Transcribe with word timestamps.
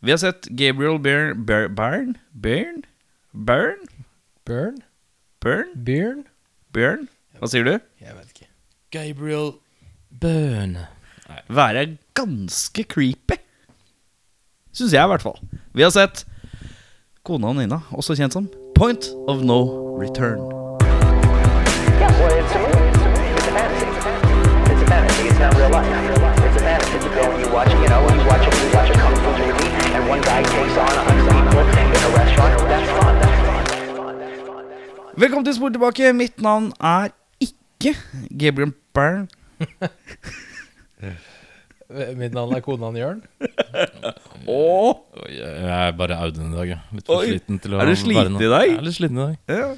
Vi 0.00 0.10
har 0.10 0.18
sett 0.18 0.46
Gabriel 0.54 0.98
Byrne 0.98 1.34
Byrne 1.34 1.74
Byrne 2.32 2.82
Byrne 3.32 3.86
Byrne 4.46 4.82
Byrne 5.40 5.74
Byrne? 5.74 6.24
Byrne 6.72 7.08
Hva 7.40 7.48
sier 7.50 7.64
du? 7.66 7.72
Jeg 8.02 8.14
vet 8.14 8.30
ikke. 8.30 8.46
Gabriel 8.94 9.52
Byrne. 10.20 10.86
Være 11.50 11.96
ganske 12.14 12.84
creepy. 12.86 13.36
Syns 14.72 14.94
jeg, 14.94 15.02
i 15.02 15.10
hvert 15.10 15.22
fall. 15.22 15.38
Vi 15.74 15.82
har 15.82 15.90
sett 15.90 16.22
kona 17.26 17.52
Nina, 17.58 17.80
også 17.90 18.14
kjent 18.18 18.32
som 18.38 18.46
Point 18.78 19.10
of 19.28 19.42
No 19.42 19.60
Return. 19.98 20.38
Yeah, 21.98 22.14
well, 22.22 22.38
it's 22.38 22.54
a 22.54 22.62
movie. 22.62 22.86
It's 23.34 23.48
a 23.50 23.54
fantasy. 23.58 23.86
It's 24.70 24.82
a 24.82 24.86
fantasy. 24.86 25.28
It's 25.28 25.40
not 25.42 25.54
real 25.58 25.70
life. 25.74 25.90
It's 26.46 26.56
a 26.56 26.62
fantasy. 26.62 26.96
You 27.02 27.10
go 27.18 27.22
and 27.34 27.42
you 27.42 27.50
watch, 27.52 27.70
you 27.74 27.88
know, 27.90 28.00
you 28.06 28.22
watch 28.30 28.46
a, 28.46 28.50
you 28.62 28.70
watch 28.72 28.90
a 28.90 29.07
Velkommen 35.18 35.44
til 35.44 35.54
Spor 35.54 35.68
tilbake. 35.68 36.12
Mitt 36.16 36.40
navn 36.40 36.72
er 36.80 37.08
ikke 37.44 37.92
Gabriel 38.40 38.72
Byrne. 38.96 39.28
Mitt 42.22 42.32
navn 42.32 42.56
er 42.56 42.60
konan 42.64 42.96
Jørn. 42.96 43.20
Og 44.48 45.04
Jeg 45.28 45.68
er 45.76 45.92
bare 46.00 46.16
Audun 46.24 46.54
i 46.54 46.56
dag, 46.56 46.68
jeg. 46.72 46.80
Litt 46.96 47.06
for 47.06 47.20
Oi, 47.20 47.28
sliten 47.34 47.60
til 47.60 47.76
å 47.76 47.84
er 47.84 47.92
du 47.92 47.96
sliten 48.00 48.40
i 48.40 48.48
dag? 48.48 48.64
Jeg 48.64 48.78
er 48.78 48.84
litt 48.88 48.96
sliten 48.96 49.20
i 49.20 49.26
dag. 49.26 49.36
Ja. 49.52 49.68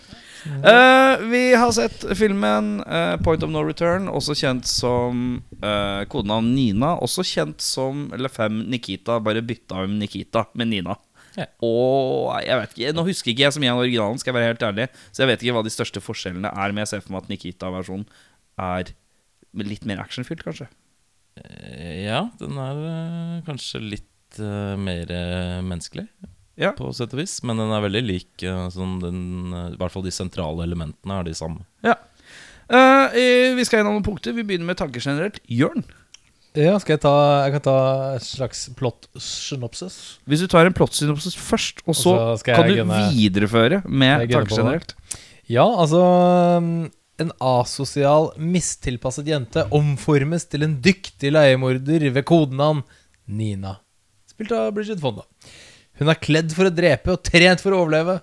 Eh, 0.46 1.22
vi 1.28 1.54
har 1.54 1.72
sett 1.72 2.04
filmen 2.18 2.80
uh, 2.80 3.16
Point 3.24 3.42
of 3.44 3.50
No 3.52 3.62
Return, 3.66 4.08
også 4.08 4.36
kjent 4.38 4.68
som 4.68 5.40
uh, 5.60 6.02
kodenavn 6.10 6.52
Nina. 6.54 6.94
Også 7.04 7.24
kjent 7.26 7.62
som 7.64 8.08
eller 8.16 8.32
fem, 8.32 8.62
Nikita, 8.70 9.18
bare 9.24 9.44
bytta 9.44 9.84
om 9.84 9.98
Nikita 10.00 10.46
med 10.58 10.72
Nina. 10.72 10.96
Ja. 11.36 11.46
Og 11.64 12.32
jeg 12.42 12.58
vet 12.58 12.72
ikke, 12.74 12.94
Nå 12.96 13.04
husker 13.06 13.32
ikke 13.32 13.46
jeg 13.46 13.54
så 13.54 13.62
mye 13.62 13.74
av 13.74 13.84
originalen, 13.84 14.18
skal 14.20 14.32
jeg 14.32 14.38
være 14.40 14.52
helt 14.52 14.66
ærlig. 14.70 14.88
Så 15.10 15.24
jeg 15.24 15.32
vet 15.32 15.44
ikke 15.44 15.58
hva 15.58 15.66
de 15.66 15.74
største 15.76 16.02
forskjellene 16.04 16.50
er, 16.50 16.74
men 16.74 16.84
jeg 16.84 16.94
ser 16.94 17.04
for 17.04 17.14
meg 17.14 17.24
at 17.24 17.32
Nikita-versjonen 17.34 18.08
er 18.60 18.94
litt 19.66 19.86
mer 19.88 20.02
actionfylt, 20.02 20.42
kanskje. 20.46 20.68
Ja, 21.40 22.26
den 22.40 22.58
er 22.60 23.40
kanskje 23.46 23.80
litt 23.82 24.38
mer 24.38 25.10
menneskelig, 25.64 26.08
Ja. 26.60 26.74
på 26.76 26.90
sett 26.92 27.14
og 27.16 27.22
vis. 27.22 27.38
Men 27.46 27.56
den 27.62 27.72
er 27.72 27.80
veldig 27.86 28.02
lik. 28.04 28.30
sånn 28.74 28.98
den, 29.00 29.20
eh, 29.56 29.70
I 29.72 29.78
hvert 29.80 29.94
fall 29.94 30.04
de 30.04 30.12
sentrale 30.14 30.66
elementene 30.66 31.20
er 31.20 31.24
de 31.24 31.32
samme. 31.34 31.64
Ja. 31.86 31.96
Eh, 32.70 33.16
eh, 33.16 33.54
vi 33.56 33.64
skal 33.66 33.80
gjennom 33.80 33.96
noen 33.98 34.06
punkter. 34.06 34.34
Vi 34.36 34.44
begynner 34.46 34.68
med 34.68 34.78
tanker 34.78 35.00
generelt. 35.00 35.40
Jørn, 35.48 35.84
Ja, 36.52 36.76
skal 36.82 36.96
jeg 36.96 37.02
ta 37.04 37.44
Jeg 37.46 37.52
kan 37.52 37.60
ta 37.62 37.74
et 38.16 38.22
slags 38.26 38.68
plot 38.74 39.06
synopsis. 39.16 40.18
hvis 40.26 40.40
du 40.40 40.48
tar 40.48 40.66
en 40.66 40.74
plottsynopsis 40.74 41.36
først, 41.38 41.78
og 41.86 41.94
så, 41.94 42.14
Og 42.34 42.38
så 42.40 42.44
kan 42.44 42.66
du 42.66 42.74
gønne, 42.74 43.12
videreføre 43.14 43.82
med 43.88 44.28
tanker 44.28 44.56
generelt. 44.56 44.94
Ja, 45.48 45.62
altså 45.64 46.00
um, 46.58 46.90
En 47.20 47.30
asosial, 47.40 48.32
mistilpasset 48.36 49.26
jente 49.26 49.62
omformes 49.70 50.46
til 50.48 50.64
en 50.64 50.80
dyktig 50.82 51.30
leiemorder 51.30 52.10
ved 52.10 52.24
kodenavn 52.24 52.82
Nina. 53.28 53.76
Spilt 54.26 54.50
av 54.52 54.72
Bridget 54.74 54.98
Fonda. 55.00 55.22
Hun 56.00 56.08
er 56.08 56.20
kledd 56.20 56.52
for 56.56 56.68
å 56.68 56.72
drepe 56.72 57.12
og 57.12 57.22
trent 57.26 57.60
for 57.60 57.76
å 57.76 57.82
overleve, 57.84 58.18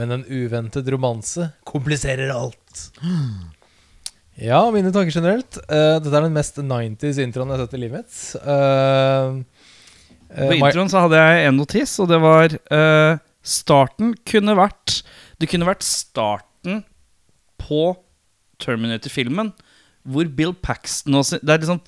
men 0.00 0.14
en 0.16 0.22
uventet 0.24 0.86
romanse 0.88 1.50
kompliserer 1.68 2.32
alt. 2.32 2.86
Ja, 4.40 4.62
mine 4.72 4.88
tanker 4.94 5.12
generelt. 5.12 5.58
Uh, 5.68 5.98
dette 6.00 6.14
er 6.16 6.24
den 6.24 6.36
mest 6.36 6.56
90s 6.56 7.18
introen 7.20 7.52
jeg 7.52 7.58
har 7.58 7.66
sett 7.66 7.76
i 7.76 7.82
livet 7.82 8.00
mitt. 8.00 8.20
Uh, 8.40 9.42
uh, 10.32 10.46
På 10.48 10.56
introen 10.56 10.88
så 10.88 11.04
hadde 11.04 11.20
jeg 11.20 11.50
en 11.50 11.60
notis, 11.60 11.98
og 12.00 12.08
det 12.08 12.20
var 12.24 12.56
Starten 13.40 14.12
kunne 14.28 14.52
vært 14.52 14.98
Det 15.40 15.48
kunne 15.48 15.68
vært 15.68 15.84
starten 15.86 16.82
på 17.60 17.94
Terminator-filmen. 18.60 19.52
Hvor 20.08 20.24
Bill 20.34 20.54
Paxton 20.56 21.12
også, 21.18 21.38
Det 21.44 21.50
er 21.52 21.58
liksom 21.60 21.80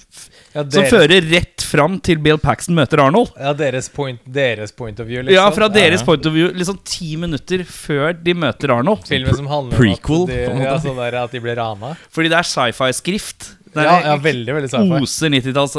ja, 0.55 0.63
Som 0.69 0.85
fører 0.85 1.23
rett 1.33 1.63
fram 1.65 1.95
til 2.05 2.19
Bill 2.21 2.37
Paxton 2.39 2.75
møter 2.77 3.01
Arnold. 3.01 3.31
ja, 3.41 3.55
deres, 3.57 3.89
point, 3.89 4.21
deres 4.29 4.71
point 4.77 5.01
of 5.01 5.07
view, 5.09 5.23
liksom. 5.23 5.33
Ja, 5.39 5.47
fra 5.51 5.69
deres 5.73 6.01
Ja. 6.03 6.05
point 6.07 6.27
of 6.29 6.35
view 6.35 6.51
Liksom 6.53 6.79
ti 6.85 7.17
minutter 7.17 7.65
før 7.65 8.13
de 8.23 8.35
møter 8.35 8.69
Arnold. 8.77 9.07
Filmen 9.09 9.35
som 9.35 9.47
handler 9.47 9.77
om 9.81 9.93
at 9.93 10.29
de, 10.29 10.63
ja, 10.63 10.77
sånn 10.79 10.97
der 11.01 11.17
at 11.23 11.33
de 11.33 11.41
blir 11.41 11.57
rana. 11.57 11.97
Fordi 12.13 12.29
det 12.29 12.39
er 12.39 12.43
sci-fi-skrift. 12.53 13.55
Det 13.73 13.85
Ja, 13.87 13.95
ja, 14.05 14.17
veldig, 14.21 14.53
veldig 14.59 14.69
sci-fi. 14.69 14.99
oser 15.01 15.31
90-talls 15.33 15.77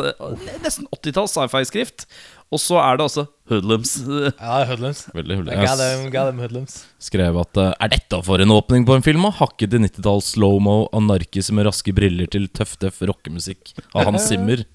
Nesten 0.63 0.87
80-talls 0.95 1.35
sci-fi-skrift. 1.37 2.07
Og 2.53 2.61
så 2.61 2.77
er 2.77 2.97
det 2.99 3.05
altså 3.07 3.23
hoodlums. 3.49 3.91
Ja, 4.37 4.59
hoodlums. 4.69 5.03
Veldig 5.15 5.37
hoodlums. 5.39 6.75
skrev 7.01 7.39
at 7.41 7.57
eh, 7.61 7.71
Er 7.81 7.93
dette 7.95 8.19
for 8.25 8.43
en 8.43 8.53
åpning 8.53 8.85
på 8.85 8.97
en 8.97 9.05
film? 9.05 9.25
Hakket 9.39 9.73
i 9.73 9.81
90-talls 9.87 10.33
slow-mo, 10.35 10.75
anarkis 10.93 11.49
med 11.55 11.65
raske 11.69 11.93
briller 11.97 12.29
til 12.29 12.45
tøff-tøff 12.53 13.01
rockemusikk 13.09 13.73
av 13.95 14.09
Hans 14.11 14.27
Zimmer. 14.29 14.65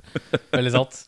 Veldig 0.55 0.75
sant. 0.75 1.05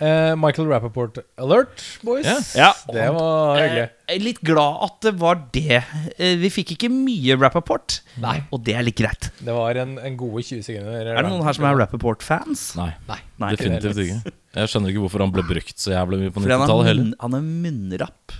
Eh, 0.00 0.32
Michael 0.40 0.68
Rappaport 0.70 1.18
alert, 1.36 1.82
boys. 2.06 2.24
Ja. 2.24 2.38
Ja. 2.56 2.70
Det 2.88 3.08
var 3.12 3.58
hyggelig. 3.60 3.86
Jeg 4.10 4.16
er 4.16 4.24
litt 4.24 4.40
glad 4.42 4.78
at 4.86 4.96
det 5.04 5.12
var 5.20 5.40
det. 5.54 5.80
Uh, 6.16 6.34
Vi 6.40 6.48
fikk 6.50 6.72
ikke 6.74 6.88
mye 6.90 7.36
Rappaport, 7.38 8.00
Nei. 8.22 8.38
og 8.50 8.64
det 8.66 8.74
er 8.80 8.86
litt 8.86 8.96
greit. 8.98 9.28
Det 9.44 9.52
var 9.54 9.76
en, 9.82 9.98
en 10.00 10.16
gode 10.18 10.42
20 10.42 10.64
sekunder. 10.66 11.12
Er 11.12 11.20
det 11.20 11.28
noen 11.30 11.44
her 11.46 11.56
som 11.58 11.68
er 11.68 11.76
Rappaport-fans? 11.82 12.64
Nei, 12.80 12.90
Nei. 13.10 13.20
Nei, 13.44 13.52
definitivt 13.60 14.00
ikke. 14.06 14.34
Jeg 14.56 14.72
skjønner 14.72 14.90
ikke 14.90 15.04
hvorfor 15.04 15.22
han 15.22 15.30
ble 15.36 15.44
brukt 15.46 15.76
så 15.78 15.92
jævlig 15.94 16.24
mye 16.24 16.32
på 16.34 16.40
Fordi 16.42 16.56
han 16.56 16.64
er, 16.64 16.66
90-tallet 16.66 16.88
heller. 16.90 17.12
han 17.20 17.36
er 17.38 17.44
munnrapp. 17.66 18.38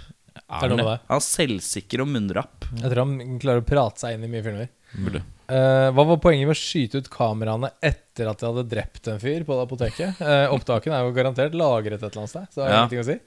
Det 0.50 0.66
er 0.66 0.72
noe 0.75 0.87
det. 0.91 0.97
Han 1.09 1.21
er 1.21 1.27
selvsikker 1.27 2.03
og 2.05 2.09
munnrapp. 2.11 2.66
Jeg 2.75 2.91
tror 2.91 3.03
han 3.05 3.38
klarer 3.43 3.62
å 3.62 3.66
prate 3.69 4.03
seg 4.03 4.16
inn 4.16 4.25
i 4.27 4.31
mye 4.33 4.43
filmer. 4.47 4.69
Mm. 4.99 5.21
Uh, 5.50 5.88
hva 5.94 6.05
var 6.06 6.19
poenget 6.22 6.47
med 6.49 6.55
å 6.56 6.59
skyte 6.59 6.99
ut 7.03 7.11
kameraene 7.11 7.71
etter 7.83 8.28
at 8.31 8.38
de 8.43 8.47
hadde 8.49 8.65
drept 8.71 9.09
en 9.10 9.19
fyr 9.22 9.43
på 9.47 9.55
det 9.59 9.65
apoteket? 9.66 10.21
Uh, 10.22 10.47
opptakene 10.55 10.99
er 10.99 11.06
jo 11.06 11.15
garantert 11.15 11.55
lagret 11.59 11.99
et 12.03 12.06
eller 12.10 12.22
annet 12.25 12.33
sted, 12.34 12.49
så 12.55 12.62
har 12.62 12.69
har 12.69 12.75
Ja. 12.75 12.81
ingenting 12.87 13.03
å 13.05 13.09
si. 13.10 13.19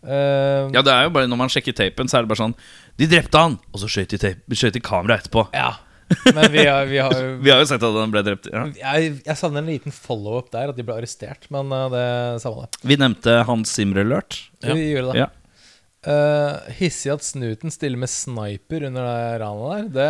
Uh, 0.00 0.70
Ja, 0.74 0.80
det 0.82 0.92
er 0.94 1.02
jo 1.04 1.10
bare 1.12 1.28
Når 1.28 1.36
man 1.36 1.50
sjekker 1.52 1.74
tapen, 1.76 2.08
så 2.08 2.16
er 2.16 2.22
det 2.24 2.30
bare 2.30 2.40
sånn 2.40 2.54
De 2.96 3.04
drepte 3.10 3.36
han, 3.36 3.58
og 3.68 3.80
så 3.82 3.88
skjøt 3.90 4.14
de, 4.16 4.30
skjøt 4.56 4.72
de 4.78 4.80
kameraet 4.80 5.26
etterpå. 5.26 5.48
ja. 5.52 5.74
Men 6.34 6.50
vi 6.50 6.64
har, 6.66 6.86
vi 6.90 6.98
har 6.98 7.12
Vi 7.38 7.50
har 7.52 7.60
jo 7.60 7.66
sett 7.70 7.82
at 7.86 7.94
han 7.94 8.10
ble 8.10 8.22
drept. 8.26 8.48
Ja. 8.50 8.64
jeg, 8.74 9.20
jeg 9.26 9.36
savner 9.38 9.62
en 9.62 9.68
liten 9.70 9.92
follow-up 9.94 10.48
der, 10.50 10.72
at 10.72 10.78
de 10.78 10.82
ble 10.82 10.96
arrestert. 10.98 11.46
Men 11.54 11.70
eh, 11.70 11.84
det 11.92 12.40
samme 12.42 12.64
det. 12.66 12.80
Vi 12.82 12.96
nevnte 12.98 13.36
Hans 13.46 13.70
Zimmer-alert. 13.76 14.40
Ja. 14.58 14.74
Vi 14.74 14.88
gjorde 14.90 15.12
det. 15.12 15.20
Ja. 15.22 15.28
Eh, 16.00 16.70
hissig 16.78 17.10
at 17.12 17.20
snuten 17.26 17.68
stiller 17.74 18.00
med 18.00 18.08
sniper 18.08 18.86
under 18.88 19.04
det 19.04 19.40
ranet 19.42 19.66
der. 19.68 19.90
Det, 19.98 20.06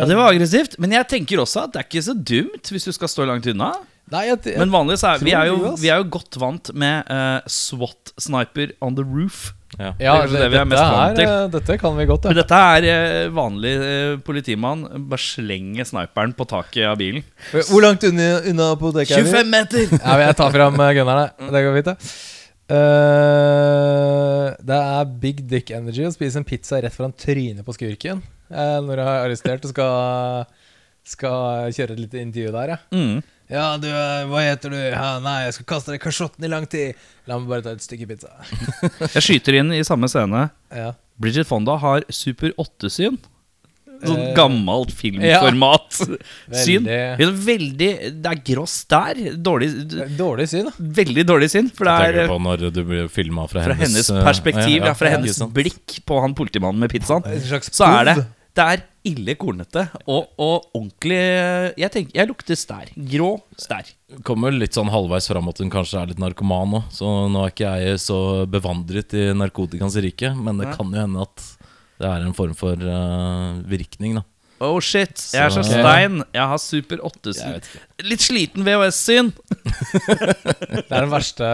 Ja, 0.00 0.06
Det 0.08 0.16
var 0.16 0.30
aggressivt, 0.32 0.78
men 0.80 0.94
jeg 0.96 1.08
tenker 1.12 1.42
også 1.42 1.66
at 1.66 1.74
det 1.74 1.82
er 1.82 1.88
ikke 1.90 2.06
så 2.06 2.14
dumt 2.16 2.70
hvis 2.72 2.88
du 2.88 2.92
skal 2.96 3.10
stå 3.12 3.26
langt 3.28 3.46
unna. 3.52 3.74
Nei, 4.08 4.28
jeg, 4.28 4.38
jeg, 4.46 4.58
Men 4.62 4.70
vanligvis 4.70 5.02
er 5.02 5.18
vi 5.18 5.32
er 5.34 5.48
jo, 5.50 5.72
vi 5.82 5.88
er 5.90 5.98
jo 5.98 6.06
godt 6.14 6.36
vant 6.38 6.70
med 6.78 7.08
uh, 7.10 7.40
SWAT-sniper 7.50 8.72
on 8.80 8.94
the 8.96 9.02
roof. 9.04 9.52
Ja. 9.76 9.90
ja, 9.98 10.12
det 10.22 10.30
kanskje 10.30 10.38
det 10.40 10.46
vi 10.52 10.56
er 10.60 10.68
mest 10.70 10.78
dette 10.78 10.92
vant 10.94 11.18
til. 11.18 11.26
eh, 11.28 11.48
Dette 11.52 11.76
kan 11.82 11.96
vi 11.98 12.04
godt, 12.08 12.28
Men 12.30 12.36
ja. 12.38 12.44
dette 12.46 12.60
er 12.76 12.86
eh, 12.92 13.26
vanlig 13.34 13.72
eh, 13.82 14.12
politimann. 14.24 14.86
Bare 15.10 15.20
slenge 15.20 15.84
sniperen 15.84 16.32
på 16.38 16.46
taket 16.48 16.86
av 16.88 16.96
bilen. 17.02 17.26
Hvor 17.50 17.82
langt 17.84 18.06
unna, 18.08 18.30
unna 18.46 18.70
apoteket 18.76 19.18
er 19.18 19.26
vi? 19.26 19.34
25 19.34 19.52
meter! 19.52 19.84
Ja, 19.98 20.16
jeg 20.22 20.38
tar 20.38 20.54
fram 20.54 20.80
uh, 20.80 20.86
gunnerne. 20.96 21.26
Det 21.50 21.64
går 21.66 21.76
fint, 21.80 21.90
det. 21.92 22.16
Eh, 22.66 24.48
det 24.66 24.78
er 24.82 25.12
big 25.22 25.42
dick 25.50 25.70
energy 25.74 26.06
å 26.06 26.12
spise 26.14 26.40
en 26.40 26.46
pizza 26.46 26.80
rett 26.82 26.94
foran 26.94 27.14
trynet 27.14 27.64
på 27.66 27.74
skurken 27.76 28.22
uh, 28.50 28.78
når 28.82 28.98
jeg 29.00 29.06
er 29.06 29.22
arrestert 29.26 29.66
og 29.68 29.72
skal, 29.72 30.48
skal 31.06 31.72
kjøre 31.76 31.96
et 31.96 32.02
lite 32.04 32.22
intervju 32.24 32.52
der. 32.56 32.74
Ja, 32.74 32.78
Mm. 32.96 33.22
ja 33.52 33.66
du, 33.82 33.86
eh, 33.90 34.24
hva 34.30 34.42
heter 34.42 34.74
du? 34.74 34.78
Ja, 34.80 35.08
nei, 35.22 35.36
jeg 35.46 35.54
skal 35.58 35.68
kaste 35.74 35.92
deg 35.94 36.00
i 36.00 36.04
kasjotten 36.08 36.46
i 36.48 36.50
lang 36.50 36.66
tid. 36.70 36.98
La 37.30 37.38
meg 37.38 37.48
bare 37.52 37.66
ta 37.66 37.74
et 37.76 37.84
stykke 37.86 38.08
pizza. 38.10 38.32
Jeg 39.14 39.22
skyter 39.28 39.60
inn 39.60 39.70
i 39.76 39.82
samme 39.86 40.10
scene. 40.10 40.48
Ja. 40.74 40.92
Bridget 41.22 41.46
Fonda 41.48 41.78
har 41.80 42.04
Super 42.12 42.50
8-syn. 42.60 43.16
Sånn 44.04 44.20
Eh, 44.26 44.34
gammelt 44.36 44.92
filmformat. 44.96 46.00
Syn. 46.64 46.84
Veldig- 46.86 47.30
veldig 47.46 47.90
Det 48.22 48.32
er 48.32 48.42
gross 48.52 48.76
der. 48.90 49.20
Dårlig, 49.36 49.70
Dårlig 50.18 50.48
syn, 50.52 50.68
da. 50.70 50.72
veldig 51.00 51.26
dårlig 51.28 51.50
syn. 51.52 51.70
For 51.74 51.88
det 51.88 51.96
er 52.10 52.18
du 52.20 52.32
på 52.34 52.38
når 52.46 52.66
du 52.74 52.82
blir 52.84 53.08
filma 53.12 53.46
fra, 53.50 53.64
fra 53.68 53.76
hennes 53.78 54.10
eh, 54.10 54.22
perspektiv, 54.26 54.80
ja, 54.84 54.94
fra 54.98 55.12
hennes 55.16 55.38
blikk 55.54 56.00
på 56.06 56.20
han 56.24 56.34
politimannen 56.36 56.80
med 56.82 56.92
pizzaen. 56.92 57.24
Så 57.70 57.86
er 57.88 58.10
det. 58.12 58.16
Det 58.56 58.64
er 58.64 58.80
ille 59.06 59.34
kornete 59.36 59.82
og, 60.08 60.30
og 60.40 60.70
ordentlig 60.74 61.18
Jeg 61.76 61.90
tenker, 61.92 62.14
jeg 62.16 62.28
lukter 62.30 62.56
stær. 62.56 62.88
Grå 62.96 63.28
stær. 63.60 63.90
Kommer 64.24 64.54
litt 64.54 64.72
sånn 64.78 64.88
halvveis 64.88 65.28
fram 65.28 65.50
at 65.52 65.60
hun 65.60 65.68
kanskje 65.70 66.00
er 66.00 66.08
litt 66.14 66.22
narkoman 66.22 66.72
òg. 66.78 66.86
Så 66.96 67.10
nå 67.28 67.42
er 67.44 67.52
ikke 67.52 67.74
jeg 67.84 68.00
så 68.00 68.18
bevandret 68.48 69.12
i 69.12 69.26
narkotikans 69.36 69.98
rike, 70.00 70.32
men 70.40 70.56
det 70.62 70.72
kan 70.72 70.88
jo 70.88 71.04
hende 71.04 71.26
at 71.28 71.44
det 72.00 72.08
er 72.08 72.24
en 72.24 72.36
form 72.36 72.54
for 72.58 72.76
uh, 72.76 73.60
virkning, 73.68 74.18
da. 74.18 74.24
Oh 74.56 74.78
shit, 74.80 75.20
jeg 75.34 75.42
er 75.44 75.50
så 75.52 75.60
stein. 75.66 76.22
Jeg 76.32 76.48
har 76.48 76.60
Super 76.60 77.02
8 77.04 77.32
Jeg. 77.36 77.64
Litt 78.08 78.22
sliten 78.24 78.64
VHS-syn. 78.64 79.28
Det 80.86 80.86
er 80.88 81.04
den 81.04 81.12
verste 81.12 81.48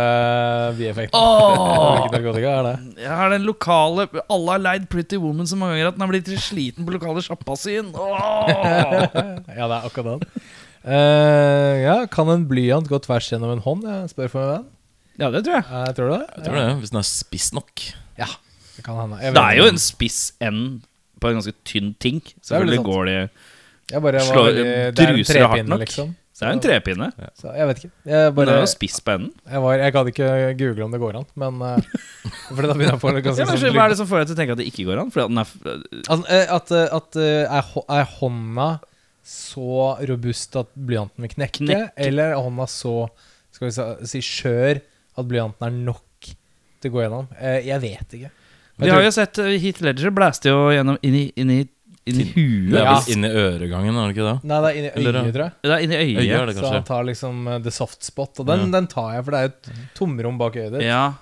bieffekten. 0.78 1.18
Narkotika, 2.14 2.52
er 2.60 2.68
det? 2.68 2.74
Jeg 3.02 3.10
har 3.10 3.32
den 3.34 3.46
lokale 3.48 4.06
Alle 4.30 4.54
har 4.54 4.62
leid 4.62 4.86
Pretty 4.92 5.18
Woman 5.18 5.50
så 5.50 5.58
mange 5.58 5.74
ganger 5.74 5.90
at 5.90 5.98
den 5.98 6.04
har 6.04 6.12
blitt 6.12 6.30
litt 6.30 6.44
sliten 6.44 6.86
på 6.86 6.94
lokale 6.94 7.24
sjappa-syn. 7.26 7.90
Oh! 7.90 8.46
Ja, 9.58 9.66
det 9.66 9.74
er 9.80 9.88
akkurat 9.88 10.22
den. 10.22 10.46
Uh, 10.82 11.74
ja, 11.82 11.96
kan 12.10 12.30
en 12.30 12.46
blyant 12.50 12.86
gå 12.90 13.02
tvers 13.02 13.32
gjennom 13.34 13.56
en 13.56 13.66
hånd? 13.66 13.82
Jeg 13.86 14.14
spør 14.14 14.30
for 14.30 14.44
meg 14.44 14.54
venn. 14.54 14.70
Ja, 15.18 15.34
det 15.34 15.42
tror 15.46 15.58
jeg. 15.58 15.66
Uh, 15.66 15.90
tror 15.98 16.06
du 16.06 16.14
det? 16.14 16.24
Jeg 16.36 16.46
tror 16.46 16.58
det, 16.60 16.70
hvis 16.84 16.94
den 16.94 17.02
er 17.02 17.10
spiss 17.10 17.50
nok. 17.58 17.86
Ja, 18.20 18.30
det 18.76 18.84
kan 18.84 18.96
hende. 18.96 19.20
Jeg 19.22 19.34
Det 19.34 19.42
er 19.42 19.56
jo 19.56 19.64
ikke. 19.64 19.72
en 19.72 19.78
spiss 19.78 20.32
end 20.40 20.82
på 21.20 21.28
en 21.30 21.34
ganske 21.40 21.54
tynn 21.64 21.94
ting. 22.00 22.20
Selvfølgelig 22.42 22.76
sant. 22.80 22.86
går 22.86 23.04
det 23.06 23.30
Jeg 23.92 24.02
bare 24.02 24.12
var 24.12 24.20
slår- 24.32 24.48
veldig, 24.48 24.64
Det 24.64 24.98
er 24.98 25.08
en 25.08 25.16
druser 25.16 25.32
det 25.34 25.42
hardt 25.42 25.52
trepinne, 25.52 25.68
nok. 25.68 25.80
liksom. 25.80 26.16
Det 26.42 26.48
er 26.48 26.50
jo 26.50 26.56
en 26.56 26.62
trepinne. 26.64 27.06
Så 27.38 27.52
jeg 27.54 27.66
vet 27.68 27.76
ikke. 27.78 27.90
Jeg, 28.04 28.12
Men 28.24 28.34
bare, 28.34 28.46
det 28.46 28.54
er 28.54 28.60
jo 28.64 28.66
spiss 28.72 29.00
på 29.00 29.12
enden. 29.14 29.32
jeg, 29.52 29.60
var, 29.62 29.72
jeg 29.78 29.92
gadd 29.92 30.06
ikke 30.10 30.56
google 30.58 30.84
om 30.84 30.90
det 30.90 31.00
går 31.00 31.16
an, 31.20 31.26
men 31.36 31.58
For 32.52 32.62
da 32.62 32.72
begynner 32.74 32.88
jeg 32.90 32.98
å 32.98 33.02
få 33.02 33.12
litt 33.14 33.24
ganske 33.24 33.38
Ja, 33.38 33.46
men, 33.46 33.58
sånn 33.60 33.74
hva 33.76 33.84
er 33.84 33.88
det 33.92 33.98
som 34.00 34.06
får 34.08 34.18
deg 34.18 34.26
til 34.26 34.34
å 34.34 34.38
tenke 34.40 34.52
at 34.56 34.58
det 34.58 34.66
ikke 34.72 34.86
går 34.88 34.98
an? 34.98 35.10
Fordi 35.12 35.22
at 35.22 35.30
den 35.30 35.38
er 35.38 35.46
Altså, 36.08 36.24
eh, 36.32 36.46
at, 36.56 36.72
eh, 36.72 36.88
at 36.98 37.16
eh, 37.16 37.58
er, 37.58 37.62
hå- 37.62 37.84
er 37.88 38.04
hånda 38.18 38.80
så 39.22 39.98
robust 40.08 40.56
at 40.58 40.66
blyanten 40.74 41.22
vil 41.22 41.28
knekke, 41.36 41.62
Knekke. 41.62 41.90
eller 41.96 42.32
er 42.32 42.42
hånda 42.42 42.66
så 42.66 43.08
skal 43.52 43.68
vi 43.68 43.72
sa- 43.76 43.96
si 44.04 44.18
skjør 44.18 44.80
at 45.18 45.28
blyanten 45.28 45.62
er 45.68 45.70
nok 45.70 46.02
til 46.80 46.90
å 46.90 46.94
gå 46.96 47.02
gjennom? 47.04 47.28
Eh, 47.38 47.60
jeg 47.68 47.80
vet 47.80 48.08
ikke. 48.18 48.30
Vi 48.84 48.90
har 48.90 49.02
jo 49.02 49.10
sett 49.14 49.36
Heat 49.36 49.80
Ledger 49.84 50.10
blæste 50.14 50.50
jo 50.52 50.68
gjennom 50.74 50.98
inn 51.02 51.14
i, 51.14 51.24
inn 51.36 51.50
i, 51.50 51.60
inn 52.08 52.20
i 52.20 52.24
Det 52.24 52.34
huet. 52.34 52.74
er 52.74 52.84
Ja. 52.84 52.94
vel 53.00 53.12
inni 53.16 53.28
øregangen, 53.30 53.94
er 53.96 54.08
det 54.08 54.16
ikke 54.16 54.28
det? 54.28 54.36
Nei, 54.50 54.60
det 54.60 54.70
er 54.70 54.78
inni 54.80 54.90
Eller, 54.96 55.18
øyet, 55.22 55.32
tror 55.36 55.44
jeg. 55.46 55.52
Det 55.62 55.70
er 55.76 55.82
inn 55.86 55.92
i 55.92 55.96
Øyet 56.02 56.22
øyet. 56.22 56.40
er 56.40 56.46
det 56.46 56.56
Så 56.56 56.72
han 56.72 56.84
tar 56.84 57.04
liksom 57.04 57.46
uh, 57.48 57.58
the 57.62 57.70
soft 57.70 58.02
spot, 58.02 58.40
og 58.40 58.46
den, 58.46 58.58
Ja. 58.66 58.70
den 58.80 58.86
tar 58.88 59.12
jeg, 59.14 59.24
for 59.24 59.30
det 59.30 59.38
er 59.38 59.42
jo 59.48 59.52
et 59.52 59.94
tomrom 59.94 60.38
bak 60.38 60.54
øyet 60.56 60.72
ditt. 60.72 60.82
Ja. 60.88 61.12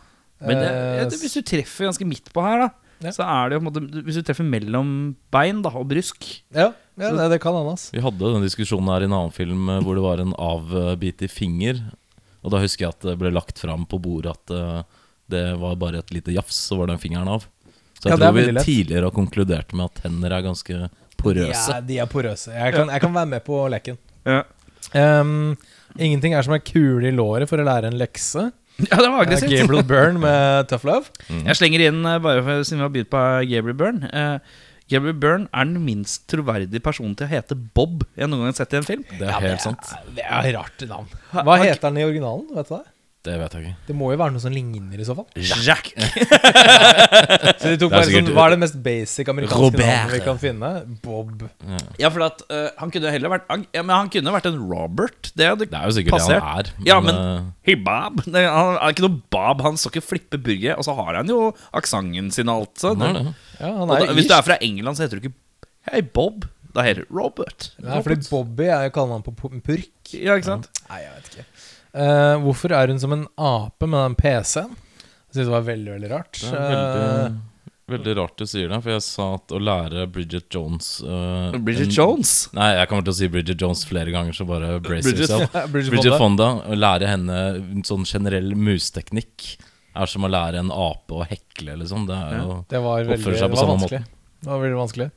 Men 0.40 0.56
det, 0.56 0.70
Eh, 0.70 1.04
hvis 1.20 1.34
du 1.36 1.42
treffer 1.42 1.84
ganske 1.90 2.06
midt 2.08 2.32
på 2.32 2.40
her, 2.42 2.58
da, 2.66 2.70
Ja. 3.04 3.10
så 3.12 3.24
er 3.24 3.48
det 3.50 3.54
jo 3.56 3.60
på 3.60 3.66
en 3.66 3.72
måte 3.72 4.04
Hvis 4.04 4.14
du 4.14 4.22
treffer 4.22 4.44
mellom 4.44 5.16
bein 5.32 5.62
da, 5.62 5.70
og 5.70 5.88
brysk 5.88 6.42
Ja, 6.54 6.72
ja 6.98 7.10
det, 7.16 7.30
det 7.32 7.40
kan 7.40 7.52
han. 7.54 7.76
Vi 7.92 8.00
hadde 8.00 8.18
den 8.18 8.42
diskusjonen 8.44 8.88
her 8.88 9.00
i 9.00 9.04
en 9.04 9.12
annen 9.12 9.32
film 9.32 9.68
eh, 9.68 9.80
hvor 9.80 9.94
det 9.96 10.02
var 10.04 10.20
en 10.20 10.32
avbitt 10.36 11.22
i 11.22 11.28
finger. 11.28 11.80
Og 12.42 12.50
da 12.52 12.58
husker 12.58 12.86
jeg 12.86 12.88
at 12.94 13.00
det 13.00 13.18
ble 13.18 13.30
lagt 13.30 13.58
fram 13.60 13.84
på 13.84 14.00
bordet 14.00 14.32
at 14.32 14.50
eh, 14.50 14.82
det 15.32 15.44
var 15.60 15.76
bare 15.80 16.02
et 16.04 16.14
lite 16.14 16.34
jafs, 16.34 16.58
så 16.68 16.78
var 16.80 16.92
den 16.92 17.00
fingeren 17.02 17.30
av. 17.30 17.46
Så 18.00 18.08
jeg 18.08 18.20
det 18.20 18.26
er 18.26 18.32
tror 18.32 18.38
vi 18.40 18.64
tidligere 18.64 19.10
har 19.10 19.16
konkludert 19.16 19.74
med 19.76 19.90
at 19.90 20.02
tenner 20.04 20.32
er 20.32 20.46
ganske 20.46 20.78
porøse. 21.20 21.74
Ja, 21.74 21.82
de 21.84 21.98
er 22.00 22.08
porøse. 22.10 22.54
Jeg 22.54 22.76
kan, 22.76 22.88
jeg 22.92 23.04
kan 23.04 23.14
være 23.14 23.32
med 23.34 23.44
på 23.46 23.60
leken. 23.72 24.00
Ja, 24.28 24.42
Um, 24.96 25.58
ingenting 25.98 26.34
er 26.34 26.42
som 26.42 26.56
en 26.56 26.64
kule 26.64 27.10
i 27.10 27.14
låret 27.14 27.50
for 27.50 27.60
å 27.60 27.66
lære 27.66 27.90
en 27.90 28.00
lekse. 28.00 28.48
Ja, 28.80 28.96
det 28.96 29.10
var 29.12 29.26
Det 29.28 29.36
er 29.36 29.36
aggressivt. 29.36 29.52
Gabriel 29.60 29.86
Byrne 29.86 30.22
med 30.22 30.66
Tough 30.70 30.88
Love. 30.88 31.12
Jeg 31.28 31.58
slenger 31.58 31.84
inn, 31.90 32.00
eh, 32.08 32.18
bare 32.24 32.42
for, 32.46 32.64
siden 32.64 32.80
vi 32.80 32.86
har 32.86 32.92
begynt 32.94 33.12
på 33.12 33.24
Gabriel 33.50 33.76
Byrne 33.76 34.10
uh, 34.10 34.58
Gabriel 34.90 35.18
Byrne 35.22 35.46
er 35.54 35.68
den 35.68 35.84
minst 35.86 36.24
troverdige 36.32 36.82
personen 36.82 37.12
til 37.18 37.28
å 37.28 37.30
hete 37.30 37.54
Bob 37.54 38.00
jeg 38.18 38.26
noen 38.26 38.42
gang 38.42 38.50
har 38.50 38.56
sett 38.58 38.72
i 38.74 38.80
en 38.80 38.88
film. 38.88 39.04
Det 39.20 39.28
er 39.28 39.44
helt 39.44 39.62
sant. 39.62 39.92
Det 40.16 40.24
er 40.26 40.48
rart 40.56 40.82
navn. 40.90 41.12
Hva 41.30 41.58
heter 41.60 41.84
den 41.84 42.00
i 42.00 42.06
originalen? 42.08 42.48
Vet 42.56 42.72
du 42.72 42.74
det? 42.74 42.89
Det 43.20 43.34
vet 43.36 43.52
jeg 43.52 43.64
ikke. 43.66 43.76
Det 43.90 43.94
må 44.00 44.06
jo 44.14 44.16
være 44.16 44.32
noe 44.32 44.40
som 44.40 44.52
ligner, 44.54 44.96
i 44.96 45.04
så 45.04 45.12
fall. 45.18 45.26
Jack. 45.36 45.90
Så 47.60 47.68
de 47.68 47.76
tok 47.82 47.92
bare 47.92 48.06
sånn, 48.08 48.30
Hva 48.32 48.46
er 48.48 48.54
det 48.54 48.60
mest 48.62 48.78
basic 48.84 49.28
amerikanske 49.28 49.60
Robert. 49.60 49.82
navnet 49.84 50.14
vi 50.14 50.20
kan 50.24 50.38
finne? 50.40 50.70
Bob. 51.04 51.42
Ja, 52.00 52.08
for 52.14 52.24
at 52.24 52.40
uh, 52.48 52.70
han 52.80 52.92
kunne 52.94 53.12
heller 53.12 53.32
vært 53.34 53.44
han, 53.52 53.66
ja, 53.76 53.82
Men 53.84 53.92
han 53.92 54.08
kunne 54.14 54.32
vært 54.32 54.48
en 54.48 54.56
Robert. 54.70 55.32
Det 55.36 55.50
hadde 55.50 55.68
Det 55.68 55.76
er 55.76 55.90
jo 55.90 55.96
sikkert 55.98 56.16
passert. 56.16 56.40
det 56.40 56.46
han 56.48 56.62
er. 56.64 56.70
Ja, 56.88 56.96
men 57.04 57.20
eh, 57.20 57.50
Hey, 57.68 57.76
Bob. 57.76 58.22
Det, 58.24 58.44
han 58.46 58.78
er 58.78 58.94
ikke 58.96 59.04
noe 59.04 59.20
Bob. 59.36 59.60
Han 59.68 59.76
skal 59.80 59.92
ikke 59.94 60.06
flippe 60.14 60.40
burget. 60.48 60.78
Og 60.80 60.88
så 60.88 60.96
har 60.96 61.20
han 61.20 61.28
jo 61.28 61.42
aksenten 61.76 62.32
sin 62.34 62.48
og 62.48 62.62
alt. 62.64 62.72
Sånn. 62.80 63.04
han. 63.04 63.34
Ja, 63.60 63.74
han 63.82 63.84
Og 63.84 63.94
er 63.98 64.06
da, 64.08 64.16
hvis 64.16 64.30
du 64.30 64.34
er 64.38 64.46
fra 64.48 64.56
England, 64.64 64.96
så 64.96 65.04
heter 65.04 65.20
du 65.20 65.28
ikke 65.28 65.36
Hei, 65.90 66.00
Bob. 66.04 66.48
Da 66.72 66.84
heter 66.86 67.04
du 67.04 67.16
Robert. 67.18 67.70
Nei, 67.82 67.98
fordi 68.04 68.28
Bobby 68.30 68.68
er 68.70 68.84
jo 68.88 68.92
kallenavn 68.94 69.24
på 69.26 69.32
purk. 69.40 70.12
Ja, 70.14 70.36
ikke 70.38 70.46
sant? 70.52 70.68
Nei, 70.88 71.00
jeg 71.02 71.16
vet 71.16 71.30
ikke. 71.34 71.46
Eh, 71.94 72.36
hvorfor 72.44 72.72
er 72.76 72.88
hun 72.92 73.00
som 73.02 73.12
en 73.16 73.26
ape 73.36 73.86
med 73.90 73.98
den 74.04 74.16
PC-en? 74.20 74.74
Jeg 75.30 75.34
synes 75.36 75.46
det 75.46 75.54
var 75.54 75.64
veldig, 75.66 75.92
veldig 75.96 76.10
rart. 76.10 76.40
Det 76.42 76.58
er 76.58 76.74
veldig, 76.74 77.40
veldig 77.94 78.14
rart 78.18 78.36
du 78.38 78.46
sier 78.50 78.70
det, 78.70 78.78
for 78.82 78.92
jeg 78.94 79.02
sa 79.06 79.26
at 79.36 79.54
å 79.54 79.60
lære 79.62 80.04
Bridget 80.10 80.46
Jones 80.54 80.88
uh, 81.06 81.50
Bridget 81.58 81.88
en- 81.88 81.94
Jones. 81.96 82.32
Nei, 82.54 82.68
jeg 82.78 82.90
kommer 82.90 83.06
til 83.06 83.14
å 83.14 83.18
si 83.18 83.28
Bridget 83.30 83.62
Jones 83.62 83.82
flere 83.86 84.14
ganger, 84.14 84.34
så 84.36 84.46
bare 84.46 84.76
brace 84.82 85.06
Bridget- 85.06 85.26
yourself. 85.26 85.50
Ja, 85.54 85.66
Bridget 85.74 85.94
Bridget 85.94 86.16
Fonda. 86.18 86.48
Fonda, 86.54 86.70
å 86.74 86.78
lære 86.78 87.10
henne 87.10 87.40
en 87.58 87.84
sånn 87.86 88.06
generell 88.10 88.54
musteknikk 88.58 89.52
er 90.00 90.06
som 90.10 90.26
å 90.26 90.30
lære 90.30 90.60
en 90.62 90.70
ape 90.70 91.18
å 91.18 91.26
hekle, 91.26 91.74
liksom. 91.82 92.06
Det 92.10 92.14
er 92.18 92.36
jo 92.38 92.58
Det 92.70 92.82
var 92.82 93.06
veldig 93.10 93.36
seg 93.38 93.50
på 93.50 93.56
var 93.58 93.62
samme 93.64 93.78
vanskelig. 93.78 94.02
Det 94.40 94.50
var 94.50 94.60
veldig 94.62 94.78
vanskelig. 94.78 95.08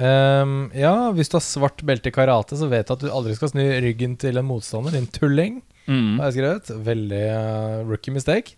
Um, 0.00 0.54
ja, 0.74 0.94
hvis 1.14 1.28
du 1.30 1.36
har 1.36 1.44
svart 1.44 1.82
belte 1.86 2.08
i 2.10 2.14
karate, 2.14 2.56
så 2.58 2.66
vet 2.70 2.88
du 2.88 2.94
at 2.94 3.02
du 3.04 3.10
aldri 3.12 3.34
skal 3.36 3.50
snu 3.52 3.62
ryggen 3.84 4.16
til 4.20 4.38
en 4.40 4.46
motstander. 4.48 4.94
Din 4.96 5.06
tulling, 5.12 5.60
Mm. 5.90 6.20
har 6.20 6.30
jeg 6.30 6.38
skrevet. 6.38 6.70
Veldig 6.86 7.22
eh, 7.34 7.80
rookie 7.90 8.14
mistake. 8.14 8.54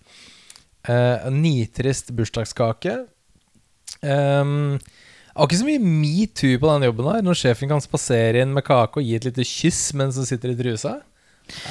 Uh, 0.82 1.31
nitrist 1.31 2.11
bursdagskake. 2.19 2.99
Um, 4.02 4.76
det 5.32 5.38
var 5.38 5.49
ikke 5.49 5.61
så 5.62 5.69
mye 5.69 5.81
metoo 5.81 6.58
på 6.61 6.69
den 6.75 6.84
jobben 6.88 7.06
her, 7.08 7.23
når 7.25 7.38
sjefen 7.40 7.70
kan 7.70 7.81
spasere 7.81 8.43
inn 8.43 8.52
med 8.52 8.67
kake 8.67 9.00
og 9.00 9.06
gi 9.06 9.14
et 9.17 9.25
lite 9.29 9.46
kyss 9.49 9.93
mens 9.96 10.19
hun 10.20 10.26
sitter 10.29 10.52
i 10.52 10.58
trusa. 10.58 10.99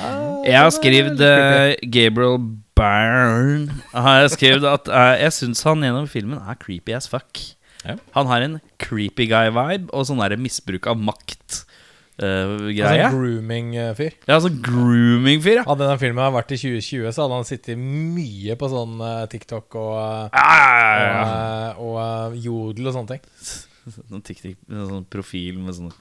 Ah, 0.01 0.41
Jeg 0.47 0.57
har 0.57 0.71
skrevet 0.73 1.21
uh, 1.23 1.71
Gabriel 1.93 2.35
Byrne 2.75 3.71
Har 3.93 4.17
jeg 4.19 4.33
skrevet 4.33 4.65
at 4.67 4.89
eh, 4.91 5.13
Jeg 5.23 5.31
syns 5.37 5.61
han 5.63 5.79
gjennom 5.85 6.09
filmen 6.11 6.41
er 6.43 6.57
creepy 6.59 6.91
as 6.97 7.07
fuck. 7.09 7.39
Ja. 7.85 7.95
Han 8.17 8.27
har 8.29 8.43
en 8.45 8.57
creepy 8.83 9.29
guy-vibe 9.31 9.87
og 9.95 10.05
sånn 10.09 10.19
der 10.21 10.35
misbruk 10.37 10.89
av 10.91 10.99
makt. 10.99 11.61
Eh, 12.25 12.43
Altså 12.51 12.73
greie 12.77 13.07
grooming-fyr. 13.13 14.13
Ja, 14.27 14.37
altså 14.37 14.51
grooming-fyr, 14.53 15.61
ja. 15.61 15.65
Hadde 15.67 15.87
denne 15.87 16.01
filmen 16.01 16.35
vært 16.37 16.53
i 16.55 16.59
2020, 16.61 17.09
så 17.15 17.25
hadde 17.25 17.39
han 17.41 17.49
sittet 17.49 17.81
mye 17.81 18.57
på 18.59 18.69
sånn 18.71 19.01
eh, 19.07 19.25
TikTok 19.31 19.79
og, 19.81 19.97
eh, 19.97 20.37
Ja, 20.37 20.45
ja, 20.61 21.09
ja, 21.09 21.73
og, 21.81 21.97
og 21.97 22.39
Jodel 22.45 22.91
og 22.91 22.97
sånne 22.99 23.15
ting. 23.17 23.27
Sånn 23.97 24.23
TikTok, 24.25 24.57
sånn 24.69 25.09
profil 25.11 25.59
med 25.63 25.77
sånn 25.79 25.93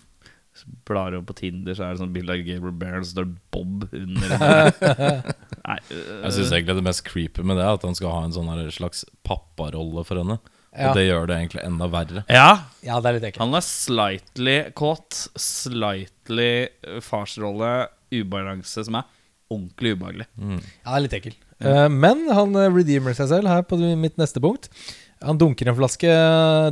Blar 0.85 1.15
opp 1.17 1.29
på 1.31 1.37
Tinder, 1.39 1.73
så 1.77 1.87
er 1.87 1.95
det 1.95 2.03
sånn 2.03 2.13
bilde 2.13 2.35
av 2.35 2.43
Gabriel 2.45 2.75
Byrne, 2.77 3.05
så 3.07 3.15
står 3.15 3.29
Bob 3.55 3.87
under. 3.97 4.35
Nei, 5.71 5.77
øh, 5.95 6.11
Jeg 6.27 6.35
syns 6.37 6.53
egentlig 6.53 6.77
det 6.77 6.85
mest 6.85 7.05
creepy 7.07 7.45
med 7.47 7.57
det 7.57 7.65
er 7.65 7.79
at 7.79 7.87
han 7.87 7.97
skal 7.97 8.13
ha 8.13 8.25
en 8.27 8.35
sånn 8.37 8.51
slags 8.75 9.07
papparolle 9.27 10.05
for 10.05 10.21
henne. 10.21 10.37
Ja. 10.71 10.91
Og 10.93 10.95
det 11.01 11.03
gjør 11.09 11.25
det 11.27 11.37
egentlig 11.37 11.63
enda 11.67 11.89
verre. 11.91 12.23
Ja, 12.31 12.51
Ja, 12.87 13.01
det 13.03 13.09
er 13.11 13.17
litt 13.19 13.25
ekkelt. 13.31 13.43
han 13.43 13.55
er 13.59 13.65
slightly 13.67 14.57
kåt, 14.79 15.17
slightly 15.43 16.69
øh, 16.87 17.01
farsrolle, 17.03 17.89
ubalanse, 18.15 18.85
som 18.87 18.95
er 19.01 19.09
ordentlig 19.51 19.97
ubehagelig. 19.97 20.27
Ja, 20.39 20.59
det 20.61 20.95
er 20.95 21.05
litt 21.07 21.17
ekkel. 21.19 21.35
Eh, 21.61 21.87
men 21.93 22.23
han 22.31 22.55
eh, 22.57 22.71
redeemer 22.73 23.17
seg 23.19 23.33
selv 23.33 23.51
her 23.51 23.65
på 23.67 23.77
mitt 23.99 24.17
neste 24.21 24.41
punkt. 24.43 24.71
Han 25.21 25.37
dunker 25.37 25.69
en 25.69 25.77
flaske 25.77 26.13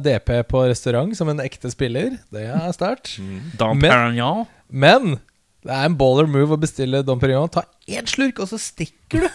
DP 0.07 0.31
på 0.49 0.63
restaurant 0.71 1.11
som 1.19 1.29
en 1.29 1.43
ekte 1.45 1.69
spiller. 1.75 2.15
Det 2.33 2.47
er 2.49 2.71
sterkt. 2.73 3.17
Dom 3.61 3.83
Men-. 3.83 4.47
Men 4.71 5.19
det 5.67 5.75
er 5.75 5.89
en 5.91 5.97
baller 5.99 6.31
move 6.31 6.55
å 6.57 6.61
bestille 6.61 7.03
Dom 7.05 7.19
Perignon. 7.21 7.51
Ta 7.53 7.67
én 7.91 8.07
slurk, 8.09 8.39
og 8.41 8.49
så 8.49 8.57
stikker 8.63 9.27
du. 9.27 9.29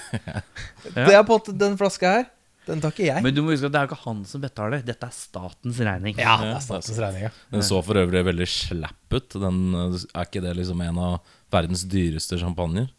Det 0.96 1.12
er 1.13 1.22
på 1.27 1.36
en 1.36 1.36
måte 1.36 1.53
den 1.60 1.75
flaska 1.77 2.15
her. 2.15 2.25
Den 2.67 2.82
tar 2.84 2.93
ikke 2.96 3.08
jeg. 3.10 3.24
Men 3.25 3.36
du 3.36 3.41
må 3.43 3.51
huske 3.53 3.67
at 3.67 3.75
det 3.75 3.82
er 3.82 3.88
jo 3.88 3.91
ikke 3.91 4.03
han 4.05 4.24
som 4.29 4.43
betaler, 4.43 4.84
dette 4.88 5.08
er 5.10 5.15
statens 5.15 5.79
regning. 5.84 6.17
ja, 6.22 6.38
det 6.41 6.51
er 6.55 6.63
statens 6.63 7.00
regning. 7.03 7.27
ja. 7.27 7.32
Den 7.51 7.65
så 7.67 7.82
for 7.84 8.00
øvrig 8.00 8.25
veldig 8.29 8.50
slapp 8.50 9.15
ut. 9.17 9.39
Den, 9.43 9.62
er 9.75 10.27
ikke 10.27 10.43
det 10.46 10.58
liksom 10.62 10.84
en 10.86 11.01
av 11.03 11.34
verdens 11.53 11.84
dyreste 11.91 12.39
champagner? 12.41 12.89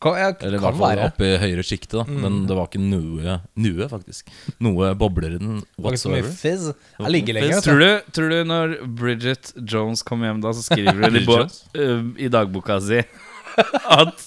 Kan, 0.00 0.14
jeg, 0.16 0.36
Eller 0.48 0.56
i 0.56 0.60
hvert 0.64 0.78
fall 0.80 1.00
oppe 1.04 1.26
i 1.28 1.32
høyere 1.42 1.62
sjiktet, 1.66 1.98
da. 1.98 2.04
Men 2.08 2.46
det 2.48 2.56
var 2.56 2.70
ikke 2.70 2.80
noe, 2.80 3.34
noe 3.60 3.88
faktisk. 3.90 4.30
Noe 4.64 4.94
bobler 4.96 5.34
i 5.36 5.40
den 5.42 5.58
whatsoever. 5.76 6.30
fizz. 6.32 6.70
Jeg 6.96 7.12
ligger 7.12 7.36
lenger. 7.36 7.58
fizz. 7.58 7.66
Tror 7.66 7.82
du, 7.84 8.12
tror 8.16 8.32
du 8.32 8.38
når 8.48 8.72
Bridget 8.96 9.52
Jones 9.60 10.00
kom 10.06 10.24
hjem 10.24 10.40
da, 10.40 10.54
så 10.56 10.64
skriver 10.64 11.04
hun 11.04 11.20
i, 11.20 11.26
øh, 11.84 12.06
i 12.16 12.30
dagboka 12.32 12.78
si 12.80 13.02
at 14.00 14.24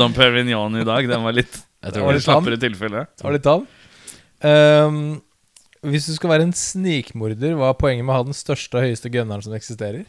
Dom 0.00 0.16
Perignon 0.16 0.80
i 0.80 0.86
dag, 0.88 1.04
den 1.10 1.26
var 1.26 1.36
litt 1.36 1.52
Jeg 1.84 1.94
Det 1.98 2.06
var 2.06 2.16
litt 2.16 2.24
slappere 2.24 2.60
tilfelle. 2.60 3.04
Det 3.12 3.26
var 3.26 3.36
litt 3.36 3.44
tam. 3.44 3.68
Ehm, 4.46 5.20
hvis 5.86 6.06
du 6.10 6.14
skal 6.16 6.30
være 6.34 6.46
en 6.48 6.54
snikmorder, 6.56 7.54
hva 7.58 7.70
er 7.72 7.78
poenget 7.80 8.04
med 8.04 8.14
å 8.14 8.18
ha 8.20 8.26
den 8.28 8.36
største 8.36 8.76
og 8.80 8.84
høyeste 8.88 9.10
gunneren 9.12 9.44
som 9.44 9.54
eksisterer? 9.56 10.04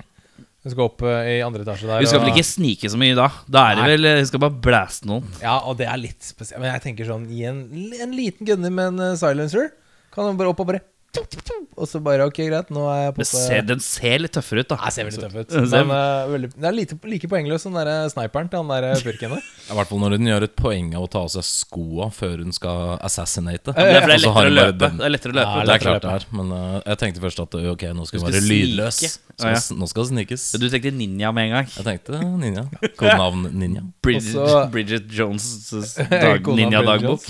Du 0.62 0.70
skal 0.70 0.84
opp 0.86 1.02
eh, 1.10 1.40
i 1.40 1.42
andre 1.42 1.64
etasje 1.66 1.88
der. 1.90 2.04
Vi 2.04 2.10
skal 2.10 2.20
og- 2.22 2.28
vel 2.28 2.36
ikke 2.36 2.46
snike 2.46 2.90
så 2.94 3.00
mye 3.02 3.16
da? 3.18 3.30
Da 3.50 3.64
er 3.72 3.76
det 3.80 3.82
Nei. 3.82 3.90
vel 3.96 4.20
Vi 4.22 4.26
skal 4.30 4.44
bare 4.44 4.62
blaste 4.62 5.08
noen. 5.10 5.26
Ja, 5.42 5.56
og 5.66 5.78
det 5.80 5.88
er 5.90 5.98
litt 5.98 6.22
spesielt. 6.22 6.60
Men 6.62 6.74
jeg 6.76 6.84
tenker 6.86 7.08
sånn 7.10 7.26
Gi 7.32 7.44
en, 7.50 7.64
en 8.00 8.12
liten 8.14 8.46
gunner 8.46 8.70
med 8.70 8.94
en 8.94 9.00
eh, 9.12 9.16
silencer. 9.18 9.72
Kan 10.14 10.30
du 10.30 10.38
bare 10.38 10.52
opp 10.54 10.60
og 10.62 10.68
bare 10.68 10.82
Og 11.12 11.88
så 11.90 12.00
bare 12.04 12.24
ok, 12.30 12.38
greit, 12.48 12.70
nå 12.72 12.86
er 12.92 13.00
jeg 13.08 13.14
på 13.18 13.26
ser, 13.28 13.64
den 13.68 13.82
ser 13.84 14.22
litt 14.22 14.32
tøffere 14.36 14.64
ut, 14.64 14.70
da. 14.70 14.78
Nei, 14.80 14.92
ser 14.96 15.08
veldig 15.08 15.24
tøff 15.26 15.36
ut. 15.42 15.56
Men 15.74 15.92
uh, 15.92 16.30
veldig, 16.32 16.50
den 16.56 16.68
er 16.70 16.76
lite, 16.78 16.98
like 17.10 17.30
poengløs 17.32 17.66
som 17.66 17.76
den 17.76 17.88
der 17.90 18.12
sniperen 18.14 18.52
til 18.52 18.62
han 18.62 18.72
der 18.72 19.04
purken 19.04 19.36
der. 19.36 19.50
I 19.72 19.78
hvert 19.80 19.92
fall 19.92 20.02
når 20.04 20.16
hun 20.18 20.30
gjør 20.32 20.46
et 20.48 20.56
poeng 20.60 20.94
av 20.96 21.08
å 21.08 21.10
ta 21.12 21.24
av 21.26 21.34
seg 21.34 21.48
skoa 21.48 22.08
før 22.16 22.46
hun 22.46 22.56
skal 22.56 22.96
assassinate. 23.04 23.76
Ja, 23.76 23.88
ja, 23.88 24.06
det 24.06 24.20
er 24.20 24.28
fordi 24.30 24.56
det 24.56 24.64
er. 24.68 24.78
Det 24.78 24.92
er 25.10 25.16
lettere 25.16 25.36
å 25.36 25.40
løpe. 25.40 25.58
Ja, 25.58 25.66
Det 25.68 25.76
er 25.76 25.84
klart 25.88 26.08
det 26.08 26.16
er, 26.20 26.30
men 26.40 26.56
uh, 26.56 26.80
jeg 26.80 27.02
tenkte 27.04 27.26
først 27.26 27.44
at 27.48 27.60
ok, 27.74 27.86
nå 27.98 28.08
skal 28.08 28.24
hun 28.24 28.30
være 28.30 28.46
lydløs. 28.48 29.02
Så 29.42 29.48
Ja, 29.48 29.56
ja. 29.56 29.62
Nå 29.74 29.88
skal 29.90 30.06
det 30.06 30.10
snikes. 30.12 30.44
Du 30.62 30.68
tenkte 30.70 30.92
ninja 30.94 31.32
med 31.34 31.50
en 31.50 31.54
gang. 31.56 31.70
Jeg 31.74 31.86
tenkte 31.88 32.20
Ninja. 32.22 32.66
Kodenavn 33.00 33.48
Ninja. 33.58 33.82
Bridget, 34.06 34.36
Også, 34.36 34.60
Bridget 34.74 35.08
Jones' 35.10 35.96
dag, 36.12 36.46
ninja-dagbok. 36.60 37.26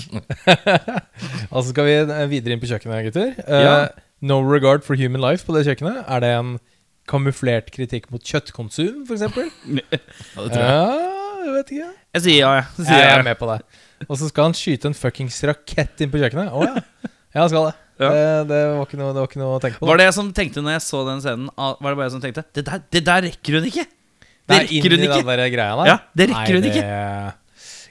Og 1.52 1.62
så 1.62 1.66
skal 1.70 1.88
vi 1.88 1.94
eh, 2.02 2.24
videre 2.30 2.56
inn 2.56 2.62
på 2.62 2.68
kjøkkenet, 2.70 3.06
gutter. 3.08 3.32
Eh, 3.46 3.64
Ja. 3.72 4.08
No 4.22 4.38
regard 4.46 4.84
for 4.86 4.98
human 4.98 5.22
life 5.24 5.46
på 5.46 5.56
det 5.56 5.64
kjøkkenet. 5.66 6.04
Er 6.06 6.22
det 6.22 6.30
en 6.38 6.52
kamuflert 7.10 7.72
kritikk 7.74 8.06
mot 8.12 8.22
kjøttkonsum, 8.22 9.02
f.eks.? 9.08 9.24
Ja, 9.82 10.44
det 10.44 10.52
tror 10.52 10.62
jeg. 10.62 10.68
Ja, 10.68 11.46
jeg 11.46 11.54
vet 11.56 11.72
ikke. 11.74 11.88
Jeg 12.14 12.24
sier 12.26 12.38
ja, 12.38 12.52
jeg. 12.60 12.68
Sier 12.78 13.00
ja, 13.00 13.08
jeg 13.08 13.16
er 13.18 13.26
med 13.26 13.40
på 13.40 13.48
det. 13.50 13.58
Og 14.08 14.18
så 14.18 14.28
skal 14.30 14.50
han 14.50 14.54
skyte 14.58 14.90
en 14.90 14.96
fuckings 14.98 15.40
rakett 15.48 16.04
inn 16.04 16.12
på 16.12 16.20
kjøkkenet. 16.22 16.52
Å 16.54 16.68
ja. 16.68 17.10
Ja, 17.32 17.40
han 17.40 17.50
skal 17.50 17.70
det. 17.70 17.74
Ja. 18.02 18.08
Det, 18.12 18.22
det, 18.50 18.60
var 18.76 18.86
ikke 18.86 18.98
noe, 19.00 19.10
det 19.14 19.22
var 19.22 19.28
ikke 19.30 19.40
noe 19.40 19.56
å 19.56 19.60
tenke 19.62 19.80
på. 19.80 19.88
Var 19.88 20.00
det 20.00 20.06
jeg 20.08 20.14
som 20.16 20.30
tenkte 20.36 20.62
når 20.64 20.74
jeg 20.76 20.84
så 20.86 21.02
den 21.06 21.20
scenen 21.22 21.50
Var 21.54 21.76
det 21.78 21.92
bare 21.92 22.06
jeg 22.08 22.14
som 22.14 22.22
tenkte 22.24 22.42
Det 22.56 22.64
der, 22.66 22.80
det 22.92 23.02
der 23.06 23.22
rekker 23.28 23.58
hun 23.58 23.68
ikke! 23.68 23.84
Det 23.86 24.56
er 24.56 24.64
rekker 24.64 24.96
hun 24.96 25.04
ikke! 25.04 25.18
den 25.20 25.30
der 25.30 25.52
greia 25.54 25.76
der? 25.78 25.90
Ja, 25.90 25.96
det 26.18 26.26
rekker 26.32 26.58
hun 26.58 26.68
ikke. 26.70 26.86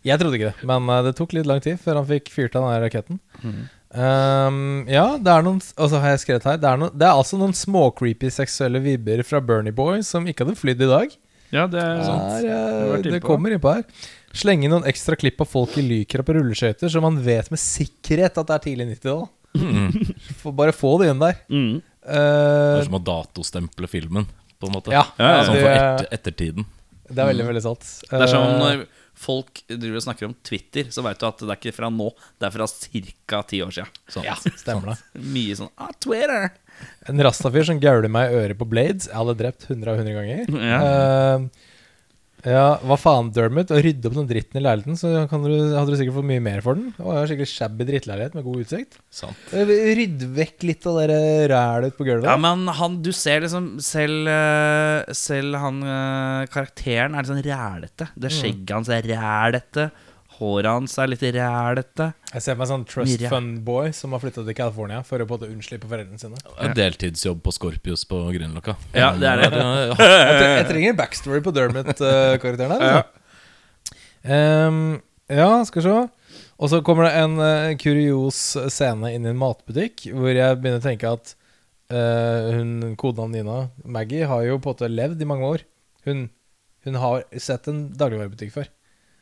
Jeg 0.01 0.17
trodde 0.17 0.39
ikke 0.39 0.49
det, 0.49 0.65
men 0.65 0.89
eh, 0.89 1.03
det 1.05 1.13
tok 1.17 1.35
litt 1.37 1.47
lang 1.49 1.61
tid 1.63 1.77
før 1.81 1.99
han 2.01 2.07
fikk 2.09 2.31
fyrt 2.33 2.57
av 2.57 2.65
den 2.65 2.83
raketten. 2.83 3.21
Mhm. 3.41 3.61
Um, 3.91 4.85
ja, 4.87 5.17
det 5.19 5.27
er 5.33 5.41
noen 5.43 5.57
Og 5.59 5.89
så 5.91 5.99
har 5.99 6.13
jeg 6.13 6.21
skrevet 6.21 6.45
her 6.47 6.59
Det 6.61 6.67
er, 6.69 6.77
noen, 6.79 6.93
det 6.95 7.03
er 7.09 7.11
altså 7.19 7.35
noen 7.35 7.51
småcreepy 7.51 8.29
seksuelle 8.31 8.79
vibber 8.79 9.19
fra 9.27 9.41
Bernie 9.43 9.75
Boy 9.75 9.99
som 10.07 10.23
ikke 10.31 10.45
hadde 10.45 10.55
flydd 10.55 10.85
i 10.85 10.87
dag. 10.87 11.15
Ja, 11.51 11.65
det 11.67 11.81
er 11.83 11.99
sant. 12.07 12.29
Det 12.45 12.53
har 12.55 12.93
eh, 13.01 13.09
det 13.17 13.19
kommer 13.25 13.51
innpå 13.51 13.73
her. 13.75 13.83
Slenge 14.31 14.63
inn 14.63 14.71
noen 14.71 14.87
ekstra 14.87 15.17
klipp 15.19 15.43
av 15.43 15.49
folk 15.51 15.75
i 15.75 15.83
lykra 15.83 16.23
på 16.23 16.37
rulleskøyter, 16.37 16.87
så 16.93 17.01
man 17.03 17.17
vet 17.25 17.51
med 17.51 17.59
sikkerhet 17.59 18.39
at 18.39 18.47
det 18.47 18.55
er 18.55 18.63
tidlig 18.69 18.87
90-tall. 18.93 19.25
Mm. 19.59 20.53
Bare 20.55 20.71
få 20.71 20.93
det 21.01 21.09
inn 21.11 21.19
der. 21.27 21.41
Mm. 21.51 21.73
Det 21.81 21.87
Eh, 22.01 22.79
er 22.79 22.87
som 22.87 22.95
å 22.97 23.03
datostemple 23.05 23.85
filmen, 23.91 24.23
på 24.57 24.65
en 24.71 24.73
måte. 24.73 24.89
ja, 24.95 25.03
Ja, 25.19 25.33
ja. 25.35 25.43
Sånn 25.45 25.59
for 25.59 25.69
etter, 25.75 26.07
ettertiden. 26.15 26.65
det 27.11 27.19
er 27.21 27.27
veldig, 27.33 27.45
veldig 27.51 27.61
sant. 27.67 27.83
Det 28.07 28.23
er 28.23 28.31
som 28.31 28.47
Eh, 28.47 28.55
når 28.63 28.87
folk 29.21 29.61
driver 29.69 29.99
og 29.99 30.05
snakker 30.07 30.29
om 30.29 30.35
Twitter, 30.47 30.89
så 30.93 31.03
veit 31.05 31.21
du 31.21 31.27
at 31.29 31.41
det 31.43 31.49
er 31.49 31.59
ikke 31.59 31.75
fra 31.75 31.91
nå, 31.93 32.09
det 32.41 32.47
er 32.49 32.55
fra 32.55 32.67
ca. 32.67 33.41
ti 33.49 33.61
år 33.63 33.75
siden. 33.75 33.99
Sånn. 34.11 34.27
Ja, 34.27 34.37
stemmer 34.63 34.93
det. 34.93 35.23
Mye 35.33 35.57
sånn 35.59 35.71
ah, 35.77 35.93
Twitter! 36.01 36.49
En 37.09 37.21
rastafyr 37.21 37.67
som 37.67 37.81
gauler 37.81 38.09
meg 38.11 38.31
i 38.31 38.39
øret 38.41 38.57
på 38.57 38.67
Blades. 38.69 39.09
Jeg 39.11 39.17
hadde 39.19 39.37
drept 39.37 39.67
100 39.69 39.91
av 39.91 40.01
100 40.01 40.15
ganger. 40.17 40.55
Ja. 40.71 40.79
Eh, 40.81 41.67
ja, 42.47 42.65
hva 42.87 42.97
faen, 42.99 43.29
Dermot? 43.35 43.71
Å 43.73 43.79
rydde 43.83 44.09
opp 44.09 44.15
den 44.17 44.29
dritten 44.29 44.59
i 44.59 44.63
leiligheten, 44.63 44.97
så 44.99 45.25
kan 45.29 45.43
du, 45.45 45.51
hadde 45.75 45.93
du 45.93 45.97
sikkert 45.99 46.17
fått 46.17 46.29
mye 46.29 46.43
mer 46.43 46.63
for 46.65 46.79
den. 46.79 46.91
Å, 46.97 47.07
jeg 47.13 47.19
har 47.19 47.31
skikkelig 47.31 47.51
shabby 47.51 47.87
drittleilighet 47.89 48.37
med 48.37 48.45
god 48.47 48.63
utsikt. 48.63 48.99
Sant. 49.13 49.43
Eh, 49.53 49.73
Rydd 49.99 50.25
vekk 50.37 50.67
litt 50.69 50.87
av 50.89 51.01
det 51.11 51.19
rælet 51.51 51.97
på 51.97 52.07
gulvet. 52.07 52.29
Ja, 52.29 52.37
men 52.41 52.65
han, 52.79 53.01
du 53.05 53.11
ser 53.15 53.43
liksom 53.45 53.73
Selv, 53.83 54.29
eh, 54.31 55.11
selv 55.17 55.59
han 55.61 55.81
eh, 55.85 56.47
karakteren 56.53 57.13
er 57.15 57.23
litt 57.25 57.31
sånn 57.33 57.43
rælete. 57.45 58.09
Det 58.15 58.33
skjegget 58.33 58.75
hans 58.77 58.91
er 58.93 59.11
rælete. 59.11 59.91
Håret 60.41 60.71
hans 60.71 60.95
er 60.97 61.09
litt 61.11 61.21
rælete. 61.35 62.07
Jeg 62.31 62.41
ser 62.41 62.55
på 62.55 62.63
meg 62.63 62.69
sånn 62.71 62.83
trust 62.89 63.21
Mye. 63.21 63.29
fund 63.29 63.59
boy 63.65 63.91
som 63.93 64.15
har 64.15 64.23
flytta 64.23 64.41
til 64.47 64.55
California 64.57 65.03
for 65.05 65.21
å 65.21 65.27
både 65.29 65.49
unnslippe 65.51 65.85
foreldrene 65.85 66.17
sine. 66.17 66.39
Ja. 66.55 66.71
Deltidsjobb 66.79 67.43
på 67.45 67.53
Scorpius 67.53 68.07
på 68.09 68.23
Grünerløkka. 68.33 68.73
Ja, 68.97 69.11
det 69.21 69.29
er 69.29 69.43
det. 69.43 69.51
Jeg, 70.01 70.39
jeg 70.41 70.65
trenger 70.71 70.93
en 70.93 70.97
backstory 70.97 71.43
på 71.45 71.53
Dermot-karakteren 71.53 72.73
her. 72.73 72.87
Altså. 72.87 73.21
Um, 74.25 74.81
ja, 75.29 75.51
skal 75.67 75.81
vi 75.81 75.85
se. 75.85 76.41
Og 76.61 76.73
så 76.73 76.81
kommer 76.85 77.07
det 77.07 77.13
en 77.21 77.37
uh, 77.37 77.77
kurios 77.81 78.41
scene 78.73 79.13
inn 79.13 79.29
i 79.29 79.31
en 79.35 79.39
matbutikk 79.39 80.07
hvor 80.09 80.33
jeg 80.33 80.57
begynner 80.57 80.81
å 80.81 80.85
tenke 80.85 81.13
at 81.19 81.33
uh, 81.93 82.51
hun 82.57 82.95
kona 83.01 83.29
Nina, 83.29 83.63
Maggie, 83.85 84.25
har 84.25 84.45
jo 84.47 84.57
på 84.57 84.73
en 84.73 84.77
måte 84.77 84.89
levd 84.91 85.21
i 85.21 85.29
mange 85.29 85.53
år. 85.53 85.65
Hun, 86.09 86.29
hun 86.87 87.01
har 87.05 87.25
sett 87.37 87.69
en 87.69 87.89
dagligvarebutikk 87.93 88.57
før. 88.57 88.69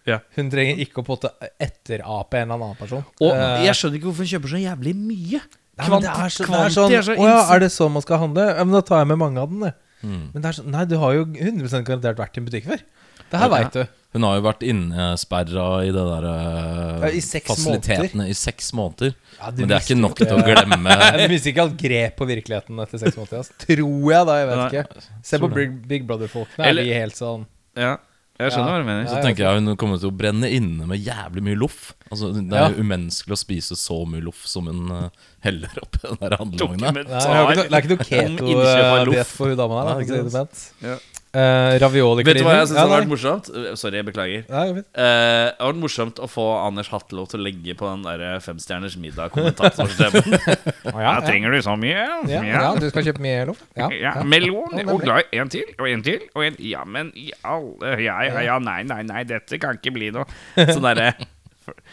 Ja. 0.07 0.19
Hun 0.37 0.49
trenger 0.51 0.79
ikke 0.83 1.03
å 1.03 1.07
potte 1.07 1.31
etterape 1.59 2.39
en 2.39 2.53
eller 2.53 2.69
annen 2.71 2.79
person. 2.79 3.03
Og 3.19 3.33
uh, 3.33 3.59
jeg 3.65 3.75
skjønner 3.77 3.99
ikke 3.99 4.09
hvorfor 4.09 4.25
hun 4.25 4.31
kjøper 4.33 4.53
så 4.53 4.61
jævlig 4.63 4.95
mye. 4.97 5.41
Nei, 5.79 5.85
er, 5.85 6.31
så, 6.31 6.43
det 6.43 6.47
kvanti 6.49 6.75
sånn 6.75 6.95
er 6.95 7.05
så 7.07 7.15
Å 7.15 7.27
ja, 7.29 7.43
er 7.55 7.61
det 7.63 7.69
sånn 7.71 7.93
man 7.95 8.03
skal 8.03 8.19
handle? 8.25 8.47
Ja, 8.51 8.65
men 8.67 8.75
da 8.75 8.81
tar 8.85 9.03
jeg 9.03 9.11
med 9.13 9.21
mange 9.21 9.43
av 9.43 9.53
den, 9.53 9.69
jeg. 9.69 9.77
Mm. 9.99 10.25
Men 10.33 10.43
det 10.43 10.49
er 10.49 10.57
sånn 10.57 10.73
Nei, 10.73 10.87
du 10.87 10.97
har 10.99 11.15
jo 11.15 11.27
100% 11.27 11.87
garantert 11.87 12.19
vært 12.19 12.35
i 12.35 12.41
en 12.41 12.49
butikk 12.49 12.67
før. 12.67 12.83
Det 13.29 13.37
her 13.37 13.51
okay. 13.51 13.63
veit 13.63 13.77
du. 13.77 13.95
Hun 14.17 14.25
har 14.25 14.39
jo 14.39 14.43
vært 14.47 14.63
innesperra 14.65 15.65
i 15.85 15.91
det 15.93 16.03
der 16.07 16.23
eh, 16.25 16.93
Ja, 17.03 17.09
i 17.13 17.19
seks 17.21 17.51
fasilitetene 17.51 18.25
i 18.25 18.33
seks 18.37 18.71
måneder. 18.73 19.13
Ja, 19.37 19.51
Men 19.53 19.69
det 19.69 19.75
er 19.77 19.85
ikke 19.85 19.97
nok 19.99 20.17
til 20.17 20.33
å 20.33 20.39
glemme 20.47 20.95
Jeg 21.21 21.29
mister 21.29 21.53
ikke 21.53 21.65
alt 21.67 21.75
grep 21.83 22.15
på 22.17 22.27
virkeligheten 22.31 22.81
etter 22.81 23.03
seks 23.03 23.19
måneder. 23.19 23.43
Altså. 23.43 23.57
Tror 23.67 24.07
jeg, 24.15 24.23
da. 24.31 24.37
Jeg 24.39 24.49
vet 24.49 24.61
Nei. 24.63 24.69
ikke. 24.71 25.03
Se 25.29 25.41
på 25.43 25.51
Big, 25.53 25.75
Big 25.91 26.09
Brother-folkene. 26.09 26.63
Er 26.65 26.73
Eller- 26.73 26.89
de 26.89 26.97
helt 26.97 27.19
sånn 27.19 27.45
Ja, 27.77 27.93
jeg 28.39 28.51
skjønner 28.53 28.69
Ja. 28.69 28.75
hva 28.75 28.79
du 28.83 28.87
mener. 28.87 29.05
Så 29.11 29.21
tenker 29.23 29.43
jeg 29.45 29.61
hun 29.63 29.75
kommer 29.75 29.99
til 29.99 30.09
å 30.11 30.15
brenne 30.15 30.47
inne 30.49 30.87
med 30.87 31.03
jævlig 31.03 31.43
mye 31.43 31.57
loff. 31.59 31.93
Altså, 32.11 32.31
det 32.33 32.45
Ja. 32.55 32.67
er 32.67 32.73
jo 32.73 32.83
umenneskelig 32.83 33.35
å 33.35 33.41
spise 33.43 33.75
så 33.75 34.05
mye 34.07 34.23
loff 34.23 34.45
som 34.47 34.65
hun 34.67 34.89
eh, 34.91 35.09
heller 35.45 35.79
oppi 35.83 36.01
den 36.03 36.19
der 36.23 36.35
handlevogna. 36.39 36.91
Det 36.95 37.05
er 37.05 37.79
ikke 37.79 37.93
noe 37.93 38.09
keto-diett 38.09 39.31
for 39.31 39.53
hun 39.53 39.59
dama 39.59 39.85
her. 39.93 40.03
det 40.03 40.45
Ja. 40.83 40.99
Uh, 41.29 41.75
ravioli 41.77 42.23
Vet 42.25 42.39
du 42.39 42.41
hva 42.41 42.55
jeg 42.55 42.69
syns 42.71 42.73
ja, 42.79 42.83
hadde 42.87 42.95
vært 42.95 43.09
morsomt? 43.11 43.49
Uh, 43.53 43.65
Sorry, 43.77 43.99
jeg 43.99 44.05
beklager. 44.07 44.47
Ja. 44.49 44.63
Eh, 44.65 44.79
det 44.81 45.51
hadde 45.59 45.67
vært 45.67 45.81
morsomt 45.83 46.21
å 46.25 46.25
få 46.25 46.45
Anders 46.63 46.89
Hatlo 46.89 47.27
til 47.29 47.37
å 47.37 47.45
legge 47.45 47.75
på 47.77 47.85
den 47.85 48.01
der 48.07 48.41
femstjerners 48.41 48.95
middag-kommentatorstemmen. 48.97 50.25
oh, 50.25 50.89
ja, 50.89 51.03
ja. 51.05 51.13
Trenger 51.27 51.53
du 51.53 51.59
så 51.61 51.77
mye? 51.77 52.07
Ja, 52.31 52.41
ja, 52.49 52.65
du 52.81 52.89
skal 52.89 53.05
kjøpe 53.11 53.21
mye 53.21 53.45
loff? 53.51 53.61
Ja, 53.77 53.91
Ja, 53.93 54.15
ja. 54.17 54.25
melon, 54.25 54.73
Ja, 54.73 54.87
og 54.89 55.05
glad 55.05 55.29
i 55.29 55.43
en 55.43 55.53
til, 55.53 55.69
og 55.77 55.85
en 55.91 56.05
til, 56.09 56.25
og 56.33 56.49
en 56.49 56.57
Ja, 56.65 56.81
men 56.89 57.13
i 57.13 57.29
alle 57.45 57.93
Ja, 58.01 58.23
ja, 58.25 58.47
ja, 58.49 58.57
nei, 58.63 58.81
nei, 58.89 59.03
nei, 59.05 59.21
dette 59.29 59.61
kan 59.61 59.77
ikke 59.77 59.93
bli 59.99 60.09
noe 60.15 60.25
Sånn 60.57 60.89
derre 60.89 61.13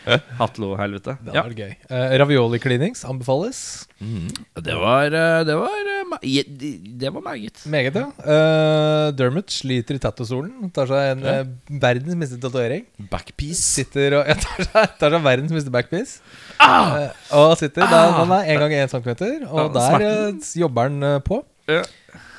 Hatlo-helvete. 0.41 1.17
Det 1.27 1.35
Ja, 1.35 1.43
var 1.47 1.55
gøy. 1.57 1.73
Uh, 1.91 2.13
ravioli 2.23 2.59
cleanings 2.63 3.05
anbefales. 3.09 3.61
Mm. 3.97 4.27
det 4.61 4.75
var 4.77 5.07
eh, 5.09 5.39
Det 5.49 5.55
var 5.57 5.87
eh, 5.89 6.43
Det 7.01 7.11
var 7.15 7.23
meget. 7.25 7.63
Meget, 7.73 7.95
ja. 7.97 8.05
Uh, 8.21 9.07
Dermot 9.17 9.51
sliter 9.51 9.97
i 9.97 10.03
tattosolen. 10.03 10.69
Tar 10.77 10.91
seg 10.91 11.13
en 11.15 11.25
eh, 11.33 11.41
verdens 11.83 12.15
minste 12.21 12.39
tatovering. 12.43 12.85
Backpiece. 13.11 13.63
Sitter 13.81 14.19
og 14.21 14.27
ja, 14.31 14.37
tar, 14.43 14.63
seg, 14.69 14.95
tar 15.01 15.17
seg 15.17 15.25
verdens 15.27 15.57
minste 15.57 15.73
backpiece. 15.75 16.21
Eh, 16.61 17.11
og 17.41 17.57
sitter 17.61 17.89
der 17.91 18.15
Den 18.21 18.37
er 18.37 18.53
en 18.55 18.63
gang 18.65 18.77
én 18.83 18.93
centimeter, 18.93 19.43
og 19.51 19.75
Ja, 19.77 19.99
der 19.99 20.61
jobber 20.61 20.91
han 20.93 21.21
på. 21.27 21.41
Ja. 21.73 21.83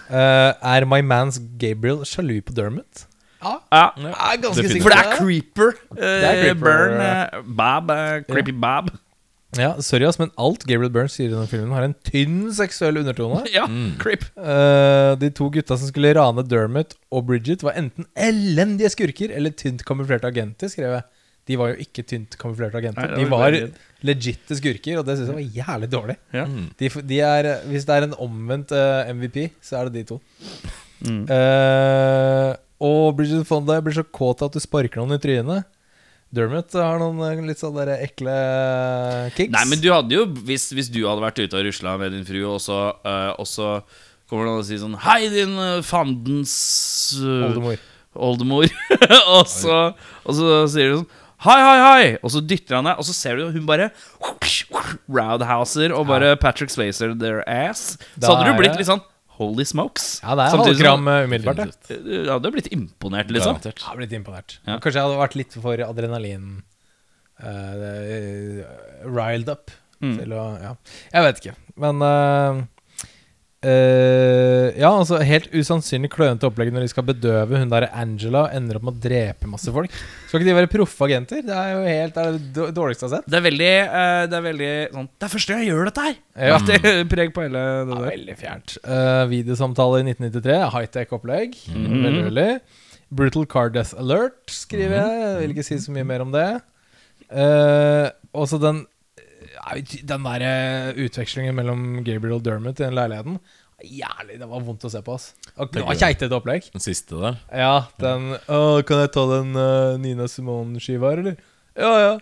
Er 0.08 0.86
My 0.88 1.02
Mans 1.04 1.42
Gabriel 1.60 2.06
sjalu 2.08 2.38
på 2.48 2.54
Dermot? 2.56 3.08
Ja. 3.42 3.56
Ja. 3.72 3.84
Jeg 3.98 4.14
er 4.14 4.42
ganske 4.46 4.68
sikker 4.72 4.82
For 4.88 4.90
det 4.96 5.02
er 5.02 5.18
Creeper. 5.18 5.74
Det 5.96 6.14
er 6.30 6.40
Creeper, 6.44 6.64
Burn, 6.64 7.02
eh, 7.02 7.42
Bob. 7.60 7.92
eh, 7.92 8.22
creepy 8.32 8.52
Bob. 8.54 8.90
Ja, 9.58 9.70
sorry, 9.82 10.04
ass, 10.06 10.20
men 10.20 10.30
alt 10.38 10.66
Gabriel 10.68 10.92
Burns 10.94 11.14
sier 11.18 11.30
i 11.32 11.34
den 11.34 11.48
filmen, 11.50 11.72
har 11.74 11.86
en 11.88 11.96
tynn 12.06 12.52
seksuell 12.54 12.98
undertone. 13.00 13.40
Ja, 13.54 13.64
Mm. 13.66 13.94
creep. 13.98 14.26
Eh, 14.38 15.16
de 15.16 15.30
to 15.32 15.50
gutta 15.50 15.78
som 15.78 15.88
skulle 15.88 16.12
rane 16.14 16.44
Dermot 16.46 16.94
og 17.12 17.26
Bridget, 17.30 17.64
var 17.64 17.74
enten 17.80 18.06
elendige 18.16 18.90
skurker 18.92 19.32
eller 19.34 19.50
tynt 19.52 19.86
kamuflerte 19.88 20.28
agenter, 20.28 20.68
skrev 20.70 20.92
jeg. 20.98 21.04
De 21.48 21.56
var 21.58 21.70
jo 21.72 21.76
ikke 21.80 22.04
tynt 22.06 22.38
kamuflerte 22.38 22.76
agenter. 22.76 23.02
Nei, 23.08 23.16
det 23.16 23.24
de 23.24 23.30
var 23.32 23.40
var 23.40 23.52
veldig- 23.52 23.74
legitte 24.04 24.58
skurker, 24.60 25.00
og 25.00 25.06
det 25.08 25.18
syns 25.18 25.32
jeg 25.32 25.38
var 25.40 25.64
jævlig 25.64 25.90
dårlig. 25.96 26.18
Ja. 26.34 26.46
Mm. 26.46 26.70
De, 26.78 26.90
de 27.08 27.20
er, 27.22 27.44
hvis 27.72 27.86
det 27.88 27.96
er 27.96 28.04
en 28.04 28.14
omvendt 28.20 28.72
eh, 28.76 29.14
MVP, 29.14 29.52
så 29.64 29.80
er 29.80 29.90
det 29.90 29.94
de 29.94 30.04
to. 30.12 30.22
Mm. 31.08 31.24
Eh, 31.32 32.56
og 32.84 33.18
Bridget 33.18 33.48
Fonda 33.50 33.80
blir 33.82 33.96
så 33.98 34.06
kåt 34.06 34.44
at 34.46 34.54
du 34.54 34.62
sparker 34.62 35.02
noen 35.02 35.18
i 35.18 35.22
trynet. 35.22 35.68
Dermot 36.36 36.74
har 36.76 37.00
noen 37.00 37.22
eh, 37.24 37.46
litt 37.48 37.62
sånn 37.62 37.78
der 37.78 37.94
ekle 37.96 38.34
kicks. 39.38 39.54
Nei, 39.54 39.64
men 39.72 39.80
du 39.80 39.88
hadde 39.94 40.12
jo 40.12 40.26
Hvis, 40.28 40.66
hvis 40.76 40.90
du 40.92 41.06
hadde 41.08 41.24
vært 41.24 41.40
ute 41.40 41.56
og 41.56 41.64
rusla 41.70 41.94
med 42.02 42.12
din 42.18 42.26
frue, 42.28 42.50
og 42.52 42.60
så, 42.60 42.80
eh, 43.08 43.30
og 43.40 43.48
så 43.48 43.78
kommer 44.28 44.50
noen 44.50 44.60
og 44.60 44.68
sier 44.68 44.82
sånn 44.82 44.98
Hei, 45.06 45.22
din 45.32 45.56
uh, 45.56 45.80
fandens 45.88 46.58
uh, 47.22 47.48
Oldemor. 47.48 47.80
oldemor. 48.12 48.68
og, 49.38 49.48
så, 49.48 49.80
og 50.28 50.36
så 50.36 50.60
sier 50.74 50.92
du 50.92 51.00
sånn 51.00 51.24
Hei, 51.46 51.58
hei, 51.62 51.78
hei! 51.86 52.06
Og 52.26 52.32
så 52.34 52.40
dytter 52.42 52.80
han 52.80 52.88
deg, 52.90 52.98
og 52.98 53.06
så 53.06 53.14
ser 53.14 53.38
du 53.38 53.52
hun 53.54 53.68
bare 53.70 53.92
roundhouser 55.18 55.94
og 55.94 56.08
bare 56.10 56.32
Patrick 56.42 56.74
Spacer 56.74 57.14
their 57.14 57.44
ass. 57.46 57.92
Så 58.18 58.32
hadde 58.32 58.50
du 58.50 58.58
blitt 58.58 58.74
litt 58.74 58.90
sånn 58.90 59.04
Holy 59.38 59.64
smokes. 59.70 60.06
Ja, 60.24 60.34
det 60.36 60.46
er 60.48 60.56
Samtidig 60.58 60.86
som- 60.86 61.08
eh, 61.08 61.24
umiddelbart. 61.28 61.56
det. 61.58 61.66
Definitivt. 61.88 62.26
Du 62.26 62.32
hadde 62.32 62.52
blitt 62.56 62.68
imponert, 62.74 63.30
liksom. 63.30 63.60
Ja, 63.62 63.72
Jeg 63.72 63.84
hadde 63.86 63.98
blitt 64.02 64.16
imponert. 64.18 64.58
Ja. 64.66 64.78
Kanskje 64.80 64.98
jeg 64.98 65.06
hadde 65.08 65.20
vært 65.22 65.36
litt 65.38 65.54
for 65.62 65.78
adrenalin 65.88 66.64
uh, 67.44 68.64
riled 69.06 69.50
up 69.50 69.72
Mm. 69.98 70.12
Til 70.20 70.30
å, 70.38 70.42
ja. 70.62 70.72
Jeg 71.12 71.24
vet 71.26 71.40
ikke, 71.42 71.54
men 71.82 72.02
eh, 72.06 72.60
eh, 73.66 74.76
Ja, 74.78 74.92
altså 74.92 75.20
helt 75.26 75.48
usannsynlig 75.54 76.12
klønete 76.14 76.48
opplegg 76.50 76.70
når 76.74 76.86
de 76.86 76.92
skal 76.92 77.06
bedøve 77.08 77.62
hun 77.62 77.72
der 77.72 77.88
Angela 77.90 78.46
og 78.46 78.56
ender 78.58 78.80
opp 78.80 78.88
med 78.88 78.98
å 78.98 79.04
drepe 79.08 79.50
masse 79.50 79.74
folk. 79.74 79.94
Skal 80.28 80.42
ikke 80.42 80.50
de 80.50 80.58
være 80.60 80.72
proffe 80.72 81.08
agenter? 81.08 81.44
Det 81.46 81.56
er 81.56 81.74
jo 81.74 81.84
helt 81.88 82.18
det, 82.18 82.26
er 82.26 82.40
det 82.58 82.70
dårligste 82.78 83.06
jeg 83.06 83.10
har 83.10 83.16
sett. 83.18 83.30
Det 83.32 83.40
er 83.40 83.46
veldig, 83.48 83.72
uh, 83.94 84.24
det 84.28 84.40
er 84.40 84.46
veldig 84.48 84.72
sånn 84.98 85.08
Det 85.14 85.30
er 85.30 85.34
første 85.34 85.54
gang 85.54 85.64
jeg 85.64 85.72
gjør 85.72 85.92
dette 85.92 86.08
her! 86.08 86.18
Ja. 86.38 86.60
Det 86.68 86.96
preg 87.10 87.32
på 87.34 87.46
hele 87.46 87.62
det 87.88 87.96
Ja, 87.96 88.02
veldig 88.12 88.38
fjernt. 88.38 88.76
Uh, 88.84 89.24
videosamtale 89.32 90.02
i 90.04 90.10
1993. 90.12 90.60
High-tech-opplegg. 90.76 91.58
Veldig, 91.74 92.26
veldig. 92.30 92.50
Brutal 93.18 93.48
Car 93.50 93.72
Death 93.72 93.96
Alert, 93.98 94.42
skriver 94.52 95.00
jeg. 95.00 95.22
Jeg 95.24 95.40
vil 95.42 95.56
ikke 95.56 95.66
si 95.66 95.80
så 95.80 95.96
mye 95.96 96.08
mer 96.08 96.26
om 96.26 96.34
det. 96.36 96.50
Uh, 97.32 98.12
også 98.38 98.60
den 98.62 98.86
Den 100.08 100.24
der 100.28 100.44
eh, 100.48 100.92
utvekslingen 101.06 101.56
mellom 101.58 102.04
Gabriel 102.04 102.38
og 102.40 102.44
Dermot 102.46 102.80
i 102.80 102.84
den 102.86 102.96
leiligheten. 102.98 103.40
Jævlig, 103.86 104.40
Det 104.42 104.48
var 104.50 104.62
vondt 104.66 104.86
å 104.88 104.90
se 104.90 105.02
på. 105.06 105.14
ass 105.14 105.34
Det 105.74 105.84
var 105.86 105.96
keitete 106.00 106.34
opplegg. 106.34 106.72
Den 106.74 106.82
siste 106.82 107.20
der. 107.22 107.36
Ja, 107.54 107.74
den 108.02 108.32
Å, 108.50 108.82
kan 108.88 109.04
jeg 109.04 109.12
ta 109.14 109.26
den 109.36 109.52
uh, 109.56 109.98
Nina 110.02 110.26
Simone-skiva 110.32 111.12
her, 111.14 111.22
eller? 111.22 111.36
Ja, 111.78 111.92
ja. 112.02 112.14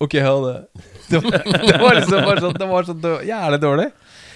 Ok, 0.00 0.16
ha 0.24 0.32
det. 0.46 0.54
Det 1.10 1.20
var, 1.20 1.36
det 1.44 1.76
var 1.82 1.94
liksom 1.98 2.24
bare 2.24 2.40
sånn 2.40 2.56
Det 2.58 2.66
var 2.70 2.86
så 2.88 2.94
då- 2.96 3.20
jævlig 3.28 3.58
dårlig. 3.60 3.90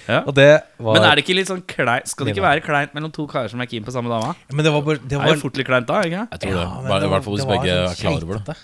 Ja. 0.09 0.19
Og 0.25 0.33
det 0.37 0.45
var 0.77 0.95
Men 0.99 1.03
er 1.09 1.15
det 1.17 1.23
ikke 1.25 1.35
litt 1.37 1.49
sånn 1.49 1.63
kleint 1.69 2.07
Skal 2.09 2.25
det 2.25 2.31
ikke 2.33 2.41
Nina. 2.41 2.51
være 2.55 2.63
kleint 2.65 2.93
mellom 2.97 3.11
to 3.13 3.25
karer 3.29 3.49
som 3.51 3.61
er 3.61 3.67
keen 3.69 3.83
på 3.85 3.91
samme 3.93 4.09
dama? 4.09 4.31
Men 4.53 4.65
det 4.65 4.71
var 4.73 4.81
bare 4.85 4.97
Det 5.01 5.11
Det 5.11 5.19
er 5.21 5.33
jo 5.35 5.41
fort 5.43 5.57
litt 5.59 5.67
kleint 5.69 5.85
da, 5.89 5.99
ikke 6.01 6.23
Jeg 6.31 6.39
tror 6.45 6.55
Ja, 6.55 6.63
det. 6.63 6.89
Bare, 6.89 7.03
I 7.05 7.11
hvert 7.11 7.25
fall 7.27 7.35
hvis 7.37 7.45
begge 7.49 7.75
sånn 7.75 7.89
er 7.91 7.99
klar 7.99 8.25
over 8.25 8.39
det. 8.47 8.55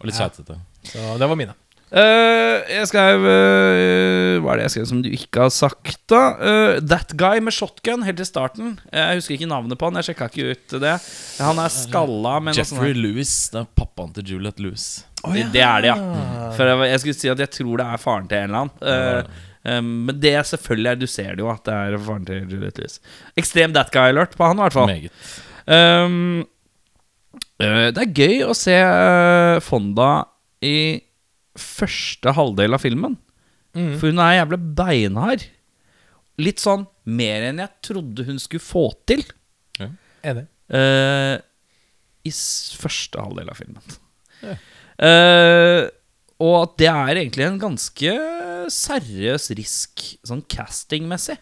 Og 0.00 0.08
litt 0.08 0.18
Ja. 0.18 0.26
keitete. 0.26 0.56
Så 0.90 1.18
det 1.22 1.28
var 1.30 1.38
mine. 1.38 1.54
Eh, 1.92 2.70
jeg 2.72 2.88
skrev 2.88 3.20
uh, 3.20 4.38
Hva 4.40 4.54
er 4.54 4.60
det 4.62 4.64
jeg 4.64 4.72
skrev 4.72 4.86
som 4.88 5.00
du 5.04 5.10
ikke 5.12 5.42
har 5.44 5.50
sagt, 5.52 5.98
da? 6.08 6.22
Uh, 6.40 6.78
that 6.80 7.12
Guy 7.20 7.42
med 7.44 7.52
shotgun 7.52 8.06
helt 8.06 8.22
i 8.22 8.26
starten. 8.26 8.78
Jeg 8.88 9.20
husker 9.20 9.36
ikke 9.36 9.50
navnet 9.50 9.80
på 9.80 9.90
han. 9.90 10.00
Jeg 10.00 10.08
sjekka 10.08 10.30
ikke 10.30 10.56
ut 10.56 10.76
det. 10.80 10.96
Han 11.44 11.60
er 11.60 11.74
skalla, 11.74 12.38
men 12.40 12.56
sånn 12.56 12.62
Jeffrey 12.62 12.96
Lewis. 12.96 13.34
Det 13.52 13.60
er 13.60 13.68
pappaen 13.76 14.16
til 14.16 14.34
Juliette 14.34 14.64
Lewis. 14.64 14.88
Det 15.22 15.60
er 15.60 15.84
det, 15.84 15.92
ja. 15.92 15.98
For 16.56 16.66
jeg, 16.66 16.88
jeg 16.94 17.04
skulle 17.04 17.20
si 17.20 17.32
at 17.34 17.44
jeg 17.44 17.54
tror 17.60 17.82
det 17.82 17.88
er 17.92 18.00
faren 18.02 18.30
til 18.30 18.40
en 18.40 18.48
eller 18.48 18.64
annen. 18.64 19.38
Men 20.08 20.16
det 20.18 20.32
er 20.34 20.48
selvfølgelig 20.48 20.90
er 20.90 20.96
Du 20.98 21.06
ser 21.06 21.36
det 21.36 21.44
jo 21.44 21.52
at 21.52 21.62
det 21.68 21.76
er 21.76 22.00
faren 22.08 22.26
til 22.26 22.42
Juliette 22.48 22.82
Lewis. 22.82 22.98
Ekstrem 23.38 23.76
That 23.76 23.92
Guy-alert 23.94 24.34
på 24.38 24.48
han, 24.48 24.58
i 24.58 24.64
hvert 24.64 24.80
fall. 24.80 24.90
Meget. 24.90 25.12
Um, 25.62 26.42
eh, 27.62 27.88
det 27.94 28.02
er 28.02 28.14
gøy 28.16 28.42
å 28.48 28.56
se 28.56 28.74
Fonda 29.62 30.12
i 30.64 30.76
første 31.58 32.32
halvdel 32.36 32.76
av 32.76 32.82
filmen. 32.84 33.18
Mm. 33.76 33.94
For 34.00 34.12
hun 34.12 34.20
er 34.22 34.38
jævlig 34.40 34.60
beinhard. 34.78 35.46
Litt 36.42 36.62
sånn 36.62 36.86
mer 37.04 37.48
enn 37.48 37.60
jeg 37.60 37.72
trodde 37.84 38.26
hun 38.28 38.40
skulle 38.40 38.64
få 38.64 38.88
til 39.08 39.24
Enig. 40.22 40.46
Uh, 40.70 41.36
i 42.22 42.30
første 42.78 43.18
halvdel 43.18 43.50
av 43.50 43.58
filmen. 43.58 43.96
Ja. 44.42 44.54
Uh, 45.02 45.88
og 46.42 46.56
at 46.58 46.76
det 46.80 46.90
er 46.90 47.18
egentlig 47.20 47.46
en 47.46 47.58
ganske 47.62 48.12
seriøs 48.72 49.50
risk 49.58 50.04
sånn 50.26 50.44
castingmessig. 50.50 51.36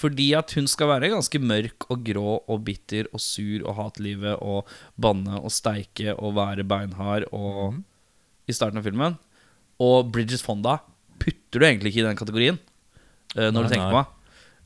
Fordi 0.00 0.30
at 0.38 0.54
hun 0.56 0.68
skal 0.70 0.88
være 0.94 1.10
ganske 1.12 1.40
mørk 1.42 1.86
og 1.92 2.04
grå 2.06 2.38
og 2.40 2.62
bitter 2.66 3.10
og 3.12 3.20
sur 3.22 3.66
og 3.66 3.74
hate 3.76 4.04
livet 4.04 4.38
og 4.40 4.68
banne 5.00 5.42
og 5.42 5.52
steike 5.52 6.14
og 6.16 6.38
være 6.38 6.64
beinhard 6.68 7.26
og 7.36 7.82
i 8.50 8.56
starten 8.56 8.80
av 8.80 8.86
filmen. 8.86 9.16
Og 9.80 10.10
Bridges 10.12 10.42
Fonda 10.44 10.78
putter 11.20 11.62
du 11.62 11.66
egentlig 11.66 11.94
ikke 11.94 12.02
i 12.04 12.08
den 12.10 12.18
kategorien, 12.18 12.58
uh, 13.36 13.48
når 13.48 13.56
Nei, 13.56 13.62
du 13.62 13.72
tenker 13.74 13.86
nei. 13.86 13.92
på 13.94 14.00
meg. 14.02 14.16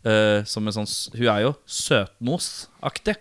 Uh, 0.05 0.41
som 0.45 0.67
en 0.69 0.75
sånn 0.77 0.89
Hun 1.17 1.29
er 1.33 1.47
jo 1.47 1.55
søtmosaktig. 1.65 3.15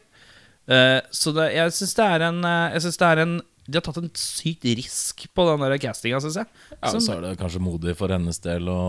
Uh, 0.67 1.00
så 1.15 1.32
det, 1.36 1.50
jeg 1.55 1.75
syns 1.75 1.93
det 1.98 2.05
er 2.08 2.24
en 2.29 2.38
eh, 2.48 2.74
Jeg 2.77 2.84
synes 2.86 3.00
det 3.01 3.08
er 3.10 3.20
en 3.20 3.32
De 3.67 3.75
har 3.75 3.84
tatt 3.84 3.98
en 4.00 4.05
sykt 4.15 4.63
risk 4.79 5.25
på 5.36 5.43
den 5.50 5.63
der 5.65 5.75
castinga, 5.84 6.22
syns 6.24 6.38
jeg. 6.39 6.48
Ja, 6.77 6.91
Som- 6.91 7.03
så 7.03 7.17
er 7.17 7.22
det 7.25 7.34
kanskje 7.39 7.60
modig 7.63 7.96
for 8.00 8.12
hennes 8.12 8.39
del 8.43 8.67
å 8.72 8.79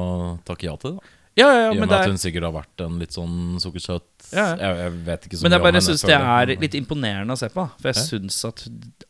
takke 0.46 0.68
ja 0.68 0.74
til 0.78 0.94
det. 0.94 1.00
da. 1.02 1.12
ja, 1.40 1.46
ja, 1.48 1.58
ja, 1.64 1.68
I 1.72 1.74
og 1.74 1.80
med 1.82 1.90
at 1.90 1.96
at 2.00 2.06
er, 2.06 2.12
hun 2.14 2.22
sikkert 2.22 2.46
har 2.46 2.54
vært 2.54 2.84
en 2.86 2.98
litt 3.02 3.14
sånn 3.14 3.36
sukkersøt 3.62 4.06
Ja, 4.32 4.46
jeg, 4.54 4.78
jeg 4.84 4.92
vet 5.06 5.26
ikke 5.26 5.38
så 5.38 5.46
men 5.46 5.54
jeg 5.54 5.58
mye 5.58 5.62
om 5.62 5.66
bare 5.66 5.74
henne, 5.78 5.86
syns 5.88 6.06
det 6.06 6.18
er 6.18 6.54
litt 6.66 6.78
imponerende 6.78 7.34
å 7.34 7.42
se 7.42 7.50
på. 7.54 7.66
For 7.80 7.90
jeg 7.90 8.06
syns 8.10 8.38
at 8.50 8.64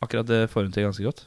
akkurat 0.05 0.29
det 0.29 0.43
får 0.53 0.69
hun 0.69 0.73
til 0.77 0.89
ganske 0.89 1.05
godt. 1.05 1.25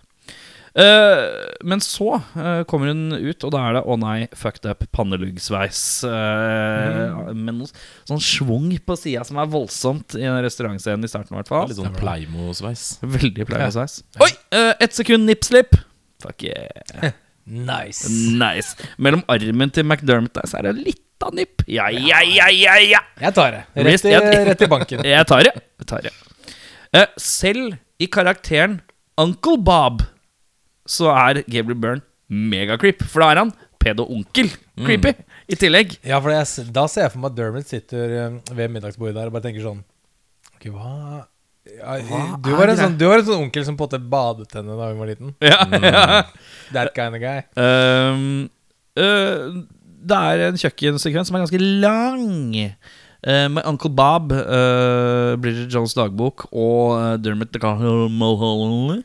Eh, 0.77 1.21
men 1.65 1.81
så 1.81 2.19
uh, 2.37 2.61
kommer 2.69 2.91
hun 2.91 3.15
ut, 3.15 3.43
og 3.47 3.53
da 3.55 3.63
er 3.65 3.77
det 3.79 3.81
'Å 3.81 3.95
nei, 3.97 4.27
fucked 4.37 4.67
up 4.69 4.83
panneluggsveis'. 4.93 6.05
Uh, 6.05 7.31
Med 7.33 7.57
noe 7.57 7.69
sånn 8.05 8.21
schwung 8.21 8.69
på 8.85 8.97
sida 8.99 9.23
som 9.25 9.39
er 9.41 9.49
voldsomt 9.49 10.13
i 10.19 10.21
den 10.21 10.37
restaurantscenen 10.45 11.07
i 11.07 11.09
starten. 11.09 11.33
i 11.33 11.39
hvert 11.41 11.49
fall 11.49 11.65
Litt 11.71 11.79
sånn 11.81 11.97
pleimosveis. 11.97 12.99
Veldig 13.01 13.47
Veldig 13.49 13.73
Ja. 13.73 13.87
Oi! 14.21 14.31
Uh, 14.53 14.73
ett 14.79 14.93
sekund 14.93 15.25
nipslip. 15.25 15.73
Fuck 16.21 16.43
yeah. 16.43 17.11
Nice. 17.47 18.09
Nice. 18.11 18.75
Mellom 18.99 19.23
armen 19.31 19.71
til 19.71 19.85
McDermott 19.85 20.33
der, 20.35 20.45
så 20.51 20.59
er 20.59 20.67
det 20.67 20.83
litt 20.83 21.23
av 21.23 21.33
nipp. 21.33 21.63
Ja, 21.65 21.87
ja, 21.89 22.19
ja, 22.21 22.49
ja, 22.51 22.75
ja. 22.83 22.99
Jeg 23.21 23.33
tar 23.33 23.55
det. 23.55 23.61
Rett 23.87 24.05
i, 24.05 24.11
rett 24.49 24.61
i 24.61 24.67
banken. 24.67 25.01
Jeg 25.15 25.29
tar 25.29 25.47
det. 25.47 25.53
Jeg 25.79 25.87
tar 25.89 26.03
det. 26.05 26.11
Eh, 26.93 27.07
selv 27.17 27.77
i 28.03 28.09
karakteren 28.11 28.81
Uncle 29.17 29.57
Bob 29.57 30.03
så 30.89 31.11
er 31.13 31.43
Gabriel 31.45 31.79
Byrne 31.79 32.05
megacreep. 32.27 33.03
For 33.07 33.23
da 33.23 33.31
er 33.31 33.43
han 33.43 33.53
pedo-onkel 33.81 34.51
creepy 34.83 35.13
i 35.47 35.57
tillegg. 35.59 35.97
Ja, 36.07 36.19
for 36.23 36.33
jeg, 36.33 36.67
da 36.75 36.85
ser 36.91 37.07
jeg 37.07 37.13
for 37.15 37.23
meg 37.23 37.31
at 37.31 37.39
Dermot 37.39 37.69
sitter 37.69 38.19
eh, 38.19 38.37
ved 38.57 38.73
middagsbordet 38.73 39.15
der 39.15 39.29
og 39.29 39.37
bare 39.37 39.47
tenker 39.47 39.63
sånn 39.63 39.83
Ok, 40.57 40.69
hva 40.73 41.25
ja, 41.67 41.97
du, 42.39 42.51
var 42.55 42.71
en 42.71 42.79
sånn, 42.79 42.93
du 42.99 43.05
var 43.09 43.21
en 43.21 43.27
sånn 43.27 43.41
onkel 43.47 43.65
som 43.67 43.75
på 43.77 43.85
en 43.85 43.89
måte 43.89 44.11
badet 44.11 44.53
henne 44.55 44.77
da 44.77 44.85
hun 44.91 45.01
var 45.01 45.09
liten. 45.11 45.33
Ja, 45.43 45.65
ja. 45.67 46.21
That 46.75 46.93
kind 46.95 47.17
of 47.17 47.21
guy. 47.21 47.41
Um, 47.59 48.47
uh, 48.97 49.65
det 50.07 50.21
er 50.31 50.45
en 50.47 50.61
kjøkkensekvens 50.61 51.29
som 51.29 51.37
er 51.37 51.43
ganske 51.43 51.61
lang. 51.83 52.55
Uh, 53.19 53.47
med 53.51 53.67
Uncle 53.67 53.91
Bob, 53.91 54.31
uh, 54.31 55.35
Bridget 55.43 55.73
Jones' 55.73 55.97
dagbok 55.97 56.47
og 56.53 56.95
uh, 56.95 57.13
Dermot 57.19 57.51
the 57.51 57.59
Mulholland. 58.07 59.03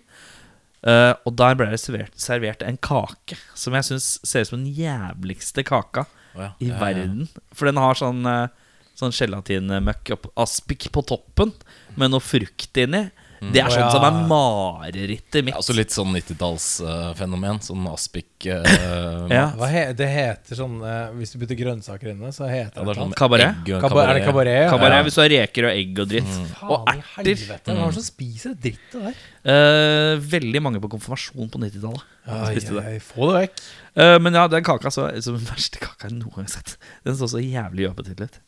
Eh, 0.82 1.12
og 1.22 1.36
der 1.38 1.54
ble 1.58 1.68
det 1.70 1.78
servert, 1.78 2.14
servert 2.18 2.62
en 2.66 2.78
kake 2.82 3.36
som 3.54 3.76
jeg 3.78 3.86
syns 3.86 4.08
ser 4.26 4.42
ut 4.42 4.50
som 4.50 4.64
den 4.64 4.74
jævligste 4.74 5.62
kaka 5.66 6.08
oh, 6.34 6.42
ja. 6.42 6.48
i 6.58 6.72
ja. 6.72 6.78
verden. 6.80 7.28
For 7.54 7.70
den 7.70 7.78
har 7.78 7.98
sånn, 7.98 8.26
uh, 8.26 8.50
sånn 8.98 9.14
gelatinmøkk 9.14 10.14
opp 10.16 10.26
aspik 10.42 10.88
på 10.94 11.04
toppen 11.06 11.54
med 11.94 12.10
noe 12.10 12.24
frukt 12.24 12.82
inni. 12.82 13.04
Det 13.42 13.58
er 13.58 13.72
sånn 13.74 13.82
ja. 13.82 13.88
som 13.90 14.04
er 14.06 14.18
marerittet 14.30 15.42
mitt. 15.42 15.50
Ja, 15.50 15.58
altså 15.58 15.74
litt 15.74 15.90
sånn 15.90 16.12
90-tallsfenomen. 16.14 17.58
sånn 17.66 17.86
aspik 17.90 18.46
uh, 18.46 19.26
Ja. 19.32 19.48
He, 19.72 19.82
det 19.98 20.06
heter 20.12 20.58
sånn 20.58 20.76
uh, 20.82 21.10
Hvis 21.16 21.32
du 21.34 21.40
putter 21.42 21.58
grønnsaker 21.58 22.12
inne, 22.12 22.30
så 22.34 22.46
heter 22.46 22.78
Ja, 22.78 22.86
det 22.86 22.94
er 22.94 23.00
sånn 23.00 23.14
Kabaret? 23.18 23.58
egg 23.64 23.72
kabaret. 23.72 23.82
Kaba- 23.88 24.04
Er 24.06 24.14
det 24.20 24.24
kabaret? 24.28 24.70
Kabaret 24.70 24.98
Ja. 25.00 25.02
hvis 25.08 25.18
du 25.18 25.22
har 25.24 25.32
reker 25.34 25.66
og 25.68 25.72
egg 25.74 26.02
og 26.04 26.10
dritt. 26.12 26.32
Og 26.62 26.74
Faen 26.86 27.00
i 27.00 27.02
erter. 27.02 27.16
helvete. 27.18 27.72
mm. 27.72 27.80
er 27.82 27.82
det 27.82 27.96
som 27.98 28.06
spiser 28.06 28.54
dritt 28.62 28.84
det 28.94 29.02
der? 29.08 29.22
Eh, 29.42 30.12
veldig 30.36 30.60
mange 30.62 30.78
på 30.84 30.92
konfirmasjon 30.92 31.50
på 31.50 31.58
90-tallet. 31.64 32.04
Ai, 32.30 32.52
Spiste 32.54 32.76
det. 32.78 33.00
få 33.02 33.32
det 33.32 33.40
vekk. 33.40 33.64
Eh, 33.98 34.18
men 34.22 34.38
ja, 34.38 34.44
den 34.52 34.62
kaka 34.62 34.92
så, 34.94 35.08
som 35.24 35.34
den 35.40 35.48
verste 35.50 35.82
kaka 35.82 36.06
jeg 36.06 36.14
noen 36.20 36.36
gang 36.36 36.46
har 36.46 36.54
sett. 36.54 36.76
Den 37.02 37.18
så 37.18 37.26
så 37.32 37.42
jævlig 37.42 37.88
appetittlig 37.90 38.30
ut. 38.30 38.38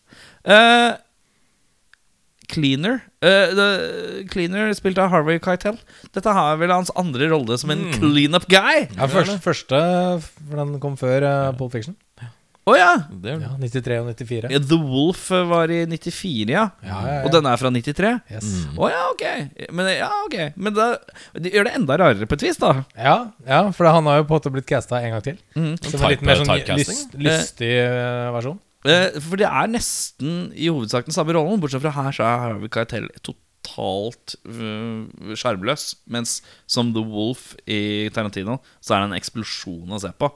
Eh, 0.47 0.93
Cleaner 2.51 3.03
Uh, 3.25 3.55
the, 3.57 3.67
Cleaner 4.29 4.69
spilt 4.77 4.99
av 5.01 5.09
Harvey 5.09 5.39
Keitel. 5.41 5.79
Dette 6.13 6.33
har 6.37 6.59
vel 6.61 6.75
hans 6.75 6.91
andre 6.93 7.31
rolle 7.33 7.57
som 7.57 7.71
en 7.73 7.87
clean-up 7.95 8.45
guy. 8.53 8.83
Ja, 8.99 9.09
første, 9.09 9.39
første, 9.41 9.81
for 10.21 10.61
den 10.61 10.75
kom 10.83 10.99
før 11.01 11.25
uh, 11.25 11.55
Pole 11.57 11.73
Fiction. 11.73 11.97
Å 12.65 12.75
ja! 12.79 12.93
Det 13.21 13.29
er, 13.29 13.41
Ja, 13.45 13.51
93 13.61 13.97
og 14.01 14.07
94. 14.09 14.51
Ja, 14.53 14.61
The 14.73 14.79
Wolf 14.81 15.27
eh, 15.37 15.43
var 15.51 15.73
i 15.73 15.83
94, 15.85 16.47
ja. 16.49 16.63
Ja, 16.81 17.01
ja, 17.05 17.17
ja. 17.19 17.19
Og 17.27 17.33
denne 17.35 17.53
er 17.53 17.61
fra 17.61 17.69
93. 17.73 18.13
Yes. 18.33 18.53
Å 18.81 18.89
ja, 18.89 19.03
ok. 19.11 19.25
Men, 19.77 19.91
ja, 19.93 20.09
okay. 20.25 20.53
Men 20.57 20.77
da, 20.77 20.87
det 21.37 21.53
gjør 21.53 21.69
det 21.69 21.75
enda 21.77 21.99
rarere 22.01 22.29
på 22.29 22.39
et 22.39 22.47
vis, 22.47 22.61
da. 22.61 22.73
Ja, 22.97 23.17
ja, 23.45 23.61
for 23.77 23.89
han 23.93 24.09
har 24.09 24.23
jo 24.23 24.29
på 24.31 24.33
en 24.33 24.41
måte 24.41 24.55
blitt 24.55 24.69
casta 24.71 25.03
en 25.05 25.13
gang 25.13 25.27
til. 25.27 25.37
Mm. 25.59 25.75
Som 25.77 26.01
en 26.01 26.15
litt 26.15 26.25
mer 26.25 26.41
sånn 26.41 26.55
lyst, 26.81 27.13
lystig 27.21 27.75
eh, 27.83 28.33
versjon. 28.33 28.57
Eh, 28.85 29.17
For 29.25 29.41
det 29.41 29.49
er 29.49 29.71
nesten 29.73 30.53
i 30.53 30.69
hovedsak 30.69 31.09
den 31.09 31.17
samme 31.17 31.35
rollen, 31.37 31.63
bortsett 31.63 31.85
fra 31.85 31.95
her 31.97 32.15
så 32.15 32.27
er 32.29 32.43
Harvey 32.43 32.71
Keitel 32.73 33.09
totalt 33.25 34.37
øh, 34.45 35.35
sjarmløs. 35.41 35.95
mens 36.07 36.43
som 36.67 36.93
The 36.93 37.01
Wolf 37.01 37.55
i 37.67 38.11
Tarantino, 38.15 38.59
så 38.85 38.97
er 38.97 39.05
det 39.05 39.11
en 39.13 39.19
eksplosjon 39.21 39.97
å 39.97 40.03
se 40.03 40.13
på 40.21 40.31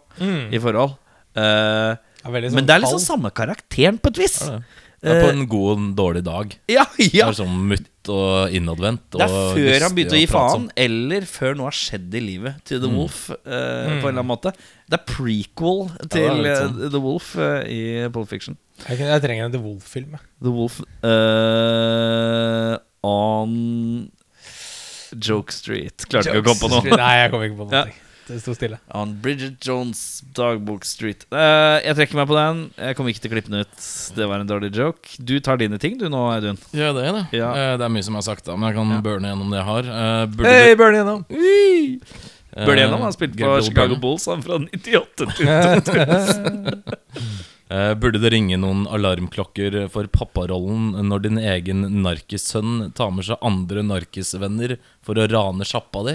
i 0.53 0.61
forhold. 0.63 0.97
Uh, 1.39 1.95
det 2.25 2.49
sånn 2.51 2.57
men 2.57 2.67
det 2.67 2.75
er 2.75 2.83
liksom 2.83 3.03
samme 3.05 3.31
karakteren 3.31 4.01
på 4.01 4.11
et 4.11 4.21
vis. 4.25 4.41
Ja, 4.49 4.59
det. 5.01 5.13
Er 5.13 5.21
på 5.23 5.29
en 5.31 5.45
god 5.51 5.67
og 5.71 5.79
en 5.79 5.89
dårlig 5.99 6.25
dag. 6.27 6.57
Ja, 6.77 6.85
ja. 6.99 7.09
Det 7.11 7.23
er 7.29 7.37
sånn 7.39 7.59
mutt 7.71 8.09
og 8.09 8.55
innadvendt. 8.57 9.03
Det 9.13 9.21
er 9.27 9.33
før 9.55 9.85
han 9.85 9.95
begynte 9.95 10.17
å 10.17 10.21
gi 10.23 10.29
faen, 10.31 10.65
eller 10.81 11.27
før 11.29 11.59
noe 11.59 11.69
har 11.69 11.77
skjedd 11.77 12.15
i 12.17 12.23
livet 12.25 12.63
til 12.69 12.81
The 12.83 12.89
Wolf. 12.91 13.19
eh, 13.31 13.37
På 13.45 13.53
en 13.53 13.99
eller 14.01 14.15
annen 14.15 14.31
måte 14.31 14.53
Det 14.89 14.97
er 14.97 15.05
prequel 15.11 15.83
til 16.09 16.25
ja, 16.25 16.33
er 16.33 16.49
eh, 16.55 16.63
sånn. 16.63 16.79
The 16.95 17.03
Wolf 17.05 17.29
uh, 17.37 17.61
i 17.69 17.81
Pulp 18.15 18.31
Fiction. 18.33 18.57
Jeg, 18.89 18.99
jeg 19.03 19.23
trenger 19.27 19.49
en 19.51 19.55
The 19.55 19.61
Wolf-film. 19.61 20.17
The 20.41 20.53
Wolf 20.55 20.81
uh, 21.03 22.77
on 23.07 23.55
Joke 25.19 25.53
Street. 25.55 26.05
Klarte 26.09 26.31
ikke 26.33 26.43
å 26.43 26.49
komme 26.51 26.63
på 26.63 26.71
noe. 26.75 26.97
Nei, 27.01 27.15
jeg 27.23 27.33
kom 27.35 27.45
ikke 27.47 27.59
på 27.63 27.69
noe. 27.73 27.87
Det 28.29 28.37
sto 28.43 28.53
stille. 28.53 28.77
On 28.93 29.09
Bridget 29.25 29.57
Jones' 29.65 30.21
Dagbok 30.37 30.85
Street. 30.85 31.23
Uh, 31.33 31.79
jeg 31.81 31.97
trekker 31.97 32.19
meg 32.21 32.27
på 32.29 32.37
den. 32.37 32.59
Jeg 32.77 32.97
kommer 32.99 33.09
ikke 33.15 33.23
til 33.25 33.31
å 33.31 33.33
klippe 33.35 33.53
den 33.55 33.63
ut. 33.65 33.79
Det 34.19 34.27
var 34.29 34.43
en 34.45 34.51
dårlig 34.51 34.69
joke. 34.77 35.15
Du 35.25 35.33
tar 35.41 35.57
dine 35.61 35.79
ting, 35.81 35.97
du 36.01 36.05
nå, 36.13 36.21
Audun. 36.35 36.59
Ja, 36.77 36.91
det 36.97 37.07
er 37.09 37.13
det. 37.17 37.25
Ja. 37.39 37.49
Uh, 37.57 37.73
Det 37.81 37.85
er 37.89 37.95
mye 37.97 38.05
som 38.05 38.19
er 38.21 38.25
sagt, 38.29 38.45
da, 38.45 38.53
men 38.57 38.69
jeg 38.69 38.77
kan 38.79 38.93
Ja. 38.99 39.01
burne 39.09 39.31
gjennom 39.33 39.49
det 39.55 39.59
jeg 39.63 39.69
har. 39.71 39.85
Uh, 39.89 40.25
burde 40.29 40.53
Hei, 40.53 40.69
det- 40.69 40.77
burn 40.79 40.95
igjennom! 40.99 41.21
eh, 41.33 42.77
gjennom? 42.77 43.01
Han 43.09 43.13
spilte 43.17 43.39
på 43.39 43.63
Chicago. 43.65 43.97
Bulls 44.03 44.27
han 44.27 44.43
fra 44.45 44.59
98 44.61 45.27
til 45.37 45.47
Eh, 47.69 47.93
Burde 48.01 48.17
det 48.17 48.31
ringe 48.33 48.57
noen 48.57 48.87
alarmklokker 48.89 49.75
for 49.93 50.09
papparollen 50.09 50.95
når 51.05 51.21
din 51.27 51.37
egen 51.37 51.83
narkissønn 52.01 52.95
tar 52.97 53.11
med 53.13 53.27
seg 53.29 53.37
andre 53.45 53.83
narkisvenner 53.85 54.79
for 55.05 55.21
å 55.21 55.27
rane 55.29 55.67
sjappa 55.69 56.01
di? 56.07 56.15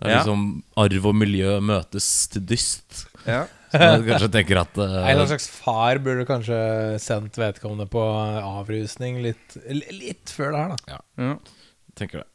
Det 0.00 0.06
er 0.08 0.14
Ja. 0.14 0.18
liksom 0.22 0.44
arv 0.80 1.06
og 1.10 1.14
miljø 1.20 1.58
møtes 1.60 2.28
til 2.32 2.42
dyst. 2.48 3.06
ja. 3.26 3.46
Så 3.70 3.78
jeg 3.78 4.02
kanskje 4.02 4.28
tenker 4.34 4.58
at 4.64 4.74
En 4.80 4.82
eller 4.88 5.04
annen 5.12 5.20
eh, 5.22 5.26
slags 5.30 5.46
far 5.48 5.98
burde 6.02 6.24
kanskje 6.26 6.56
sendt 6.98 7.36
vedkommende 7.38 7.86
på 7.86 8.00
avrusning 8.02 9.20
litt, 9.22 9.54
litt 9.94 10.32
før 10.34 10.50
det 10.56 10.62
her, 10.64 10.72
da. 10.74 10.96
Ja. 10.96 11.36
tenker 11.94 12.24
det. 12.24 12.26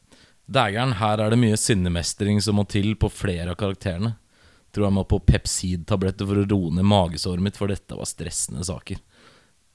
Dægeren, 0.48 0.94
her 0.96 1.20
er 1.20 1.34
det 1.34 1.38
mye 1.42 1.58
sinnemestring 1.58 2.40
som 2.40 2.56
må 2.56 2.64
til 2.70 2.94
på 2.96 3.10
flere 3.12 3.50
av 3.52 3.58
karakterene. 3.60 4.14
Tror 4.72 4.86
jeg 4.86 4.94
må 4.96 5.04
på 5.10 5.18
Pepsid-tabletter 5.26 6.24
for 6.28 6.40
å 6.40 6.46
roe 6.48 6.72
ned 6.72 6.86
magesåret 6.88 7.42
mitt, 7.44 7.56
for 7.58 7.68
dette 7.68 7.96
var 7.98 8.08
stressende 8.08 8.64
saker. 8.64 8.96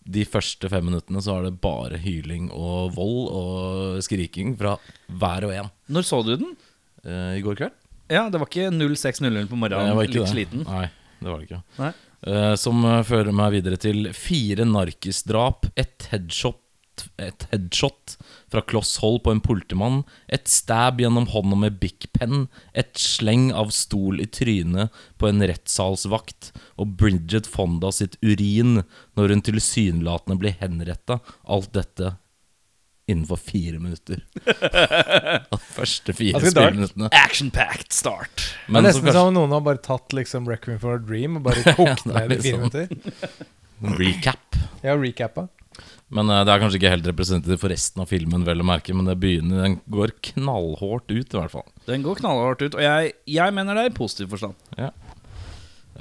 De 0.01 0.23
første 0.25 0.69
fem 0.71 0.85
minuttene 0.87 1.21
så 1.21 1.37
er 1.37 1.49
det 1.49 1.59
bare 1.61 1.99
hyling 2.01 2.47
og 2.55 2.95
vold 2.95 3.29
og 3.37 4.01
skriking 4.01 4.55
fra 4.57 4.77
hver 5.11 5.45
og 5.45 5.53
en. 5.59 5.69
Når 5.93 6.07
så 6.09 6.23
du 6.25 6.33
den? 6.41 6.55
Uh, 7.05 7.37
I 7.37 7.43
går 7.45 7.59
kveld? 7.59 7.77
Ja, 8.11 8.25
det 8.31 8.41
var 8.41 8.49
ikke 8.49 8.71
06.00 8.75 9.47
på 9.47 9.59
morgenen. 9.59 9.95
Litt 10.03 10.17
det. 10.17 10.29
sliten. 10.31 10.65
Nei, 10.67 10.87
det 11.21 11.29
var 11.29 11.39
det 11.39 11.47
ikke. 11.47 11.61
Nei. 11.79 11.91
Eh, 12.27 12.55
som 12.59 12.83
eh, 12.85 12.99
fører 13.07 13.33
meg 13.33 13.55
videre 13.55 13.79
til 13.81 14.11
fire 14.13 14.67
narkisdrap, 14.67 15.71
et 15.79 16.11
headshot 16.11 16.59
et 17.21 17.45
headshot 17.51 18.15
fra 18.51 18.61
kloss 18.67 18.97
hold 19.01 19.21
på 19.25 19.33
en 19.33 19.41
politimann, 19.43 20.01
et 20.27 20.49
stab 20.51 20.99
gjennom 21.01 21.29
hånda 21.31 21.57
med 21.63 21.79
big 21.81 22.07
Pen, 22.13 22.47
et 22.77 22.93
sleng 22.99 23.49
av 23.57 23.71
stol 23.75 24.21
i 24.21 24.27
trynet 24.29 24.93
på 25.21 25.29
en 25.29 25.41
rettssalsvakt, 25.41 26.51
og 26.77 26.97
Bridget 26.99 27.49
Fonda 27.49 27.93
sitt 27.95 28.19
urin 28.21 28.83
når 29.17 29.35
hun 29.35 29.45
tilsynelatende 29.47 30.37
blir 30.41 30.57
henretta. 30.61 31.21
Alt 31.47 31.73
dette 31.77 32.15
innenfor 33.11 33.39
fire 33.41 33.79
minutter. 33.79 34.23
De 35.51 35.59
første 35.71 36.15
fire 36.17 36.41
spillminuttene. 36.43 37.11
Action-packed 37.21 37.93
start. 37.95 38.47
Det 38.67 38.79
er 38.79 38.87
nesten 38.87 39.05
kanskje 39.05 39.17
som 39.19 39.31
om 39.31 39.39
noen 39.39 39.55
har 39.55 39.63
bare 39.65 39.81
tatt 39.85 40.15
liksom 40.17 40.49
Requiem 40.49 40.79
for 40.81 40.97
a 40.97 41.01
Dream 41.01 41.39
og 41.39 41.47
bare 41.49 41.63
kokt 41.79 42.07
er 42.09 42.29
ned 42.29 42.37
i 42.37 42.41
fire 42.43 42.59
sånn. 42.59 42.67
minutter. 42.67 43.97
recap. 44.01 44.61
Ja, 44.85 44.97
recappa. 44.97 45.47
Men 46.11 46.27
uh, 46.27 46.41
det 46.43 46.51
er 46.51 46.59
kanskje 46.59 46.81
ikke 46.81 46.91
helt 46.91 47.07
representativt 47.07 47.61
for 47.61 47.71
resten 47.71 48.03
av 48.03 48.09
filmen, 48.11 48.43
vel 48.47 48.63
å 48.63 48.67
merke, 48.67 48.95
men 48.95 49.07
det 49.07 49.15
begynner, 49.21 49.63
den 49.63 49.77
går 49.93 50.11
knallhardt 50.33 51.07
ut, 51.13 51.23
i 51.23 51.37
hvert 51.37 51.53
fall. 51.53 51.69
Den 51.87 52.03
går 52.03 52.19
knallhardt 52.19 52.65
ut, 52.65 52.75
og 52.75 52.83
jeg, 52.83 53.13
jeg 53.31 53.55
mener 53.55 53.79
det 53.79 53.87
i 53.87 53.95
positiv 53.95 54.33
forstand. 54.33 54.59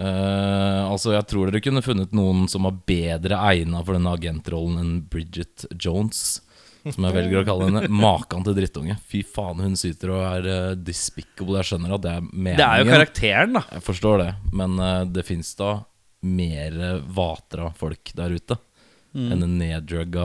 Eh, 0.01 0.83
altså, 0.87 1.15
jeg 1.15 1.27
tror 1.31 1.51
dere 1.51 1.63
kunne 1.63 1.83
funnet 1.85 2.15
noen 2.17 2.47
som 2.51 2.67
var 2.67 2.79
bedre 2.89 3.39
egna 3.51 3.83
for 3.85 3.97
denne 3.97 4.15
agentrollen 4.17 4.81
enn 4.81 4.95
Bridget 5.13 5.67
Jones. 5.77 6.41
Som 6.87 7.05
jeg 7.05 7.17
velger 7.17 7.43
å 7.43 7.45
kalle 7.45 7.69
henne. 7.69 7.83
Maken 7.93 8.47
til 8.47 8.57
drittunge. 8.57 8.97
Fy 9.11 9.21
faen, 9.27 9.61
hun 9.61 9.77
syter 9.77 10.15
og 10.15 10.23
er 10.25 10.49
uh, 10.49 10.79
despicable. 10.79 11.59
Jeg 11.61 11.73
skjønner 11.73 11.97
at 11.99 12.07
det 12.07 12.15
er 12.17 12.25
meningen. 12.25 12.61
Det 12.63 12.69
er 12.69 12.81
jo 12.81 12.89
karakteren, 12.89 13.55
da. 13.59 13.65
Jeg 13.77 13.85
forstår 13.91 14.23
det, 14.25 14.31
men 14.57 14.81
uh, 14.81 15.05
det 15.05 15.27
fins 15.29 15.53
da 15.61 15.75
mer 16.25 16.81
vatra 17.17 17.71
folk 17.77 18.13
der 18.17 18.37
ute 18.37 18.57
Mm. 19.11 19.33
enn 19.35 19.43
en 19.43 19.55
neddrugga 19.59 20.25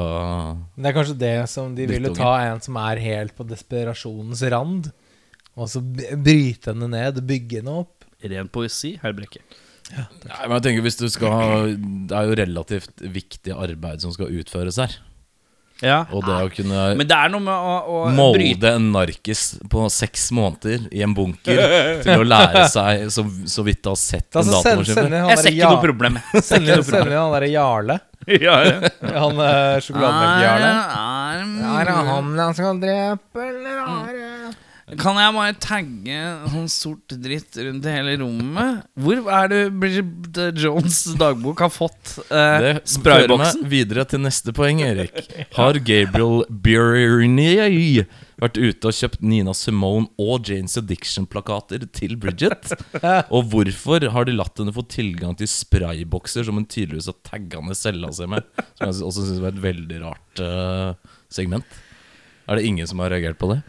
Det 0.78 0.90
er 0.92 0.94
kanskje 0.94 1.18
det 1.18 1.38
som 1.50 1.72
de 1.74 1.88
ville 1.90 2.12
ta 2.14 2.36
en 2.46 2.60
som 2.62 2.76
er 2.78 3.00
helt 3.02 3.34
på 3.34 3.46
desperasjonens 3.50 4.44
rand, 4.54 4.92
og 5.58 5.72
så 5.72 5.82
bryte 5.82 6.70
henne 6.70 6.92
ned, 6.92 7.18
bygge 7.26 7.64
henne 7.64 7.80
opp. 7.82 8.06
Ren 8.22 8.50
poesi, 8.54 8.94
herr 9.02 9.16
Brekke. 9.18 9.42
Nei, 9.90 10.46
men 10.46 10.54
jeg 10.58 10.64
tenker 10.66 10.86
hvis 10.86 10.98
du 10.98 11.06
skal 11.14 11.76
Det 12.10 12.16
er 12.18 12.26
jo 12.26 12.38
relativt 12.40 13.04
viktig 13.06 13.54
arbeid 13.54 14.02
som 14.02 14.14
skal 14.14 14.34
utføres 14.34 14.80
her. 14.82 14.94
Ja. 15.84 16.06
Og 16.16 16.24
det 16.24 16.36
å 16.40 16.50
kunne 16.54 16.84
Men 16.96 17.08
det 17.10 17.16
er 17.18 17.32
noe 17.34 17.44
med 17.44 17.52
å, 17.52 17.74
å 17.84 17.98
bryte 18.08 18.16
molde 18.16 18.72
en 18.78 18.86
narkis 18.94 19.44
på 19.72 19.88
seks 19.92 20.30
måneder 20.36 20.86
i 20.96 21.04
en 21.04 21.16
bunker 21.18 21.60
til 22.06 22.24
å 22.24 22.28
lære 22.28 22.64
seg 22.76 23.10
så, 23.12 23.26
så 23.52 23.66
vidt 23.68 23.84
å 23.84 23.96
ha 23.96 24.00
sett 24.00 24.30
Da 24.32 24.40
en 24.40 24.52
så 24.52 24.62
datamaskin 24.64 25.18
Jeg 25.20 25.42
ser 25.42 25.52
ikke 25.52 25.72
noe 25.74 25.84
problem. 25.84 26.20
Sender 26.40 26.86
sender 26.86 27.18
han 27.20 27.34
derre 27.36 27.52
Jarle. 27.52 28.00
ja, 28.46 28.56
ja. 28.66 28.92
Han 29.20 29.38
uh, 29.38 29.76
sjokolademelk-Jarle. 29.84 30.70
Er 31.76 31.90
det 31.90 31.98
han 32.10 32.40
han 32.40 32.56
skal 32.58 32.80
drepe, 32.82 33.50
eller 33.50 33.82
er 33.84 34.16
det 34.16 34.65
Kan 34.86 35.18
jeg 35.18 35.34
bare 35.34 35.54
tagge 35.58 36.18
sånn 36.52 36.68
sort 36.70 37.14
dritt 37.18 37.56
rundt 37.58 37.88
i 37.90 37.94
hele 37.96 38.12
rommet? 38.22 38.84
Hvor 39.02 39.18
er 39.34 39.48
det 39.50 39.62
Bridget 39.82 40.60
Jones' 40.62 41.16
dagbok 41.18 41.64
har 41.66 41.72
fått 41.74 42.20
eh, 42.28 42.58
Det 42.62 42.74
sprayboksen? 42.94 43.64
meg 43.64 43.72
videre 43.72 44.04
til 44.12 44.22
neste 44.22 44.54
poeng, 44.54 44.84
Erik. 44.86 45.18
Har 45.58 45.80
Gabriel 45.82 46.44
Byrnier 46.50 48.06
vært 48.38 48.60
ute 48.62 48.92
og 48.92 48.94
kjøpt 49.00 49.26
Nina 49.26 49.56
Simone 49.58 50.12
og 50.22 50.52
Janes 50.52 50.78
Addiction-plakater 50.78 51.88
til 51.90 52.14
Bridget? 52.22 52.76
Og 53.34 53.50
hvorfor 53.56 54.06
har 54.14 54.30
de 54.30 54.38
latt 54.38 54.62
henne 54.62 54.76
få 54.76 54.86
tilgang 54.92 55.34
til 55.40 55.50
spraybokser 55.50 56.46
som 56.46 56.62
hun 56.62 56.70
tydeligvis 56.70 57.10
har 57.10 57.18
tagga 57.26 57.64
ned 57.66 57.80
cella 57.80 58.14
si 58.14 58.30
med? 58.30 58.46
Som 58.78 58.86
jeg 58.86 59.02
også 59.10 59.26
syns 59.32 59.42
var 59.42 59.56
et 59.56 59.66
veldig 59.66 60.04
rart 60.06 60.46
uh, 60.46 61.18
segment. 61.34 61.82
Er 62.46 62.60
det 62.60 62.70
ingen 62.70 62.86
som 62.86 63.02
har 63.02 63.10
reagert 63.10 63.40
på 63.42 63.50
det? 63.50 63.64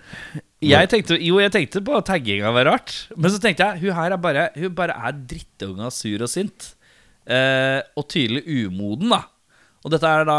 Jeg 0.64 0.88
tenkte, 0.88 1.18
jo, 1.20 1.36
jeg 1.42 1.52
tenkte 1.52 1.82
på 1.84 1.98
at 1.98 2.06
tagginga 2.08 2.50
var 2.54 2.70
rart. 2.70 2.94
Men 3.16 3.32
så 3.32 3.40
tenkte 3.42 3.66
jeg 3.66 3.84
hun 3.84 3.96
her 3.98 4.14
er 4.14 4.20
bare 4.20 4.48
Hun 4.56 4.76
bare 4.76 4.96
er 4.96 5.18
drittunga 5.28 5.90
sur 5.92 6.24
og 6.24 6.32
sint. 6.32 6.70
Eh, 7.28 7.80
og 7.98 8.06
tydelig 8.08 8.44
umoden, 8.46 9.10
da. 9.12 9.24
Og 9.84 9.92
dette 9.92 10.08
er 10.08 10.24
da 10.26 10.38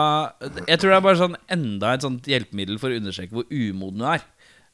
Jeg 0.65 0.79
tror 0.79 0.91
det 0.91 0.97
er 0.97 1.05
bare 1.05 1.19
sånn 1.19 1.37
enda 1.53 1.93
et 1.93 2.05
sånt 2.05 2.25
hjelpemiddel 2.27 2.79
for 2.81 2.91
å 2.91 2.97
understreke 2.99 3.35
hvor 3.37 3.47
umoden 3.51 4.01
hun 4.01 4.15
er. 4.15 4.25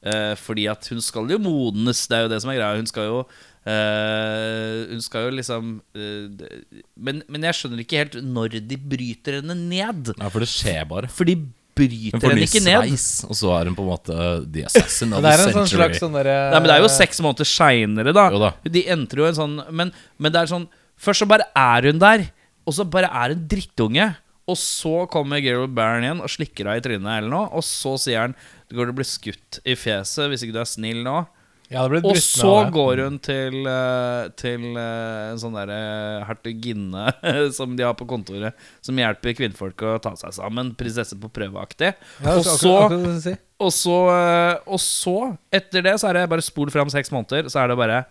Eh, 0.03 0.33
fordi 0.35 0.67
at 0.71 0.87
hun 0.91 0.99
skal 1.03 1.29
jo 1.31 1.39
modnes, 1.39 2.01
det 2.11 2.17
er 2.17 2.25
jo 2.25 2.31
det 2.33 2.39
som 2.43 2.51
er 2.51 2.59
greia. 2.59 2.79
Hun 2.79 2.89
skal 2.89 3.09
jo 3.09 3.19
eh, 3.23 4.79
Hun 4.91 5.03
skal 5.03 5.27
jo 5.27 5.35
liksom 5.37 5.75
eh, 5.95 6.47
men, 6.95 7.21
men 7.31 7.47
jeg 7.47 7.59
skjønner 7.59 7.83
ikke 7.83 8.01
helt 8.01 8.17
når 8.23 8.57
de 8.67 8.79
bryter 8.79 9.39
henne 9.41 9.55
ned. 9.59 10.15
Nei, 10.19 10.31
for 10.33 10.43
det 10.43 10.51
skjer 10.51 10.87
bare. 10.89 11.11
For 11.11 11.27
de 11.29 11.37
Hun 11.39 11.51
bryter 11.75 12.19
den 12.19 12.29
henne 12.33 12.45
ikke 12.45 12.61
ned. 12.63 12.83
sveis, 12.85 13.05
og 13.27 13.35
så 13.39 13.51
er 13.57 13.69
hun 13.69 13.75
på 13.77 13.83
en 13.85 13.89
måte 13.89 14.17
the 14.53 14.65
assassin 14.67 15.13
of 15.13 15.23
Det 15.23 15.31
the 15.33 15.43
en 15.47 15.53
sånn 15.53 15.53
century. 15.67 15.77
slags 15.79 15.99
sånn 16.03 16.13
der, 16.19 16.29
Nei, 16.51 16.59
men 16.59 16.69
Det 16.69 16.75
er 16.77 16.81
jo 16.85 16.91
seks 16.93 17.21
måneder 17.25 17.49
seinere, 17.49 18.13
da. 18.13 18.25
Da. 18.45 18.51
De 18.69 18.83
entrer 18.93 19.23
jo 19.23 19.27
en 19.31 19.39
sånn 19.39 19.55
men, 19.73 19.91
men 20.17 20.31
det 20.35 20.41
er 20.43 20.51
sånn 20.53 20.67
Først 21.03 21.19
så 21.23 21.27
bare 21.27 21.47
er 21.57 21.89
hun 21.89 21.97
der, 21.99 22.27
og 22.65 22.73
så 22.77 22.85
bare 22.87 23.09
er 23.11 23.33
hun 23.33 23.47
drittunge. 23.49 24.05
Og 24.47 24.55
så 24.59 25.07
kommer 25.11 25.41
Gerald 25.43 25.73
Barron 25.75 26.03
igjen 26.05 26.21
og 26.23 26.29
slikker 26.31 26.67
henne 26.69 26.77
i 26.79 26.83
trynet, 26.85 27.17
eller 27.17 27.31
noe. 27.31 27.49
Og 27.57 27.63
så 27.65 27.95
sier 27.99 28.21
han 28.21 28.35
du 28.69 28.75
går 28.77 28.87
til 28.87 28.93
å 28.93 28.97
bli 29.01 29.07
skutt 29.07 29.59
i 29.67 29.75
fjeset 29.75 30.29
hvis 30.31 30.43
ikke 30.45 30.55
du 30.55 30.61
er 30.61 30.69
snill 30.69 31.01
nå. 31.03 31.25
Ja, 31.73 31.83
det 31.89 32.03
ble 32.03 32.11
Og 32.11 32.19
så 32.21 32.49
av 32.51 32.67
det. 32.67 32.73
går 32.75 33.01
hun 33.01 33.15
til, 33.23 33.55
eh, 33.69 34.27
til 34.37 34.65
eh, 34.77 35.31
en 35.31 35.39
sånn 35.41 35.55
derre 35.57 35.79
hertuginne 36.27 37.07
som 37.57 37.73
de 37.77 37.85
har 37.87 37.95
på 37.97 38.07
kontoret, 38.09 38.59
som 38.85 38.99
hjelper 38.99 39.35
kvinnfolk 39.39 39.81
å 39.89 39.95
ta 40.03 40.13
seg 40.19 40.35
sammen. 40.37 40.73
Prinsesse 40.77 41.17
på 41.19 41.31
prøveaktig. 41.33 41.93
Ja, 42.21 42.37
og 42.37 42.45
sier. 42.45 43.39
og 43.57 44.11
eh, 44.13 44.55
og 44.67 44.81
så, 44.83 45.17
etter 45.53 45.87
det, 45.89 45.97
så 46.01 46.11
er 46.11 46.21
det 46.21 46.29
bare 46.35 46.45
spol 46.45 46.71
fram 46.73 46.93
seks 46.93 47.11
måneder. 47.13 47.49
Så 47.49 47.63
er 47.63 47.71
det 47.71 47.79
bare 47.79 48.03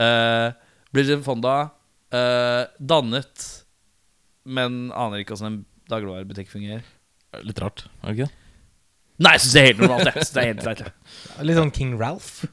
uh, 0.00 0.56
Bridget 0.94 1.24
Fonda 1.26 1.56
uh, 2.14 2.64
dannet, 2.80 3.48
men 4.48 4.86
aner 4.96 5.20
ikke 5.20 5.36
hvordan 5.36 5.58
en 5.58 5.64
dagligvarebutikk 5.92 6.52
fungerer. 6.52 6.86
Litt 7.44 7.60
rart, 7.60 7.84
er 8.00 8.08
det 8.08 8.16
ikke 8.16 8.30
det? 8.30 8.47
Nei, 9.18 9.32
jeg 9.34 9.42
syns 9.42 9.54
det 9.54 9.60
er 9.60 9.66
helt 9.72 9.80
normalt. 9.82 10.08
Jeg 10.08 10.14
synes 10.18 10.34
det 10.34 10.42
er 10.42 10.48
helt 10.52 10.62
greit. 10.62 10.82
Litt 11.48 11.58
sånn 11.58 11.72
King 11.74 11.96
Ralph. 11.98 12.44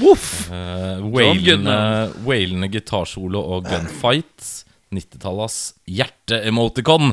Voff! 0.00 0.24
Uh, 0.48 1.04
Wailende 1.12 1.76
wailende 2.24 2.70
gitarsolo 2.72 3.42
og 3.56 3.68
gunfight. 3.68 4.48
90-tallas. 4.96 5.60
Hjerte-emoticon! 5.90 7.12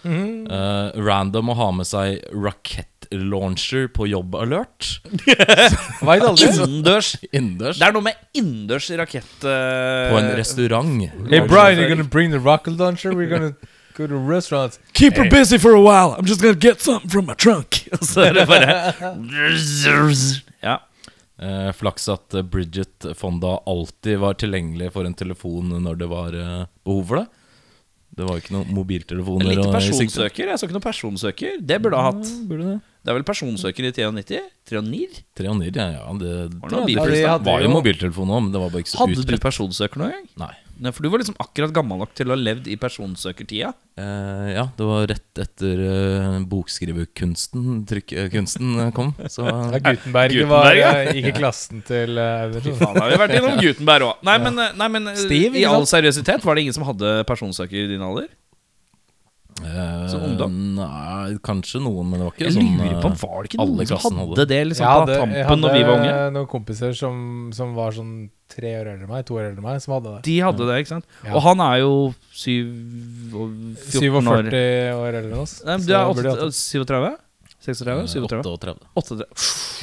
Mm. 0.00 0.46
Uh, 0.48 0.90
random 1.04 1.52
å 1.52 1.56
ha 1.58 1.68
med 1.76 1.86
seg 1.86 2.22
rakett-launcher 2.32 3.90
på 3.94 4.08
jobb-alert. 4.10 4.94
Innendørs. 6.02 7.14
Innendørs. 7.30 7.78
Det 7.78 7.86
er 7.86 7.94
noe 7.94 8.06
med 8.08 8.18
innendørs 8.34 8.90
rakett... 8.98 9.34
Uh, 9.44 10.08
På 10.10 10.18
en 10.22 10.32
restaurant. 10.40 10.96
Hey 11.30 11.44
Brian, 11.46 11.78
you're 11.78 11.92
gonna 11.92 12.08
bring 12.08 12.32
the 12.34 12.40
rocket 12.40 12.74
launcher? 12.80 13.14
We're 13.14 13.30
gonna 13.30 13.54
go 13.96 14.06
to 14.06 14.14
restaurants. 14.16 14.78
Keep 14.92 15.16
her 15.16 15.28
busy 15.30 15.58
for 15.58 15.72
a 15.74 15.80
while. 15.80 16.14
I'm 16.18 16.26
just 16.26 16.40
gonna 16.42 16.54
get 16.54 16.80
something 16.80 17.10
from 17.10 17.26
my 17.26 17.34
trunk. 17.34 17.88
Så 18.02 18.20
er 18.28 18.32
det 18.34 18.46
bare 18.48 18.94
Ja. 20.62 20.78
Eh, 21.40 21.72
flaks 21.72 22.08
at 22.12 22.34
eh, 22.34 22.42
Bridget 22.42 23.06
Fonda 23.16 23.54
alltid 23.66 24.18
var 24.20 24.34
tilgjengelig 24.34 24.90
for 24.92 25.08
en 25.08 25.14
telefon 25.16 25.70
når 25.82 25.96
det 26.02 26.08
var 26.10 26.34
eh, 26.36 26.66
behov 26.84 27.06
for 27.08 27.22
det. 27.22 27.26
Det 28.10 28.26
var 28.26 28.36
jo 28.36 28.42
ikke 28.42 28.52
noen 28.52 28.72
mobiltelefoner. 28.76 29.48
Litt 29.48 29.62
og- 29.64 29.72
personsøker. 29.72 30.50
Jeg 30.50 30.58
så 30.60 30.66
ikke 30.68 30.76
noe 30.76 30.84
personsøker. 30.84 31.60
Det 31.64 31.78
burde 31.80 31.96
ha 31.96 32.10
hatt. 32.10 32.26
Ja, 32.26 32.46
burde 32.50 32.66
det. 32.74 32.78
Det 33.00 33.08
er 33.12 33.16
vel 33.16 33.24
personsøker 33.24 33.86
i 33.88 33.92
93? 33.96 34.40
39? 34.68 35.20
Treonir, 35.38 35.70
ja. 35.72 35.86
ja 35.94 36.02
det, 36.20 36.32
Var 36.36 36.50
det, 36.50 36.50
det 36.50 36.72
noe 36.74 36.80
det, 36.82 36.88
bilpris, 36.90 37.22
var 37.46 37.62
jo 37.62 37.68
jo- 37.70 37.72
mobiltelefon 37.72 38.28
òg, 38.34 38.42
men 38.44 38.50
det 38.52 38.60
var 38.60 38.74
bare 38.74 38.82
ikke 38.84 38.92
så 38.92 38.98
Hadde 39.00 39.16
du 39.16 39.22
utbredt. 39.22 39.44
personsøker 39.46 40.02
noen 40.02 40.12
gang? 40.18 40.26
Nei. 40.42 40.52
Nei, 40.80 40.92
for 40.96 41.04
du 41.04 41.10
var 41.12 41.20
liksom 41.20 41.36
akkurat 41.42 41.74
gammel 41.76 42.00
nok 42.00 42.14
til 42.16 42.30
å 42.30 42.34
ha 42.34 42.40
levd 42.40 42.70
i 42.72 42.76
personsøkertida. 42.80 43.72
Eh, 44.00 44.46
ja, 44.54 44.64
det 44.76 44.86
var 44.88 45.08
rett 45.10 45.42
etter 45.44 45.82
uh, 45.84 46.38
bokskriverkunsten 46.48 47.82
uh, 47.84 48.28
kunsten 48.32 48.78
kom. 48.96 49.12
Så 49.28 49.44
Ja, 49.44 49.78
Gutenberg, 49.90 50.32
Gutenberg, 50.32 50.48
var, 50.48 50.78
ja. 50.78 50.92
ikke 51.12 51.34
klassen 51.36 51.84
til 51.86 52.16
uh, 52.16 52.48
Fy 52.64 52.72
Faen, 52.78 52.96
har 52.96 53.12
vi 53.12 53.20
vært 53.20 53.36
innom 53.36 53.58
Gutenberg 53.64 54.08
òg. 54.08 54.24
Nei, 54.26 54.36
men, 54.42 54.58
eh, 54.62 54.76
nei, 54.80 54.88
men 54.96 55.12
eh, 55.12 55.18
Steve, 55.20 55.60
i 55.60 55.66
all 55.68 55.86
seriøsitet, 55.88 56.44
var 56.46 56.56
det 56.56 56.66
ingen 56.66 56.76
som 56.76 56.86
hadde 56.88 57.20
personsøker 57.28 57.84
i 57.84 57.88
din 57.90 58.04
alder? 58.04 58.30
Eh, 59.66 60.06
Som 60.12 60.24
ungdom? 60.26 60.54
Nei, 60.76 61.36
kanskje 61.46 61.80
noen, 61.84 62.08
men 62.10 62.20
det 62.20 62.26
var 62.28 62.34
ikke 62.36 62.46
Jeg 62.46 62.54
sånn 62.56 62.70
lurer 62.80 63.00
på, 63.00 63.10
eh, 63.10 63.20
Var 63.22 63.42
det 63.42 63.50
ikke 63.50 63.60
noen 63.60 63.86
som 64.00 64.18
hadde 64.20 64.28
hadde. 64.34 64.46
det 64.52 64.60
liksom 64.70 64.84
Jeg 64.86 64.90
på 64.90 65.00
hadde, 65.00 65.16
jeg 65.36 65.46
hadde, 65.50 65.60
når 65.60 65.72
vi 65.76 65.82
var 65.82 65.94
unge? 65.98 66.10
hadde 66.14 66.34
noen 66.36 66.46
kompiser 66.50 66.92
som, 66.96 67.14
som 67.56 67.74
var 67.74 67.92
sånn 67.96 68.12
tre 68.50 68.72
år 68.80 68.88
eldre 68.94 69.04
enn 69.06 69.12
meg, 69.12 69.24
to 69.26 69.34
år 69.38 69.44
eldre 69.50 69.60
enn 69.62 69.68
meg, 69.68 69.80
som 69.84 69.94
hadde 69.94 70.14
det. 70.16 70.22
De 70.26 70.36
hadde 70.42 70.66
det, 70.66 70.78
ikke 70.82 70.92
sant? 70.96 71.06
Ja. 71.24 71.34
Og 71.38 71.42
han 71.46 71.60
er 71.60 71.76
jo 71.84 71.92
syv 72.34 72.66
og 73.34 73.50
14 73.86 74.00
47 74.00 74.30
år. 74.34 74.50
år 74.98 75.18
eldre 75.20 75.32
enn 75.34 75.42
oss. 75.44 75.54
Nei, 75.64 75.76
du 75.78 75.92
er 75.94 76.08
burde 76.10 76.26
jeg 76.26 76.38
38, 76.38 76.50
hatt 76.50 76.54
37? 76.54 77.16
36? 77.60 77.86
eh, 77.86 78.06
37? 78.10 78.40
38. 78.40 78.80
38. 78.96 79.18
det. 79.20 79.28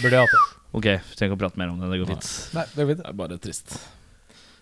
Burde 0.01 0.15
jeg 0.17 0.25
hatt 0.25 0.35
det. 0.35 0.43
Ok, 0.77 0.83
trenger 1.15 1.31
ikke 1.31 1.37
å 1.37 1.41
prate 1.45 1.57
mer 1.61 1.69
om 1.71 1.79
det. 1.79 1.87
Det 1.93 1.99
går 2.03 2.09
fint. 2.11 2.27
Nei, 2.57 2.65
det 2.73 2.81
går 2.83 2.89
fint. 2.91 3.03
Det 3.05 3.07
er 3.07 3.17
bare 3.21 3.37
trist. 3.39 3.77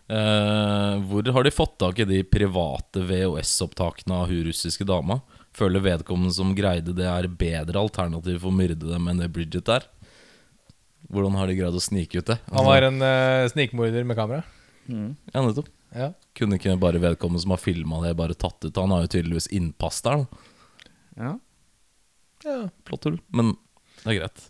Eh, 0.06 0.96
hvor 1.10 1.32
har 1.34 1.48
de 1.48 1.52
fått 1.54 1.80
tak 1.82 2.00
i 2.00 2.06
de 2.06 2.22
private 2.24 3.02
VHS-opptakene 3.10 4.20
av 4.22 4.30
hun 4.30 4.44
russiske 4.50 4.86
dama? 4.86 5.20
Føler 5.56 5.82
vedkommende 5.82 6.36
som 6.36 6.54
greide 6.58 6.94
det, 6.94 7.08
er 7.10 7.32
bedre 7.32 7.82
alternativ 7.82 8.42
for 8.44 8.52
å 8.52 8.58
myrde 8.58 8.92
dem 8.92 9.08
enn 9.10 9.24
det 9.24 9.32
Bridget 9.34 9.72
er? 9.72 9.88
Hvordan 11.10 11.38
har 11.40 11.50
de 11.50 11.58
greid 11.58 11.78
å 11.78 11.82
snike 11.82 12.22
ut 12.22 12.30
det? 12.30 12.38
Han 12.52 12.68
var 12.68 12.86
en 12.86 13.02
uh, 13.02 13.48
snikmorder 13.52 14.06
med 14.08 14.18
kamera. 14.18 14.44
Ja, 14.86 15.42
nettopp. 15.42 15.70
Ja. 15.96 16.12
Kunne 16.36 16.58
ikke 16.60 16.76
bare 16.82 17.02
vedkommende 17.02 17.42
som 17.42 17.54
har 17.56 17.62
filma 17.62 18.02
det, 18.04 18.16
bare 18.20 18.36
tatt 18.38 18.66
ut 18.66 18.78
Han 18.78 18.92
har 18.92 19.06
jo 19.06 19.14
tydeligvis 19.14 19.48
innpass 19.56 20.02
der, 20.06 20.26
da. 20.26 20.90
Ja. 21.16 21.36
ja. 22.44 22.58
Flott 22.90 23.06
tull. 23.06 23.20
Men 23.32 23.54
det 24.04 24.12
er 24.12 24.20
greit. 24.20 24.50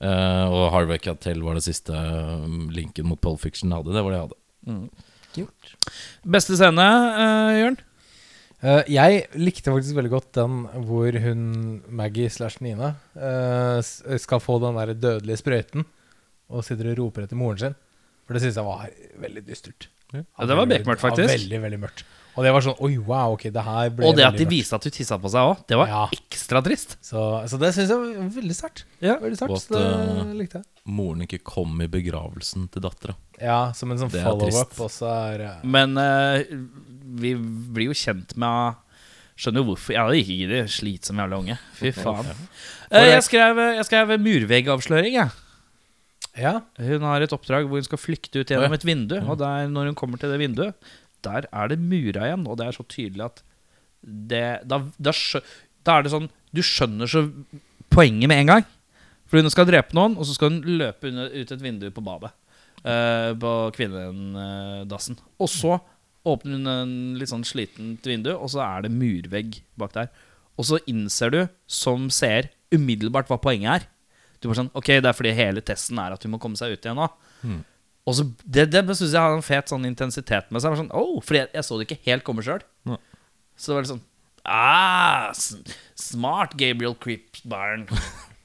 Uh, 0.00 0.46
og 0.48 0.62
Harvey 0.72 1.00
Keitel 1.02 1.42
var 1.44 1.58
det 1.58 1.66
siste 1.66 1.92
eh, 1.92 2.44
linken 2.72 3.10
mot 3.10 3.20
Pole 3.20 3.36
Fiction 3.42 3.74
hadde. 3.74 3.92
Det 3.92 4.00
var 4.00 4.14
det 4.14 4.20
jeg 4.20 4.28
hadde. 4.28 4.39
Beste 6.26 6.58
scene, 6.58 6.88
uh, 7.16 7.52
Jørn? 7.56 7.78
Uh, 8.60 8.82
jeg 8.92 9.22
likte 9.40 9.72
faktisk 9.72 9.96
veldig 9.96 10.12
godt 10.12 10.34
den 10.36 10.58
hvor 10.88 11.16
hun, 11.24 11.44
Maggie 11.88 12.28
slash 12.32 12.60
Nina, 12.64 12.92
uh, 13.16 13.80
skal 13.80 14.42
få 14.42 14.58
den 14.60 14.76
der 14.76 14.92
dødelige 14.98 15.40
sprøyten 15.40 15.86
og 16.50 16.66
sitter 16.66 16.90
og 16.92 17.00
roper 17.04 17.24
etter 17.24 17.38
moren 17.38 17.62
sin. 17.62 17.78
For 18.26 18.36
det 18.36 18.44
syns 18.44 18.58
jeg 18.60 18.66
var 18.66 18.90
veldig 19.22 19.44
dystert. 19.46 19.88
Ja, 20.10 20.22
det 20.22 20.56
var 20.58 20.66
bekmørkt, 20.66 20.84
bekmørkt, 20.84 21.02
ja, 21.02 21.08
faktisk. 21.08 21.32
veldig, 21.32 21.60
veldig 21.64 21.80
mørkt. 21.86 22.04
Og 22.36 22.46
det 22.46 22.52
var 22.54 22.64
sånn 22.64 22.78
Oi, 22.86 22.92
wow, 23.02 23.34
ok, 23.34 23.48
det 23.54 23.64
her 23.66 23.92
ble 23.94 24.08
Og 24.08 24.18
det 24.18 24.26
at 24.26 24.38
de 24.38 24.46
viste 24.48 24.76
at 24.76 24.84
du 24.86 24.92
tissa 24.94 25.18
på 25.20 25.30
seg 25.32 25.50
òg, 25.52 25.64
det 25.70 25.78
var 25.80 25.90
Ja. 25.90 26.02
ekstra 26.14 26.62
trist. 26.64 26.96
Så, 27.04 27.22
så 27.50 27.58
det 27.60 27.72
syns 27.76 27.90
jeg 27.90 28.02
var 28.02 28.28
veldig 28.36 28.56
sterkt. 28.56 28.84
Ja. 29.02 29.16
Veldig 29.22 29.40
sterkt, 29.40 29.56
Og 29.56 29.74
det 29.74 29.80
at, 29.80 30.20
eh, 30.26 30.36
likte 30.38 30.60
jeg. 30.60 30.68
Moren 30.90 31.26
ikke 31.26 31.40
kom 31.44 31.74
i 31.82 31.88
begravelsen 31.90 32.68
til 32.72 32.84
dattera. 32.86 33.16
Ja, 33.40 33.72
som 33.76 33.92
en 33.92 34.00
sånn 34.00 34.12
follow-up. 34.14 34.78
Er 35.10 35.44
eh, 35.48 35.58
Men 35.64 35.98
uh, 35.98 36.40
vi 37.20 37.34
blir 37.34 37.90
jo 37.90 37.98
kjent 37.98 38.36
med 38.40 38.86
Skjønner 39.40 39.62
jo 39.62 39.70
hvorfor. 39.70 39.94
Jeg 39.94 40.04
hadde 40.04 40.16
ikke 40.20 40.34
giddet. 40.36 40.68
Slitsom 40.68 41.20
jævla 41.22 41.38
unge. 41.40 41.54
Fy 41.78 41.94
faen. 41.96 42.26
Uh, 42.92 43.06
jeg, 43.08 43.22
skrev, 43.24 43.56
jeg 43.78 43.86
skrev 43.88 44.10
murveggavsløring, 44.20 45.14
jeg. 45.16 45.30
Ja. 46.36 46.58
Hun 46.76 47.06
har 47.08 47.24
et 47.24 47.32
oppdrag 47.32 47.64
hvor 47.64 47.80
hun 47.80 47.86
skal 47.86 48.00
flykte 48.00 48.42
ut 48.42 48.52
gjennom 48.52 48.76
et 48.76 48.84
vindu. 48.84 49.16
Og 49.24 49.38
der, 49.40 49.70
når 49.72 49.90
hun 49.90 49.96
kommer 49.98 50.20
til 50.20 50.28
det 50.32 50.42
vinduet, 50.42 50.90
der 51.26 51.48
er 51.50 51.70
det 51.72 51.80
mura 51.80 52.26
igjen. 52.28 52.46
Og 52.48 52.58
det 52.60 52.66
er 52.66 52.76
så 52.76 52.86
tydelig 52.88 53.26
at 53.26 53.42
det, 54.00 54.44
da, 54.68 54.80
da, 54.96 55.12
da 55.84 55.96
er 55.98 56.06
det 56.06 56.12
sånn 56.14 56.30
Du 56.56 56.62
skjønner 56.64 57.10
så 57.10 57.26
poenget 57.92 58.30
med 58.30 58.44
en 58.44 58.52
gang. 58.54 58.68
For 59.30 59.38
hun 59.38 59.52
skal 59.52 59.68
drepe 59.68 59.94
noen, 59.94 60.16
og 60.18 60.26
så 60.26 60.34
skal 60.34 60.50
hun 60.50 60.78
løpe 60.80 61.10
ut 61.12 61.52
et 61.54 61.62
vindu 61.62 61.86
på 61.94 62.02
badet. 62.02 62.32
Uh, 62.80 63.36
på 63.36 63.52
kvinnedassen. 63.76 65.18
Og 65.38 65.50
så 65.52 65.76
åpner 66.26 66.56
hun 66.56 66.70
en 66.72 66.94
litt 67.20 67.30
sånn 67.30 67.46
slitent 67.46 68.06
vindu, 68.08 68.32
og 68.34 68.50
så 68.52 68.64
er 68.64 68.86
det 68.86 68.94
murvegg 68.94 69.60
bak 69.80 69.94
der. 69.94 70.10
Og 70.58 70.66
så 70.68 70.80
innser 70.90 71.32
du 71.32 71.40
som 71.70 72.08
seer 72.12 72.50
umiddelbart 72.74 73.30
hva 73.30 73.38
poenget 73.40 73.80
er. 73.80 73.88
Du 74.40 74.48
bare 74.48 74.62
sånn, 74.62 74.72
ok, 74.76 74.88
Det 75.00 75.08
er 75.10 75.16
fordi 75.16 75.36
hele 75.36 75.62
testen 75.64 76.00
er 76.00 76.16
at 76.16 76.24
hun 76.24 76.34
må 76.34 76.40
komme 76.42 76.58
seg 76.58 76.72
ut 76.72 76.84
igjen 76.84 76.98
nå. 76.98 77.08
Og 78.08 78.16
så, 78.16 78.24
Det, 78.44 78.68
det 78.72 78.84
syns 78.88 79.12
jeg 79.12 79.20
har 79.20 79.36
en 79.36 79.44
fet 79.44 79.70
sånn 79.70 79.84
intensitet 79.88 80.48
med 80.50 80.62
seg. 80.64 80.78
Sånn, 80.78 80.92
oh, 80.96 81.18
fordi 81.24 81.44
jeg, 81.44 81.52
jeg 81.58 81.66
så 81.66 81.78
det 81.78 81.88
ikke 81.88 82.04
helt 82.08 82.26
komme 82.26 82.44
sjøl. 82.46 82.64
Så 83.60 83.70
det 83.70 83.76
var 83.76 83.84
litt 83.84 83.92
sånn 83.92 84.06
ah, 84.48 85.30
Smart 86.00 86.56
Gabriel 86.60 86.96
Creepbarn. 86.98 87.86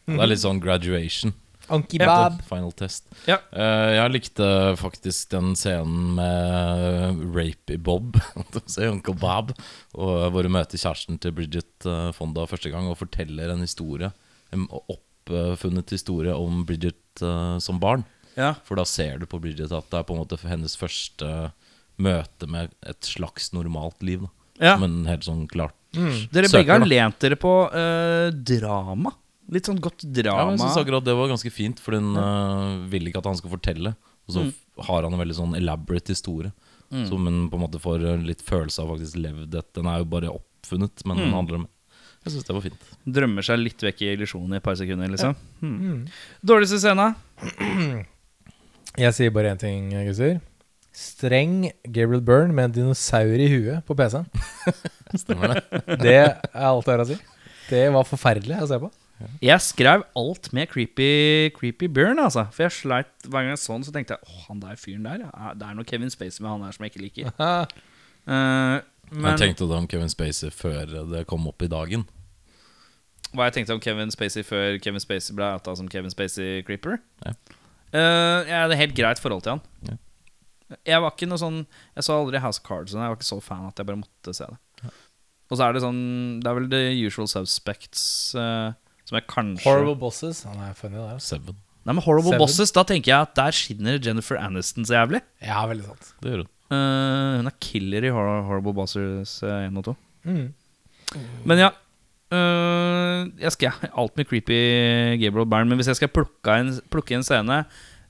Det 0.05 0.19
er 0.19 0.29
litt 0.29 0.43
sånn 0.43 0.61
graduation. 0.61 1.33
Anki. 1.73 1.97
Bab. 1.97 2.37
Final 2.45 2.73
test. 2.77 3.07
Ja. 3.25 3.39
Uh, 3.49 3.95
jeg 3.95 4.13
likte 4.13 4.47
faktisk 4.77 5.31
den 5.33 5.55
scenen 5.57 6.13
med 6.19 7.23
Rapey 7.33 7.79
Bob, 7.81 8.19
Uncle 8.91 9.15
Bob, 9.17 9.55
og 9.97 10.27
hvor 10.35 10.45
hun 10.45 10.53
møter 10.53 10.77
kjæresten 10.77 11.17
til 11.21 11.33
Bridget 11.35 11.87
eh, 11.89 12.11
Fonda 12.13 12.45
første 12.49 12.69
gang 12.73 12.89
og 12.91 12.99
forteller 12.99 13.49
en 13.53 13.63
historie, 13.65 14.11
en 14.53 14.67
oppfunnet 14.69 15.95
historie 15.95 16.35
om 16.37 16.61
Bridget 16.69 17.25
uh, 17.25 17.57
som 17.63 17.81
barn. 17.81 18.05
Ja. 18.37 18.53
For 18.67 18.75
da 18.79 18.83
ser 18.85 19.19
du 19.21 19.25
på 19.25 19.39
Bridget 19.41 19.71
at 19.71 19.89
det 19.91 19.99
er 19.99 20.03
på 20.07 20.15
en 20.15 20.21
måte 20.23 20.37
hennes 20.43 20.75
første 20.77 21.51
møte 21.97 22.47
med 22.51 22.73
et 22.85 23.07
slags 23.07 23.53
normalt 23.55 24.01
liv. 24.03 24.25
Da. 24.25 24.29
Ja. 24.71 24.73
Men 24.79 25.05
helt 25.07 25.23
sånn 25.27 25.45
klart 25.51 25.75
Dere 25.95 26.47
søker, 26.47 26.57
begge 26.59 26.71
har 26.75 26.79
da. 26.83 26.87
lent 26.91 27.19
dere 27.23 27.35
på 27.39 27.51
uh, 27.71 28.27
drama. 28.35 29.13
Litt 29.51 29.67
sånn 29.69 29.79
godt 29.79 30.03
drama. 30.11 30.41
Ja, 30.41 30.51
jeg 30.55 30.59
synes 30.65 30.79
akkurat 30.81 31.05
det 31.05 31.15
var 31.15 31.29
ganske 31.31 31.51
fint, 31.53 31.79
for 31.79 31.95
hun 31.95 32.15
uh, 32.19 32.83
vil 32.91 33.07
ikke 33.07 33.21
at 33.21 33.29
han 33.29 33.37
skal 33.39 33.53
fortelle. 33.55 33.95
Og 34.27 34.33
så 34.35 34.43
Mm. 34.43 34.53
har 34.87 35.03
han 35.05 35.13
en 35.13 35.19
veldig 35.21 35.35
sånn 35.37 35.55
elaborate 35.55 36.11
historie, 36.11 36.51
som 36.89 37.23
hun 37.29 37.45
på 37.49 37.55
en 37.55 37.61
måte 37.63 37.79
får 37.79 38.01
øh, 38.03 38.23
litt 38.25 38.41
følelse 38.43 38.81
av 38.81 38.89
faktisk 38.91 39.15
levd 39.21 39.53
et. 39.55 39.67
Den 39.77 39.85
er 39.87 39.99
jo 40.01 40.05
bare 40.09 40.31
oppfunnet, 40.33 41.05
men 41.05 41.17
den 41.21 41.29
Mm. 41.29 41.35
handler 41.37 41.55
om 41.61 41.67
Jeg 42.25 42.33
syns 42.33 42.45
det 42.47 42.55
var 42.55 42.61
fint. 42.65 42.81
Drømmer 43.05 43.43
seg 43.45 43.59
litt 43.61 43.77
vekk 43.85 44.01
i 44.01 44.07
illusjonen 44.15 44.53
i 44.53 44.57
et 44.57 44.63
par 44.65 44.73
sekunder, 44.75 45.07
liksom. 45.13 45.35
Hmm. 45.61 46.07
Dårligste 46.43 46.79
scene? 46.81 47.13
Jeg 48.95 49.15
sier 49.17 49.31
bare 49.35 49.51
én 49.51 49.59
ting, 49.59 49.89
gutter. 49.91 50.37
Streng 50.95 51.65
Gabriel 51.83 52.21
Byrne 52.23 52.55
med 52.55 52.69
en 52.69 52.75
dinosaur 52.77 53.41
i 53.43 53.47
huet 53.51 53.83
på 53.87 53.95
PC-en. 53.99 54.27
Stemmer 55.23 55.57
det? 55.57 55.81
Det 55.99 56.13
er 56.21 56.37
alt 56.55 56.87
jeg 56.87 56.95
har 56.95 57.03
å 57.03 57.07
si. 57.09 57.17
Det 57.67 57.81
var 57.91 58.07
forferdelig 58.07 58.61
å 58.63 58.69
se 58.69 58.79
på. 58.79 58.91
Jeg 59.43 59.63
skrev 59.63 60.03
alt 60.19 60.49
med 60.55 60.67
Creepy, 60.71 61.49
creepy 61.55 61.87
Bjørn, 61.91 62.19
altså. 62.19 62.45
For 62.55 62.65
jeg 62.65 62.75
sleit 62.75 63.27
hver 63.27 63.45
gang 63.45 63.53
jeg 63.53 63.61
så 63.61 63.75
den, 63.77 63.85
så 63.87 63.93
tenkte 63.95 64.15
jeg 64.15 64.27
åh, 64.27 64.41
han 64.49 64.63
der 64.63 64.79
fyren 64.79 65.07
der. 65.07 65.23
Det 65.55 65.67
er 65.67 65.77
noe 65.77 65.87
Kevin 65.87 66.11
Spacey 66.11 66.43
med 66.43 66.51
han 66.51 66.65
der 66.65 66.75
som 66.75 66.87
jeg 66.87 66.93
ikke 66.93 67.03
liker. 67.03 67.31
uh, 68.31 68.79
men 69.11 69.31
Jeg 69.33 69.41
tenkte 69.43 69.67
det 69.71 69.79
om 69.79 69.87
Kevin 69.91 70.11
Spacey 70.11 70.51
før 70.51 70.95
det 71.11 71.25
kom 71.31 71.47
opp 71.47 71.63
i 71.63 71.71
dagen. 71.71 72.07
hva 73.35 73.49
jeg 73.49 73.59
tenkte 73.59 73.75
om 73.75 73.83
Kevin 73.83 74.11
Spacey 74.11 74.43
før 74.47 74.79
Kevin 74.83 75.03
Spacey 75.03 75.35
ble 75.35 75.47
outa 75.57 75.75
som 75.75 75.91
Kevin 75.91 76.11
Spacey 76.13 76.63
Creeper 76.67 76.99
Ja. 77.25 77.35
Eh, 77.95 78.49
Jeg 78.49 78.59
hadde 78.65 78.77
helt 78.81 78.95
greit 78.97 79.21
forhold 79.23 79.43
til 79.45 79.55
han. 79.55 79.61
Ja. 79.87 79.95
Jeg 80.89 81.01
var 81.03 81.11
ikke 81.13 81.27
noe 81.29 81.37
sånn 81.37 81.59
Jeg 81.93 82.03
så 82.07 82.15
aldri 82.17 82.39
House 82.41 82.57
of 82.59 82.65
Cards, 82.65 82.95
og 82.95 83.01
jeg 83.03 83.11
var 83.11 83.17
ikke 83.19 83.27
så 83.27 83.37
fan 83.45 83.67
at 83.69 83.77
jeg 83.79 83.85
bare 83.85 83.99
måtte 84.01 84.33
se 84.33 84.47
det. 84.49 84.91
Og 85.45 85.59
så 85.59 85.67
er 85.67 85.75
det 85.77 85.83
sånn 85.83 85.99
Det 86.41 86.49
er 86.49 86.55
vel 86.57 86.65
The 86.71 86.79
Usual 87.05 87.27
Suspects 87.29 88.01
uh, 88.39 88.71
som 89.05 89.19
jeg 89.19 89.27
kanskje 89.29 89.67
Horrible 89.69 89.93
Bosses. 90.01 90.39
Han 90.49 90.57
er 90.65 90.73
funny 90.73 90.97
der. 90.97 91.11
altså. 91.19 91.35
Seven. 91.37 91.59
Nei, 91.85 91.93
men 91.93 92.01
Horrible 92.01 92.31
Seven. 92.33 92.41
Bosses, 92.41 92.71
da 92.73 92.81
tenker 92.89 93.11
jeg 93.13 93.27
at 93.27 93.35
der 93.37 93.53
skinner 93.53 93.99
Jennifer 94.01 94.39
Aniston 94.41 94.87
så 94.89 94.95
jævlig. 94.97 95.21
Ja, 95.45 95.61
veldig 95.69 95.85
sant. 95.91 96.07
Det 96.25 96.31
gjør 96.33 96.41
hun. 96.41 96.49
uh, 96.73 97.37
hun 97.37 97.51
er 97.51 97.57
killer 97.61 98.07
i 98.09 98.13
Horrible 98.17 98.73
Bosses 98.73 99.35
1 99.45 99.77
og 99.77 99.85
2. 99.91 99.95
Mm. 100.25 100.47
Men 101.45 101.61
ja. 101.61 101.69
Øh, 102.33 103.27
jeg 103.41 103.51
skal 103.55 103.69
ja, 103.69 103.89
alt 104.01 104.17
med 104.17 104.25
creepy 104.29 104.57
Gabriel 105.21 105.49
Byrne. 105.49 105.69
Men 105.69 105.81
hvis 105.81 105.91
jeg 105.91 105.99
skal 106.01 106.13
plukke 106.13 106.57
en, 106.61 106.71
plukke 106.93 107.17
en 107.17 107.25
scene, 107.25 107.59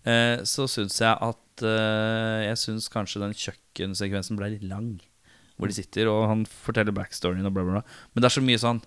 uh, 0.08 0.38
så 0.48 0.68
syns 0.72 1.02
jeg 1.02 1.12
at 1.12 1.66
uh, 1.66 2.40
Jeg 2.46 2.58
syns 2.60 2.90
kanskje 2.92 3.22
den 3.24 3.36
kjøkkensekvensen 3.36 4.40
ble 4.40 4.54
litt 4.56 4.66
lang. 4.68 4.96
Hvor 5.56 5.72
de 5.72 5.78
sitter, 5.78 6.10
og 6.12 6.28
han 6.28 6.44
forteller 6.46 6.96
backstoryen 6.96 7.48
og 7.48 7.54
bla, 7.56 7.64
bla, 7.64 7.80
bla. 7.80 8.00
Men 8.12 8.24
det 8.24 8.28
er 8.28 8.36
så 8.36 8.44
mye 8.44 8.60
sånn 8.60 8.82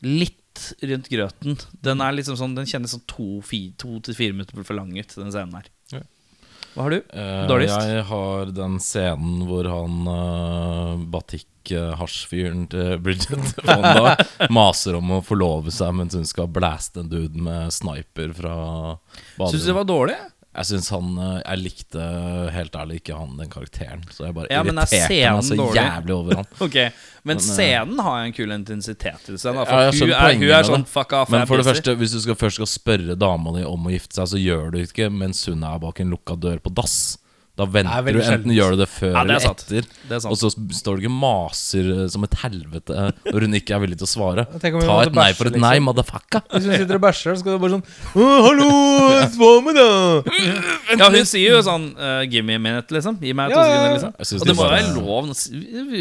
litt 0.00 0.70
rundt 0.80 1.10
grøten. 1.12 1.58
Den 1.84 2.00
er 2.00 2.14
liksom 2.16 2.38
sånn 2.40 2.56
Den 2.56 2.68
kjennes 2.68 2.94
sånn 2.94 3.04
to, 3.10 3.28
fi, 3.44 3.66
to 3.80 3.98
til 4.04 4.16
fire 4.16 4.36
minutter 4.36 4.64
for 4.64 4.76
lang 4.76 4.94
ut, 4.96 5.12
den 5.16 5.32
scenen 5.32 5.58
her. 5.58 5.68
Hva 6.74 6.86
har 6.86 6.94
du? 6.94 6.98
Eh, 7.12 7.46
Dårligst? 7.50 7.86
Jeg 7.90 8.04
har 8.10 8.50
den 8.54 8.76
scenen 8.82 9.44
hvor 9.48 9.66
han 9.66 9.96
uh, 10.06 11.00
batikk-hasjfyren 11.12 12.66
til 12.70 13.00
Bridget 13.02 13.54
Fonda 13.66 14.14
maser 14.52 14.98
om 15.00 15.16
å 15.16 15.22
forlove 15.26 15.74
seg 15.74 15.96
mens 15.98 16.14
hun 16.18 16.28
skal 16.28 16.50
blaste 16.52 17.02
en 17.02 17.10
dude 17.10 17.42
med 17.42 17.74
sniper 17.74 18.34
fra 18.36 18.54
Syns 19.40 19.64
du 19.64 19.72
det 19.72 19.78
var 19.80 19.88
dårlig? 19.88 20.18
Jeg 20.60 20.68
syns 20.68 20.90
han 20.92 21.14
eh, 21.16 21.36
Jeg 21.40 21.60
likte 21.62 22.06
helt 22.52 22.74
ærlig 22.76 22.98
ikke 23.00 23.16
han 23.16 23.38
den 23.38 23.48
karakteren. 23.52 24.02
Så 24.12 24.26
jeg 24.26 24.36
bare 24.36 24.50
Ja, 24.50 24.60
er 24.60 24.68
irriterte 24.68 25.32
meg 25.38 25.46
så 25.46 25.56
dårlig? 25.56 25.78
jævlig 25.80 26.16
over 26.18 26.40
han. 26.42 26.50
okay. 26.66 26.90
Men 27.22 27.36
Men, 27.36 27.40
eh, 27.40 27.46
scenen 27.46 28.02
har 28.04 28.18
en 28.26 28.34
kul 28.36 28.52
intensitet 28.52 29.24
til 29.24 29.38
seg. 29.40 29.56
da, 29.56 29.64
For 29.64 29.86
ja, 29.86 29.94
hun, 29.94 30.12
er, 30.12 30.36
hun 30.40 30.52
er 30.58 30.68
sånn 30.68 30.86
fuck 30.88 31.14
off. 31.16 31.32
Men 31.32 31.46
for 31.48 31.60
det 31.60 31.68
første, 31.68 31.94
hvis 32.00 32.12
du 32.16 32.20
skal 32.24 32.36
først 32.40 32.60
skal 32.60 32.70
spørre 32.70 33.16
dama 33.16 33.56
di 33.56 33.64
om 33.68 33.88
å 33.88 33.94
gifte 33.94 34.20
seg, 34.20 34.32
så 34.34 34.40
gjør 34.40 34.72
du 34.74 34.78
ikke 34.84 35.08
mens 35.12 35.44
hun 35.48 35.64
er 35.64 35.80
bak 35.80 36.00
en 36.04 36.12
lukka 36.12 36.36
dør 36.40 36.60
på 36.64 36.72
dass. 36.76 37.16
Da 37.60 37.66
venter 37.68 38.14
du, 38.16 38.20
enten 38.24 38.52
gjør 38.56 38.72
du 38.74 38.80
det 38.80 38.88
før 38.88 39.10
Ja, 39.12 39.22
det 39.28 39.34
er 39.36 39.40
eller 39.42 39.50
etter. 39.52 39.88
Det 40.08 40.16
er. 40.16 40.26
Og 40.30 40.38
så 40.40 40.48
står 40.78 40.96
du 40.96 41.04
ikke 41.04 41.12
maser 41.12 41.90
eh, 41.92 42.06
som 42.12 42.24
et 42.24 42.36
helvete 42.40 42.96
eh, 42.96 43.10
når 43.34 43.44
hun 43.46 43.56
ikke 43.58 43.74
er 43.76 43.82
villig 43.84 43.98
til 44.00 44.08
å 44.08 44.10
svare. 44.10 44.46
Ta 44.60 44.70
et 45.04 45.12
nei 45.18 45.26
for 45.36 45.50
et 45.50 45.54
liksom. 45.58 45.66
nei, 45.66 45.74
motherfucka. 45.84 46.40
Hvis 46.54 46.68
hun 46.70 46.74
sitter 46.80 46.96
og 46.96 47.04
bæsjer, 47.04 47.36
så 47.36 47.42
skal 47.44 47.58
du 47.58 47.62
bare 47.66 47.74
sånn 47.76 47.84
hallo, 48.16 48.70
hva 49.36 49.50
med 49.66 49.76
da! 49.78 49.88
Ja, 50.96 51.10
hun 51.12 51.28
sier 51.28 51.56
jo 51.58 51.60
sånn 51.66 51.90
uh, 51.98 52.22
'give 52.26 52.44
me 52.48 52.56
a 52.56 52.62
minute', 52.62 52.90
liksom. 52.96 53.18
Gi 53.22 53.34
meg 53.36 53.52
to 53.52 53.60
Ja, 53.60 53.66
ja, 53.66 53.76
ja. 53.76 54.00
sekunder, 54.00 54.16
liksom. 54.16 54.40
Og 54.40 54.46
det 54.46 54.48
de 54.50 54.56
må 54.56 54.64
bare- 54.64 54.80
være 54.80 54.94
lov 54.96 55.30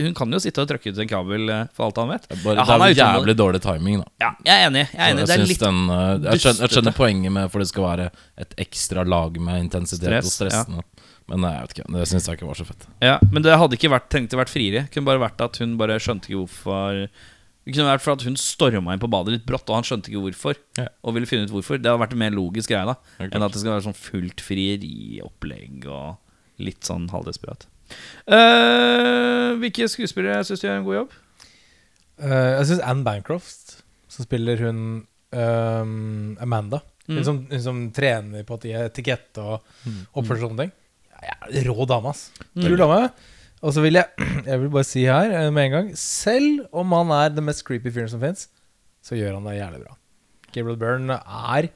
Hun 0.06 0.14
kan 0.18 0.32
jo 0.38 0.40
sitte 0.44 0.64
og 0.64 0.70
trykke 0.72 0.94
ut 0.96 1.02
en 1.04 1.12
kabel, 1.12 1.54
for 1.76 1.90
alt 1.90 2.00
han 2.02 2.10
vet. 2.16 2.28
Bare, 2.44 2.56
Ja, 2.56 2.64
han 2.64 2.80
det 2.80 2.88
er 2.88 2.90
er 2.90 2.96
utålmodig. 2.96 3.04
jævlig 3.04 3.36
dårlig 3.44 3.62
timing, 3.68 4.00
da. 4.00 4.08
Ja, 4.26 4.32
jeg 4.46 4.56
er 4.64 4.68
enig. 4.70 4.86
Jeg 4.94 5.00
er 5.04 5.12
enig. 5.14 5.22
Så 5.22 5.28
Det 5.28 5.36
er 5.36 5.44
jeg, 5.44 5.52
litt 5.54 5.66
den, 5.68 5.80
uh, 5.90 6.32
jeg, 6.32 6.40
skjønner, 6.46 6.62
jeg 6.66 6.70
skjønner 6.78 6.96
poenget 6.96 7.32
med 7.36 7.52
For 7.52 7.60
det 7.60 7.68
skal 7.70 7.84
være 7.90 8.10
et 8.40 8.56
ekstra 8.66 9.04
lag 9.08 9.36
med 9.42 9.64
intensitet 9.66 10.08
Stress, 10.08 10.26
og 10.26 10.34
stressende. 10.38 10.84
Men 11.30 11.44
nei, 11.46 11.52
jeg 11.56 11.62
vet 11.68 11.74
ikke, 11.78 11.88
det 11.94 12.06
syns 12.10 12.26
jeg 12.28 12.40
ikke 12.40 12.48
var 12.50 12.58
så 12.58 12.66
fett. 12.66 12.86
Ja, 13.06 13.18
Men 13.32 13.44
det 13.46 13.54
hadde 13.62 13.78
ikke 13.78 13.92
vært, 13.94 14.08
trengte 14.10 14.38
vært 14.40 14.50
friere. 14.50 14.88
Kunne 14.94 15.06
bare 15.12 15.22
vært 15.22 15.44
at 15.46 15.60
hun 15.62 15.76
bare 15.78 16.00
skjønte 16.02 16.26
ikke 16.32 16.40
hvorfor 16.42 17.04
Det 17.06 17.74
kunne 17.76 17.86
vært 17.92 18.02
for 18.02 18.16
at 18.16 18.24
hun 18.26 18.38
storma 18.40 18.96
inn 18.96 19.02
på 19.04 19.10
badet 19.14 19.36
litt 19.36 19.46
brått, 19.46 19.68
og 19.70 19.76
han 19.78 19.86
skjønte 19.86 20.10
ikke 20.10 20.24
hvorfor. 20.24 20.58
Ja. 20.80 20.88
Og 21.06 21.14
ville 21.14 21.30
finne 21.30 21.46
ut 21.46 21.54
hvorfor. 21.54 21.78
Det 21.78 21.86
hadde 21.92 22.02
vært 22.02 22.16
en 22.16 22.22
mer 22.24 22.34
logisk 22.34 22.72
greie 22.74 22.88
da 22.90 22.96
ja, 23.20 23.28
enn 23.30 23.46
at 23.46 23.54
det 23.54 23.62
skal 23.62 23.76
være 23.76 23.86
sånn 23.92 24.00
fullt 24.00 24.42
frieriopplegg 24.42 25.86
og 25.92 26.64
litt 26.66 26.84
sånn 26.90 27.06
halvdesperat. 27.14 27.68
Uh, 28.30 29.54
hvilke 29.62 29.88
skuespillere 29.92 30.42
syns 30.48 30.62
du 30.64 30.68
gjør 30.68 30.80
en 30.82 30.88
god 30.88 30.98
jobb? 31.00 31.14
Uh, 32.20 32.50
jeg 32.60 32.68
syns 32.72 32.84
Anne 32.90 33.06
Bancroft, 33.06 33.78
som 34.12 34.26
spiller 34.28 34.60
hun 34.66 34.82
ehm, 35.36 36.38
Amanda 36.42 36.82
Mm. 37.10 37.16
hun, 37.16 37.24
som, 37.26 37.38
hun 37.50 37.62
som 37.64 37.78
trener 37.90 38.44
på 38.46 38.54
ti- 38.62 38.70
etikette 38.78 39.42
og 39.42 39.64
oppførsel 40.14 40.44
og 40.46 40.52
sånne 40.52 40.66
ting. 40.68 40.74
Ja, 41.26 41.36
rå 41.68 41.86
dame, 41.90 42.14
ass. 42.14 42.30
Kul 42.56 42.78
dame. 42.80 43.10
Og 43.60 43.76
så 43.76 43.84
vil 43.84 44.00
jeg 44.00 44.08
Jeg 44.50 44.62
vil 44.62 44.72
bare 44.72 44.88
si 44.88 45.04
her 45.08 45.34
eh, 45.36 45.50
med 45.52 45.68
en 45.68 45.74
gang 45.74 45.92
Selv 46.00 46.64
om 46.72 46.96
han 46.96 47.12
er 47.16 47.34
den 47.36 47.48
mest 47.50 47.66
creepy 47.68 47.92
fyren 47.92 48.12
som 48.12 48.24
fins, 48.24 48.48
så 49.04 49.18
gjør 49.20 49.38
han 49.38 49.48
det 49.48 49.58
jævlig 49.58 49.84
bra. 49.84 49.96
Gabriel 50.54 50.80
Byrne 50.80 51.20
er 51.20 51.70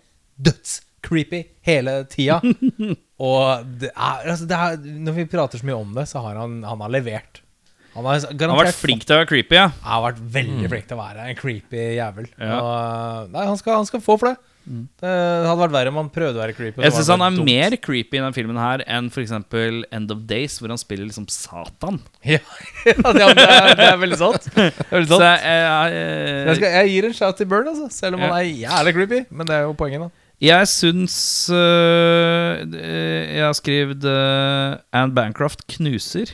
dødscreepy 0.44 1.44
hele 1.68 1.96
tida. 2.12 2.40
og 3.30 3.68
det 3.82 3.92
er, 3.94 4.26
altså 4.34 4.48
det 4.50 4.58
er, 4.58 4.78
når 5.06 5.18
vi 5.20 5.30
prater 5.32 5.62
så 5.62 5.68
mye 5.70 5.80
om 5.80 5.94
det, 5.96 6.08
så 6.12 6.24
har 6.26 6.40
han, 6.42 6.62
han 6.68 6.84
har 6.84 6.94
levert. 6.94 7.44
Han 7.94 8.08
har 8.10 8.24
garantert 8.26 8.42
Han 8.50 8.56
har 8.58 8.70
vært 8.72 8.82
flink 8.82 9.06
til 9.06 9.16
å 9.16 9.20
være 9.22 9.30
creepy, 9.30 9.58
ja. 9.60 9.68
Han 9.86 9.94
har 9.94 10.06
vært 10.08 10.24
veldig 10.34 10.72
flink 10.72 10.90
til 10.90 10.98
å 10.98 11.04
være 11.04 11.28
en 11.30 11.40
creepy 11.40 11.84
jævel. 12.00 12.30
Ja. 12.40 12.58
Og, 12.58 13.32
nei, 13.36 13.46
han 13.52 13.60
skal, 13.62 13.78
han 13.82 13.90
skal 13.90 14.04
få 14.04 14.18
for 14.18 14.32
det. 14.32 14.53
Det 14.64 15.10
hadde 15.10 15.60
vært 15.60 15.74
verre 15.76 15.92
om 15.92 15.98
han 16.00 16.10
prøvde 16.14 16.40
å 16.40 16.42
være 16.42 16.56
creepy. 16.56 16.80
Jeg 16.86 16.94
synes 16.94 17.08
syns 17.10 17.14
han 17.14 17.24
er 17.26 17.36
dumt. 17.36 17.50
mer 17.50 17.76
creepy 17.84 18.16
i 18.16 18.22
denne 18.22 18.36
filmen 18.36 18.60
her 18.62 18.84
enn 18.88 19.10
f.eks. 19.12 19.34
End 19.36 20.14
of 20.16 20.22
Days, 20.30 20.56
hvor 20.62 20.72
han 20.72 20.80
spiller 20.80 21.10
liksom 21.10 21.28
Satan. 21.32 22.00
Ja, 22.34 22.40
ja, 22.88 22.96
det, 22.96 23.24
er, 23.24 23.34
det, 23.76 23.88
er, 23.90 23.98
veldig 24.00 24.20
sant. 24.20 24.48
Er 24.56 24.72
veldig 24.94 25.12
sant. 25.12 25.26
jeg, 25.26 25.40
jeg, 25.44 25.96
jeg, 25.96 26.46
Jeg, 26.48 26.56
skal, 26.60 26.76
jeg 26.78 26.94
gir 26.94 27.08
en 27.10 27.18
shout 27.18 27.40
til 27.42 27.50
Burn, 27.52 27.68
altså, 27.74 27.90
selv 27.92 28.18
om 28.18 28.24
Ja. 28.24 28.30
han 28.32 28.38
er 28.40 28.52
jævlig 28.64 28.94
creepy. 29.00 29.20
Men 29.32 29.50
det 29.50 29.58
er 29.58 29.66
jo 29.68 29.76
poenget, 29.78 30.06
da. 30.08 30.24
Jeg 30.44 30.68
syns 30.68 31.16
øh, 31.54 32.64
øh, 32.68 33.36
Jeg 33.36 33.44
har 33.46 33.54
skrevet 33.56 34.04
uh, 34.04 34.80
Anne 34.92 35.16
Bancroft 35.16 35.68
knuser. 35.76 36.34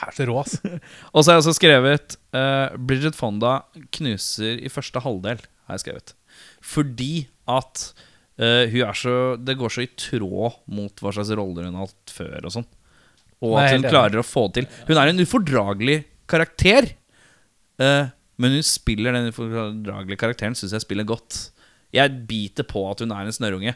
Er 0.00 0.14
så 0.16 0.24
rå, 0.24 0.38
altså. 0.40 0.78
Og 1.12 1.22
så 1.24 1.30
har 1.30 1.36
jeg 1.36 1.42
også 1.44 1.58
skrevet 1.58 2.16
uh, 2.32 2.72
Bridget 2.88 3.18
Fonda 3.18 3.58
knuser 3.92 4.62
i 4.64 4.70
første 4.72 5.02
halvdel. 5.04 5.42
Har 5.66 5.76
jeg 5.76 5.84
skrevet 5.84 6.14
Fordi 6.62 7.28
at 7.58 7.82
uh, 8.40 8.64
hun 8.70 8.84
er 8.86 8.96
så 8.96 9.16
Det 9.40 9.56
går 9.58 9.74
så 9.74 9.84
i 9.84 9.90
tråd 9.98 10.60
mot 10.72 11.02
hva 11.02 11.12
slags 11.16 11.32
roller 11.38 11.68
hun 11.68 11.78
har 11.80 11.90
hatt 11.90 12.14
før. 12.14 12.38
Og 12.44 12.54
sånn 12.56 12.68
Og 13.46 13.58
at 13.60 13.74
hun 13.74 13.88
klarer 13.88 14.22
å 14.22 14.26
få 14.26 14.46
det 14.48 14.62
til. 14.62 14.70
Hun 14.90 15.00
er 15.02 15.12
en 15.12 15.24
ufordragelig 15.24 15.98
karakter. 16.30 16.92
Uh, 17.80 18.10
men 18.40 18.56
hun 18.56 18.64
spiller 18.64 19.16
den 19.16 19.32
ufordragelige 19.32 20.20
karakteren, 20.20 20.56
syns 20.56 20.72
jeg 20.76 20.84
spiller 20.86 21.08
godt. 21.08 21.50
Jeg 21.92 22.22
biter 22.28 22.64
på 22.68 22.86
at 22.88 23.02
hun 23.02 23.12
er 23.12 23.26
en 23.26 23.34
snørrunge 23.34 23.74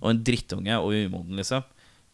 og 0.00 0.08
en 0.08 0.20
drittunge 0.24 0.76
og 0.80 0.94
umoden, 0.96 1.36
liksom. 1.38 1.64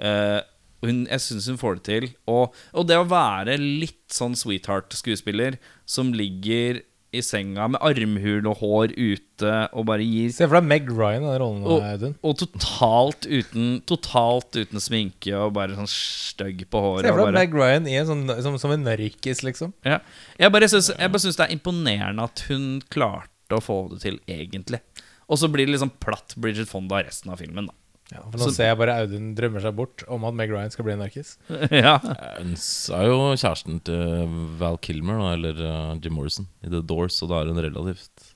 Uh, 0.03 0.41
hun, 0.85 1.03
jeg 1.09 1.23
syns 1.25 1.49
hun 1.51 1.59
får 1.59 1.79
det 1.79 1.85
til. 1.89 2.07
Og, 2.31 2.55
og 2.75 2.87
det 2.87 2.99
å 2.99 3.07
være 3.09 3.57
litt 3.59 4.05
sånn 4.15 4.37
sweetheart-skuespiller 4.39 5.59
som 5.89 6.13
ligger 6.15 6.83
i 7.17 7.23
senga 7.25 7.65
med 7.73 7.81
armhul 7.81 8.45
og 8.51 8.59
hår 8.61 8.93
ute 8.99 9.53
og 9.73 9.87
bare 9.89 10.05
gir 10.05 10.29
Se 10.35 10.45
for 10.45 10.59
deg 10.59 10.67
Meg 10.69 10.91
Ryan 10.93 11.25
i 11.25 11.31
den 11.31 11.39
rollen. 11.41 11.63
og, 11.65 11.81
Audun. 11.87 12.15
og 12.21 12.37
totalt 12.43 13.25
uten 13.25 13.79
Totalt 13.89 14.59
uten 14.59 14.83
sminke 14.85 15.33
og 15.39 15.55
bare 15.57 15.79
sånn 15.79 15.89
stygg 15.89 16.67
på 16.69 16.83
håret. 16.85 17.09
Se 17.09 17.15
for 17.15 17.23
deg 17.23 17.31
bare, 17.31 17.41
Meg 17.41 17.57
Ryan 17.57 17.89
i 17.89 17.97
en 18.03 18.11
sånn, 18.11 18.25
som, 18.45 18.59
som 18.61 18.75
en 18.77 18.85
narkis, 18.85 19.41
liksom. 19.47 19.73
ja. 19.89 20.03
Jeg 20.39 20.53
bare 20.53 20.69
syns 20.69 20.93
det 20.93 21.47
er 21.47 21.55
imponerende 21.57 22.29
at 22.29 22.45
hun 22.51 22.83
klarte 22.93 23.57
å 23.57 23.65
få 23.65 23.81
det 23.95 24.03
til, 24.05 24.21
egentlig. 24.29 24.83
Og 25.29 25.41
så 25.41 25.49
blir 25.53 25.69
det 25.69 25.75
liksom 25.79 25.95
platt 26.01 26.37
Bridget 26.41 26.69
Fonda 26.71 27.01
resten 27.05 27.33
av 27.33 27.41
filmen, 27.41 27.71
da. 27.71 27.77
Ja, 28.09 28.23
for 28.25 28.39
nå 28.41 28.47
Så- 28.49 28.55
ser 28.57 28.71
jeg 28.71 28.79
bare 28.81 28.95
Audun 29.03 29.35
drømmer 29.37 29.61
seg 29.61 29.75
bort 29.77 30.03
om 30.09 30.23
at 30.25 30.33
Meg 30.35 30.49
Ryan 30.51 30.71
skal 30.73 30.87
bli 30.87 30.95
en 30.95 31.03
narkis. 31.05 31.35
ja. 31.85 31.99
Hun 32.39 32.55
sa 32.57 33.03
jo 33.05 33.19
kjæresten 33.37 33.83
til 33.85 34.31
Val 34.61 34.79
Kilmer, 34.81 35.21
eller 35.35 35.61
eh, 35.61 35.99
Jim 36.01 36.15
Morrison, 36.17 36.47
i 36.65 36.71
The 36.73 36.81
Doors, 36.81 37.19
og 37.23 37.29
da 37.35 37.43
er 37.43 37.51
hun 37.53 37.61
relativt 37.61 38.31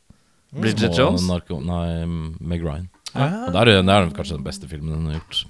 Bridget 0.52 0.92
små 0.92 0.98
Jones? 0.98 1.24
Narko 1.30 1.60
nei, 1.64 2.04
Meg 2.44 2.60
Ryan. 2.66 2.90
Ja. 3.14 3.26
Og 3.46 3.52
det 3.54 3.60
er, 3.62 3.70
det 3.84 3.92
er 3.96 4.10
kanskje 4.16 4.36
den 4.38 4.44
beste 4.44 4.68
filmen 4.68 4.94
hun 4.98 5.08
har 5.08 5.18
gjort. 5.20 5.40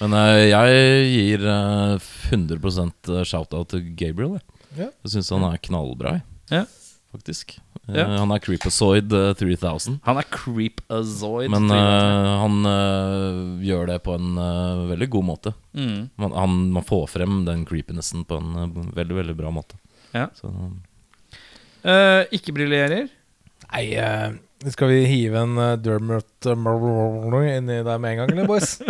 Men 0.00 0.14
eh, 0.18 0.48
jeg 0.50 1.06
gir 1.12 1.46
eh, 1.50 2.10
100 2.34 3.24
shout-out 3.30 3.70
til 3.76 3.86
Gabriel. 3.98 4.40
Jeg, 4.40 4.48
Ja. 4.72 4.86
jeg 5.04 5.10
syns 5.12 5.28
han 5.34 5.42
er 5.44 5.58
knallbra. 5.62 6.16
Ja. 6.50 6.64
Faktisk. 7.12 7.56
Ja. 7.88 8.04
Uh, 8.06 8.16
han 8.22 8.30
er 8.34 8.40
Creepazoid 8.42 9.12
uh, 9.12 9.32
3000. 9.38 9.98
Han 10.06 10.20
er 10.20 10.28
creep-azoid. 10.30 11.50
Men 11.52 11.66
uh, 11.70 11.76
eh, 11.78 12.28
han 12.42 12.68
eh, 12.70 13.40
gjør 13.68 13.88
det 13.90 13.98
på 14.06 14.14
en 14.16 14.38
eh, 14.38 14.82
veldig 14.92 15.08
god 15.16 15.28
måte. 15.28 15.52
mm. 15.74 15.98
Man, 16.22 16.32
han, 16.36 16.56
man 16.76 16.86
får 16.86 17.08
frem 17.10 17.42
den 17.48 17.64
creepinessen 17.68 18.24
på 18.28 18.38
en 18.38 18.54
eh, 18.62 18.80
veldig 19.00 19.18
veldig 19.22 19.36
bra 19.42 19.52
måte. 19.54 19.78
Ja. 20.14 20.28
Så, 20.38 20.52
Eh, 21.82 22.22
ikke 22.36 22.52
briljerer. 22.54 23.08
Nei, 23.72 23.86
eh, 23.98 24.34
skal 24.70 24.90
vi 24.92 24.98
hive 25.10 25.40
en 25.40 25.58
uh, 25.58 25.72
Dermot 25.80 26.46
Mulroney 26.58 27.56
inni 27.56 27.80
der 27.82 27.98
med 27.98 28.12
en 28.12 28.20
gang, 28.22 28.32
eller, 28.34 28.46
boys? 28.46 28.76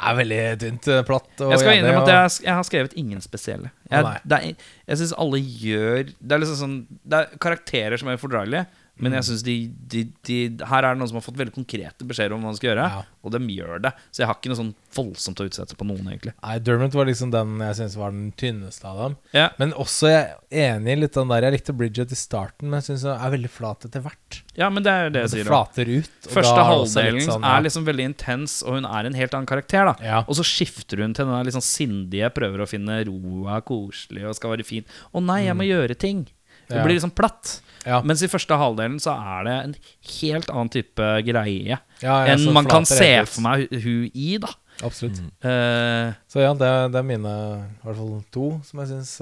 Det 0.00 0.08
er 0.08 0.16
veldig 0.16 0.40
tynt, 0.60 0.88
eh, 0.88 1.02
platt. 1.06 1.30
Jeg 1.38 1.60
skal 1.60 1.78
innrømme 1.78 2.02
at 2.04 2.12
jeg, 2.12 2.44
jeg 2.46 2.56
har 2.56 2.66
skrevet 2.68 2.94
ingen 3.00 3.20
spesielle. 3.24 3.72
Jeg, 3.90 4.12
det 4.24 4.38
er, 4.38 4.68
jeg 4.88 5.00
syns 5.00 5.12
alle 5.18 5.40
gjør 5.40 6.12
Det 6.14 6.34
er 6.34 6.40
liksom 6.40 6.58
sånn 6.60 6.76
Det 6.88 7.18
er 7.18 7.40
karakterer 7.42 8.00
som 8.00 8.08
er 8.08 8.20
ufordragelige, 8.20 8.64
Men 9.00 9.12
jeg 9.16 9.24
synes 9.30 9.42
de, 9.46 9.54
de, 9.90 10.04
de 10.26 10.38
Her 10.70 10.84
er 10.84 10.94
det 10.94 11.00
noen 11.00 11.08
som 11.08 11.16
har 11.20 11.24
fått 11.24 11.38
veldig 11.40 11.54
konkrete 11.56 12.04
beskjeder 12.06 12.34
om 12.36 12.42
hva 12.44 12.52
de 12.52 12.60
skal 12.60 12.70
gjøre, 12.74 12.86
Ja. 12.90 13.02
og 13.24 13.32
de 13.34 13.38
gjør 13.56 13.80
det. 13.82 13.92
Så 14.12 14.22
jeg 14.22 14.28
har 14.30 14.34
ikke 14.38 14.50
noe 14.52 14.60
sånn 14.60 14.74
voldsomt 14.94 15.40
å 15.40 15.46
utsette 15.48 15.76
på 15.78 15.86
noen, 15.86 16.06
egentlig. 16.10 16.32
Nei, 16.42 16.58
Dermot 16.58 16.94
var 16.94 17.06
liksom 17.06 17.30
den 17.32 17.58
jeg 17.60 17.76
syns 17.80 17.96
var 17.96 18.10
den 18.14 18.32
tynneste 18.36 18.84
av 18.90 18.98
dem. 19.04 19.16
Ja, 19.36 19.48
Men 19.58 19.72
også 19.72 20.10
jeg 20.10 20.34
er 20.50 20.76
enig 20.76 20.92
i 20.96 21.00
litt 21.04 21.14
den 21.14 21.28
der 21.30 21.42
Jeg 21.46 21.52
likte 21.58 21.72
Bridget 21.76 22.12
i 22.12 22.18
starten, 22.18 22.68
men 22.70 22.80
jeg 22.80 22.90
syns 22.90 23.04
hun 23.08 23.14
er 23.16 23.30
veldig 23.36 23.50
flat 23.50 23.84
etter 23.86 24.00
hvert. 24.04 24.40
ja 24.56 24.68
men 24.70 24.82
det 24.82 24.90
er 24.92 25.10
det 25.10 25.22
jeg 25.26 25.30
sier. 25.30 25.44
da 25.44 25.50
flater 25.50 25.88
ut. 25.88 26.10
Første 26.28 26.56
det 26.56 26.66
halvdelen 26.70 27.20
sånn, 27.24 27.42
ja. 27.46 27.56
er 27.56 27.62
liksom 27.66 27.84
veldig 27.86 28.04
intens, 28.10 28.62
og 28.62 28.74
hun 28.80 28.84
er 28.84 29.06
en 29.06 29.14
helt 29.14 29.32
annen 29.34 29.46
karakter. 29.46 29.84
da 29.92 29.94
Ja. 30.04 30.18
Og 30.26 30.34
så 30.36 30.44
skifter 30.44 31.00
hun 31.00 31.14
til 31.14 31.24
den 31.26 31.44
der 31.44 31.50
sånn 31.54 31.64
sindige, 31.64 32.30
prøver 32.34 32.60
å 32.64 32.68
finne 32.68 33.00
roa, 33.06 33.60
koselig 33.62 34.26
og 34.28 34.34
skal 34.36 34.50
være 34.56 34.64
fin. 34.66 34.84
Å 35.14 35.22
nei, 35.22 35.44
jeg 35.46 35.56
må 35.56 35.64
gjøre 35.68 35.96
ting. 35.96 36.26
Det 36.70 36.78
Mm. 36.78 36.84
Blir 36.86 36.96
liksom 37.00 37.10
platt. 37.18 37.56
Ja. 37.84 37.98
Mens 38.06 38.22
i 38.22 38.28
første 38.30 38.54
halvdelen 38.60 39.00
så 39.02 39.14
er 39.18 39.44
det 39.48 39.54
en 39.64 39.74
helt 40.20 40.50
annen 40.52 40.68
type 40.70 41.06
greie 41.24 41.64
Ja, 41.74 41.80
ja, 42.04 42.34
enn 42.34 42.44
man 42.52 42.66
kan 42.68 42.84
se 42.86 43.08
for 43.26 43.40
meg 43.42 43.70
hun 43.72 44.10
i, 44.14 44.36
da. 44.38 44.52
Absolutt. 44.84 45.18
Eh, 45.44 46.12
Så 46.30 46.40
ja, 46.44 46.52
det, 46.54 46.68
det 46.92 47.00
er 47.00 47.06
mine 47.08 47.32
i 47.32 47.84
hvert 47.86 47.96
fall 47.98 48.12
to 48.32 48.50
som 48.68 48.80
jeg 48.84 48.92
syns 48.92 49.14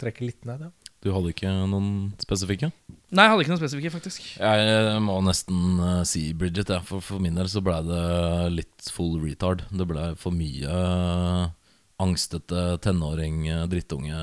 trekker 0.00 0.28
litt 0.28 0.44
ned. 0.48 0.68
Ja. 0.68 0.70
Du 1.04 1.12
hadde 1.14 1.30
ikke 1.34 1.50
noen 1.70 2.12
spesifikke? 2.18 2.70
nei, 3.14 3.22
jeg 3.24 3.30
hadde 3.30 3.42
ikke 3.44 3.52
noen 3.52 3.60
spesifikke, 3.62 3.92
faktisk. 3.94 4.24
Jeg 4.40 5.02
må 5.04 5.18
nesten 5.22 5.78
uh, 5.78 6.00
si 6.08 6.32
Bridget. 6.36 6.72
Ja. 6.72 6.80
For, 6.84 7.00
for 7.04 7.22
min 7.22 7.36
del 7.38 7.46
så 7.48 7.62
ble 7.64 7.76
det 7.86 8.00
litt 8.56 8.88
full 8.92 9.20
retard. 9.22 9.62
Det 9.70 9.86
ble 9.88 10.08
for 10.20 10.34
mye 10.34 10.66
eh, 10.66 11.44
angstete 12.02 12.64
tenåring, 12.84 13.46
eh, 13.48 13.62
drittunge, 13.70 14.18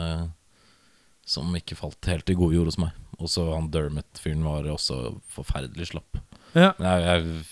som 1.26 1.54
ikke 1.56 1.78
falt 1.80 2.10
helt 2.12 2.30
i 2.30 2.36
gode 2.38 2.58
jord 2.58 2.70
hos 2.72 2.80
meg. 2.82 2.92
Og 3.22 3.30
så 3.32 3.46
han 3.54 3.70
Dermot-fyren 3.72 4.44
var 4.46 4.68
også 4.72 5.16
forferdelig 5.32 5.92
slapp. 5.94 6.20
Ja. 6.54 6.74
Men 6.80 6.88
jeg, 6.90 7.04
jeg, 7.08 7.44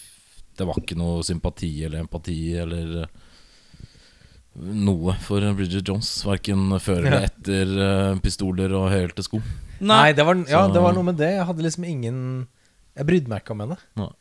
det 0.60 0.68
var 0.68 0.80
ikke 0.82 0.98
noe 1.00 1.22
sympati 1.26 1.70
eller 1.88 2.04
empati 2.04 2.38
eller 2.60 3.06
noe 4.62 5.14
for 5.24 5.46
Bridget 5.56 5.88
Jones. 5.88 6.10
Verken 6.28 6.66
før 6.84 7.06
eller 7.06 7.30
etter 7.30 7.72
eh, 7.86 8.18
pistoler 8.24 8.74
og 8.76 8.90
høyhælte 8.92 9.24
sko. 9.26 9.40
Nei, 9.82 10.12
det 10.14 10.26
var, 10.28 10.38
ja, 10.46 10.66
Så- 10.68 10.74
det 10.76 10.84
var 10.84 10.98
noe 10.98 11.08
med 11.08 11.18
det. 11.22 11.32
Jeg 11.38 11.48
hadde 11.48 11.64
liksom 11.66 11.88
ingen 11.88 12.20
Jeg 12.98 13.08
brydde 13.08 13.32
meg 13.32 13.42
ikke 13.42 13.56
om 13.56 13.64
henne. 13.64 13.78
Nei. 13.96 14.12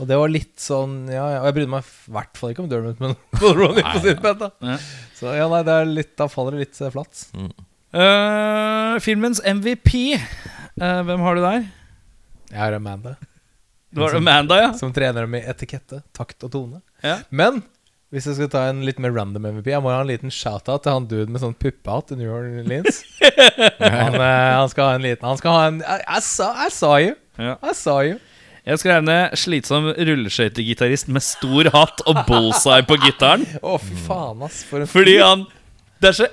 Og 0.00 0.06
det 0.08 0.16
var 0.16 0.30
litt 0.32 0.56
sånn 0.62 1.10
Ja, 1.10 1.24
ja 1.34 1.40
og 1.42 1.50
jeg 1.50 1.56
brydde 1.58 1.72
meg 1.74 1.88
i 1.90 2.12
hvert 2.14 2.38
fall 2.38 2.52
ikke 2.54 2.62
om 2.62 2.70
Dermot, 2.70 3.00
men 3.02 3.16
Ronny 3.58 3.82
på 3.84 3.98
sitt 4.06 4.22
bed, 4.22 4.38
da. 4.40 4.78
Så 5.18 5.34
ja, 5.36 5.48
nei, 5.50 5.60
det 5.66 5.74
er 5.74 5.90
litt, 5.90 6.14
da 6.16 6.28
faller 6.30 6.56
det 6.56 6.68
litt 6.68 6.78
flatt. 6.78 7.26
flatt. 7.26 7.66
Eh, 7.90 9.00
filmens 9.02 9.40
MVP, 9.42 10.14
uh, 10.78 11.00
hvem 11.02 11.26
har 11.26 11.34
du 11.34 11.42
der? 11.42 11.64
Jeg 12.50 12.60
har 12.60 12.76
Amanda, 12.76 13.16
Du 13.90 14.02
har 14.04 14.14
Amanda, 14.14 14.60
ja. 14.60 14.70
som 14.78 14.92
trener 14.94 15.26
dem 15.26 15.34
i 15.34 15.42
etikette, 15.42 16.02
takt 16.14 16.46
og 16.46 16.52
tone. 16.54 16.80
ja. 17.02 17.18
Men 17.30 17.64
hvis 18.10 18.26
jeg 18.26 18.38
skal 18.38 18.48
ta 18.50 18.62
en 18.70 18.80
litt 18.86 18.98
mer 19.02 19.12
random 19.14 19.44
MVP, 19.54 19.68
jeg 19.70 19.82
må 19.82 19.90
ha 19.90 20.00
en 20.02 20.08
liten 20.10 20.32
shout-out 20.34 20.82
til 20.82 20.96
han 20.96 21.04
dude 21.10 21.30
med 21.30 21.42
sånn 21.42 21.54
puppehatt 21.54 22.10
i 22.14 22.18
New 22.18 22.30
Orleans. 22.34 23.04
han, 23.78 24.16
uh, 24.18 24.58
han 24.58 24.70
skal 24.70 24.88
ha 24.88 24.96
en 24.96 25.04
liten 25.06 25.26
Han 25.26 25.38
skal 25.38 25.54
ha 25.54 25.68
en 25.68 25.78
I, 25.82 26.00
I, 26.06 26.18
saw, 26.26 26.50
I 26.54 26.70
saw 26.74 26.98
you. 26.98 27.14
Ja. 27.38 27.54
I 27.62 27.74
saw 27.74 28.02
you. 28.06 28.18
Jeg 28.66 28.82
skrev 28.82 29.02
ned 29.06 29.38
slitsom 29.40 29.88
rulleskøytegitarist 29.94 31.08
med 31.10 31.22
stor 31.24 31.70
hatt 31.74 32.02
og 32.10 32.18
bullseye 32.28 32.84
på 32.86 32.98
gitaren. 33.02 33.46
Å, 33.62 33.78
fy 33.82 33.96
faen, 34.04 34.42
ass. 34.46 34.60
For 34.68 34.82
en 34.82 34.90
Fordi 34.90 35.16
han 35.22 35.46
Det 36.02 36.10
er 36.10 36.18
så 36.18 36.28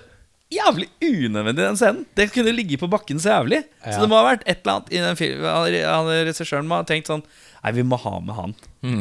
jævlig 0.53 0.87
unødvendig, 1.03 1.63
den 1.65 1.75
scenen. 1.79 2.05
Det 2.15 2.29
kunne 2.31 2.53
ligge 2.55 2.77
på 2.79 2.87
bakken 2.89 3.19
så 3.19 3.33
jævlig. 3.35 3.63
Så 3.83 3.99
det 4.03 4.07
må 4.11 4.15
ha 4.21 4.29
vært 4.29 4.45
et 4.47 4.61
eller 4.63 4.77
annet 4.77 4.93
i 4.95 5.01
den 5.03 5.17
filmen 5.19 6.07
Regissøren 6.27 6.67
må 6.69 6.79
ha 6.79 6.87
tenkt 6.87 7.09
sånn 7.11 7.23
Nei, 7.63 7.71
vi 7.75 7.83
må 7.83 7.97
ha 7.99 8.19
med 8.23 8.35
han. 8.37 8.53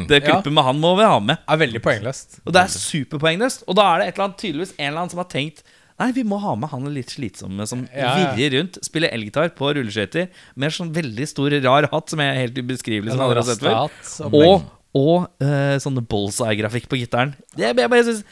Det 0.08 0.22
Ja. 0.24 0.40
klippet 0.40 0.50
med 0.56 0.64
han 0.66 0.80
må 0.82 0.96
vi 0.98 1.04
ha 1.06 1.18
med. 1.20 1.38
er 1.46 1.56
veldig 1.60 1.82
poengløst. 1.84 2.40
Og 2.46 2.52
det 2.56 2.62
er 2.64 2.72
superpoengløst. 2.72 3.62
Og 3.68 3.76
da 3.78 3.84
er 3.94 3.98
det 4.00 4.06
et 4.08 4.14
eller 4.16 4.24
annet 4.24 4.38
tydeligvis 4.42 4.72
en 4.78 4.86
eller 4.88 5.00
annen 5.04 5.10
som 5.12 5.18
har 5.22 5.28
tenkt 5.30 5.62
Nei, 5.98 6.10
vi 6.12 6.24
må 6.28 6.36
ha 6.42 6.54
med 6.56 6.68
han 6.68 6.84
litt 6.92 7.08
slitsomme 7.14 7.64
som 7.66 7.86
Ja, 7.94 8.10
ja. 8.18 8.32
virrer 8.36 8.58
rundt, 8.58 8.74
spiller 8.84 9.08
elgitar 9.16 9.48
på 9.56 9.70
rulleskøyter 9.72 10.26
med 10.56 10.74
sånn 10.74 10.90
veldig 10.92 11.24
stor, 11.30 11.48
rar 11.64 11.86
hatt 11.92 12.10
som 12.10 12.20
er 12.20 12.34
helt 12.36 12.58
ubeskrivelig 12.58 13.14
som 13.14 13.22
sånn 13.22 13.36
har 13.36 13.46
sett 13.48 13.62
før. 13.64 13.88
Og, 14.28 14.66
og 14.92 15.30
uh, 15.40 15.78
sånne 15.80 16.02
bullseye-grafikk 16.04 16.88
på 16.92 16.98
gitaren. 17.00 17.32
Det, 17.56 17.70
jeg 17.72 17.88
bare 17.88 18.04
synes, 18.04 18.24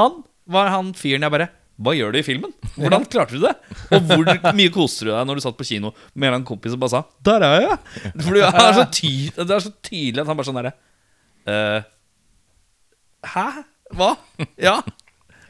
han 0.00 0.24
var 0.50 0.72
han 0.74 0.90
fyren 0.98 1.22
jeg 1.22 1.30
bare 1.36 1.48
Hva 1.76 1.92
gjør 1.92 2.14
du 2.14 2.18
i 2.20 2.24
filmen? 2.24 2.52
Hvordan 2.76 3.04
klarte 3.12 3.36
du 3.36 3.42
det? 3.42 3.52
Og 3.92 4.06
hvor 4.08 4.30
mye 4.56 4.72
koste 4.72 5.04
du 5.04 5.10
deg 5.12 5.26
når 5.28 5.38
du 5.38 5.44
satt 5.44 5.58
på 5.58 5.66
kino 5.68 5.92
med 6.16 6.32
en 6.32 6.46
kompis 6.48 6.72
og 6.72 6.80
bare 6.80 6.94
sa 6.94 7.02
'Der 7.20 7.44
er 7.44 7.56
jeg!' 7.66 7.78
For 8.24 8.32
det 8.32 8.46
er 8.48 8.72
så, 8.78 8.86
ty 8.88 9.12
det 9.36 9.50
er 9.50 9.60
så 9.60 9.72
tydelig 9.84 10.22
at 10.22 10.30
han 10.30 10.38
bare 10.38 10.48
sånn 10.48 10.60
derre 10.60 10.72
uh, 11.46 11.80
Hæ? 13.26 13.46
Hva? 13.96 14.10
Ja. 14.58 14.80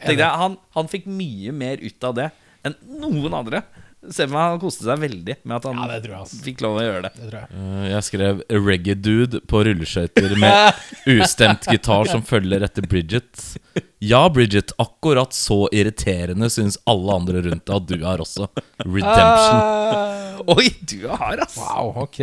Tenkte 0.03 0.22
jeg, 0.22 0.41
han, 0.43 0.59
han 0.77 0.91
fikk 0.91 1.07
mye 1.09 1.55
mer 1.57 1.81
ut 1.81 2.05
av 2.05 2.16
det 2.18 2.31
enn 2.66 2.74
noen 3.01 3.35
andre. 3.37 3.62
For 4.07 4.59
koste 4.63 4.85
seg 4.87 5.01
veldig 5.03 5.35
med 5.43 5.57
at 5.57 5.65
han 5.67 5.79
Ja, 5.81 5.87
det 5.97 6.03
tror 6.05 6.13
jeg, 6.15 6.23
ass. 6.23 6.35
fikk 6.45 6.61
lov 6.63 6.77
å 6.79 6.83
gjøre 6.85 7.03
det. 7.03 7.11
Det 7.17 7.31
tror 7.31 7.41
jeg. 7.41 7.49
Eh, 7.57 7.87
Jeg 7.91 8.03
skrev 8.07 8.43
'Reggae 8.51 8.95
Dude' 8.95 9.41
på 9.51 9.63
rulleskøyter 9.67 10.37
med 10.39 10.75
ustemt 11.17 11.67
gitar 11.67 12.07
som 12.07 12.23
følger 12.23 12.63
etter 12.63 12.87
Bridget. 12.87 13.57
Ja, 14.01 14.29
Bridget, 14.29 14.73
akkurat 14.79 15.33
så 15.35 15.67
irriterende 15.73 16.47
syns 16.53 16.79
alle 16.87 17.11
andre 17.17 17.43
rundt 17.43 17.65
deg 17.67 17.77
at 17.77 17.87
du 17.89 17.95
er 17.97 18.19
også. 18.23 18.47
Redemption. 18.85 19.61
Ah, 19.61 20.39
Oi, 20.55 20.69
du 20.87 21.09
er 21.09 21.17
hard, 21.17 21.41
ass! 21.41 21.57
wow, 21.57 21.93
ok. 22.05 22.21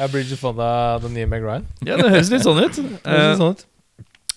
Er 0.00 0.08
Bridget 0.08 0.38
Fonda 0.40 0.98
den 1.02 1.14
nye 1.14 1.26
Meg 1.26 1.42
Ryan? 1.44 1.66
Ja, 1.84 1.96
Det 2.00 2.10
høres 2.10 2.30
litt 2.32 2.42
sånn 2.42 2.58
ut. 2.64 2.72
Det 2.80 3.04
Eh, 3.04 3.34
ser 3.34 3.36
sånn 3.36 3.54
ut. 3.54 3.64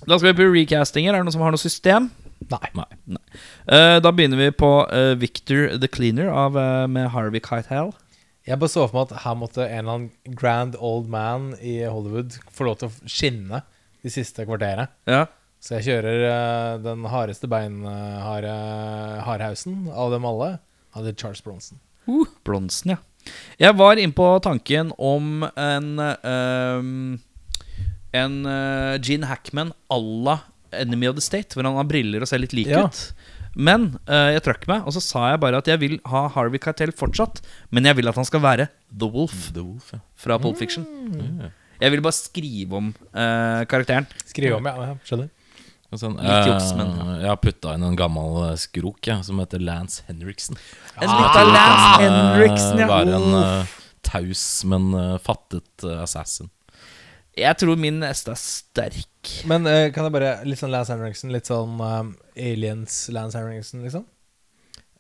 da 0.06 0.18
skal 0.20 0.34
vi 0.34 0.44
på 0.44 0.52
recastinger. 0.54 1.14
Er 1.16 1.24
det 1.24 1.26
noen 1.26 1.32
som 1.32 1.42
har 1.42 1.52
noe 1.56 1.58
system? 1.58 2.12
Nei. 2.52 3.22
Eh, 3.68 3.98
da 4.04 4.12
begynner 4.12 4.40
vi 4.40 4.50
på 4.56 4.72
eh, 4.92 5.14
Victor 5.20 5.78
the 5.80 5.88
Cleaner 5.88 6.30
av, 6.30 6.58
eh, 6.60 6.88
med 6.88 7.12
Harvey 7.14 7.42
Kitehale. 7.44 7.94
Jeg 8.44 8.60
bare 8.60 8.74
så 8.74 8.84
for 8.90 8.98
meg 8.98 9.12
at 9.14 9.24
her 9.24 9.38
måtte 9.40 9.64
en 9.64 9.78
eller 9.86 9.94
annen 9.94 10.36
grand 10.36 10.76
old 10.76 11.08
man 11.12 11.54
i 11.64 11.78
Hollywood 11.88 12.36
få 12.52 12.68
lov 12.68 12.82
til 12.82 12.92
å 12.92 13.08
skinne 13.08 13.64
de 14.04 14.12
siste 14.12 14.44
kvarterene. 14.44 14.90
Ja. 15.08 15.26
Så 15.64 15.78
jeg 15.78 15.88
kjører 15.88 16.26
eh, 16.28 16.82
den 16.84 17.06
hardeste 17.08 17.48
beinharde 17.48 18.52
hardhausen 19.24 19.88
av 19.88 20.12
dem 20.12 20.28
alle. 20.28 20.58
Han 20.92 21.06
heter 21.06 21.22
Charles 21.24 21.44
Bronson. 21.46 21.80
Uh, 22.04 22.28
Blonsen, 22.44 22.98
ja. 22.98 23.00
Jeg 23.56 23.78
var 23.80 23.96
inne 23.96 24.12
på 24.12 24.26
tanken 24.44 24.92
om 25.00 25.46
en 25.48 25.94
ehm, 26.04 27.22
En 28.14 28.34
eh, 28.46 29.00
Gene 29.02 29.26
Hackman 29.26 29.72
à 29.90 29.98
la 29.98 30.36
Enemy 30.82 31.08
of 31.12 31.16
the 31.20 31.24
State, 31.26 31.54
hvor 31.56 31.64
han 31.68 31.76
har 31.80 31.88
briller 31.90 32.22
og 32.26 32.28
ser 32.32 32.42
litt 32.44 32.54
lik 32.58 32.68
Ja. 32.72 32.86
ut. 32.88 33.14
Men 33.56 34.00
uh, 34.10 34.32
jeg 34.34 34.42
trakk 34.48 34.64
meg, 34.68 34.82
og 34.88 34.96
så 34.96 35.02
sa 35.06 35.28
jeg 35.32 35.40
bare 35.44 35.60
at 35.62 35.68
jeg 35.70 35.78
vil 35.80 36.00
ha 36.10 36.24
Harvey 36.34 36.58
Keitel 36.58 36.90
fortsatt. 36.98 37.44
Men 37.70 37.86
jeg 37.86 38.00
vil 38.00 38.10
at 38.10 38.16
han 38.18 38.26
skal 38.26 38.42
være 38.42 38.66
The 38.90 39.06
Wolf 39.14 39.52
The 39.54 39.62
Wolf, 39.62 39.92
ja. 39.94 40.00
fra 40.18 40.40
Pulp 40.42 40.58
Fiction. 40.58 40.88
Jeg 41.82 41.92
vil 41.94 42.02
bare 42.02 42.16
skrive 42.18 42.78
om 42.80 42.88
uh, 43.14 43.62
karakteren. 43.70 44.08
Skrive 44.26 44.58
om, 44.58 44.66
ja. 44.66 44.90
ja 44.90 44.98
skjønner. 45.06 45.30
Og 45.94 46.00
Sånn, 46.02 46.16
Litt 46.18 46.48
juks, 46.50 46.72
men- 46.74 46.96
eh, 46.98 47.10
Jeg 47.22 47.30
har 47.30 47.38
putta 47.38 47.76
inn 47.78 47.84
en 47.86 47.96
gammel 48.00 48.40
eh, 48.48 48.56
skrok 48.58 49.06
ja, 49.06 49.20
som 49.22 49.38
heter 49.38 49.62
Lance 49.62 50.02
Henriksen. 50.08 50.58
En 50.98 51.06
liten 51.12 51.52
Lance 51.54 51.92
Henriksen, 52.02 52.82
ja. 52.82 52.88
Være 52.90 53.20
en 53.20 53.36
eh, 53.38 53.76
taus, 54.02 54.42
men 54.66 54.88
eh, 54.98 55.20
fattet 55.22 55.86
eh, 55.86 56.00
assassin. 56.02 56.50
Jeg 57.34 57.58
tror 57.58 57.80
min 57.82 57.98
neste 58.04 58.34
er 58.34 58.40
sterk. 58.40 59.30
Men 59.50 59.66
eh, 59.70 59.88
kan 59.94 60.06
jeg 60.06 60.14
bare 60.14 60.34
Litt 60.46 60.60
sånn 60.62 60.74
Lance 60.74 60.94
Henriksen, 60.94 61.32
litt 61.34 61.50
sånn 61.50 61.80
um, 61.82 62.12
Aliens 62.38 63.08
Lance 63.14 63.40
Henriksen, 63.40 63.82
liksom? 63.86 64.04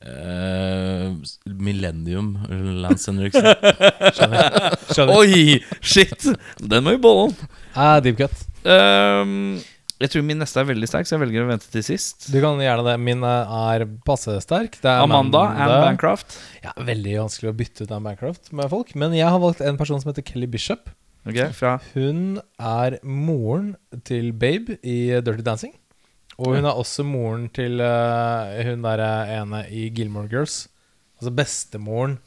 Eh, 0.03 1.11
Millennium 1.45 2.33
Lance 2.81 3.11
Henriksen. 3.11 3.45
Skjønner. 4.17 4.57
Skjønner. 4.89 5.13
Oi, 5.19 5.59
shit! 5.79 6.25
Den 6.59 6.89
var 6.89 6.97
i 6.97 7.03
bollen. 7.03 7.37
Ah, 7.77 7.99
deep 8.03 8.17
cut. 8.19 8.41
Ehm, 8.67 9.61
jeg 10.01 10.11
tror 10.11 10.25
min 10.27 10.41
neste 10.41 10.59
er 10.59 10.67
veldig 10.67 10.89
sterk, 10.89 11.07
så 11.07 11.15
jeg 11.15 11.23
velger 11.23 11.45
å 11.45 11.51
vente 11.53 11.69
til 11.71 11.85
sist. 11.85 12.27
Du 12.33 12.39
kan 12.43 12.59
gjerne 12.59 12.87
det. 12.89 12.97
Min 13.03 13.23
eh, 13.27 13.55
er 13.69 13.85
passe 14.07 14.35
sterk. 14.43 14.75
Det 14.81 14.89
er 14.89 15.05
Amanda 15.05 15.45
and 15.53 15.77
Bancroft. 15.85 16.35
Ja, 16.65 16.73
veldig 16.81 17.15
vanskelig 17.21 17.53
å 17.53 17.55
bytte 17.61 17.85
ut 17.85 17.93
Anne 17.93 18.09
Bancroft 18.09 18.51
med 18.57 18.73
folk. 18.73 18.91
Men 18.99 19.15
jeg 19.15 19.29
har 19.29 19.39
valgt 19.43 19.63
en 19.63 19.79
person 19.79 20.01
som 20.01 20.11
heter 20.11 20.25
Kelly 20.25 20.49
Bishop. 20.49 20.89
Ok, 21.23 21.39
fra 21.55 21.77
Hun 21.93 22.41
er 22.59 22.97
moren 23.03 23.73
til 24.03 24.33
Babe 24.35 24.77
i 24.83 24.97
Dirty 25.23 25.45
Dancing. 25.45 25.73
Og 26.41 26.55
hun 26.57 26.65
er 26.65 26.73
også 26.73 27.05
moren 27.05 27.47
til 27.53 27.79
uh, 27.79 28.51
hun 28.65 28.83
derre 28.83 29.09
ene 29.37 29.63
i 29.69 29.87
Gilmore 29.93 30.27
Girls. 30.31 30.65
Altså 31.19 31.31
bestemoren. 31.35 32.17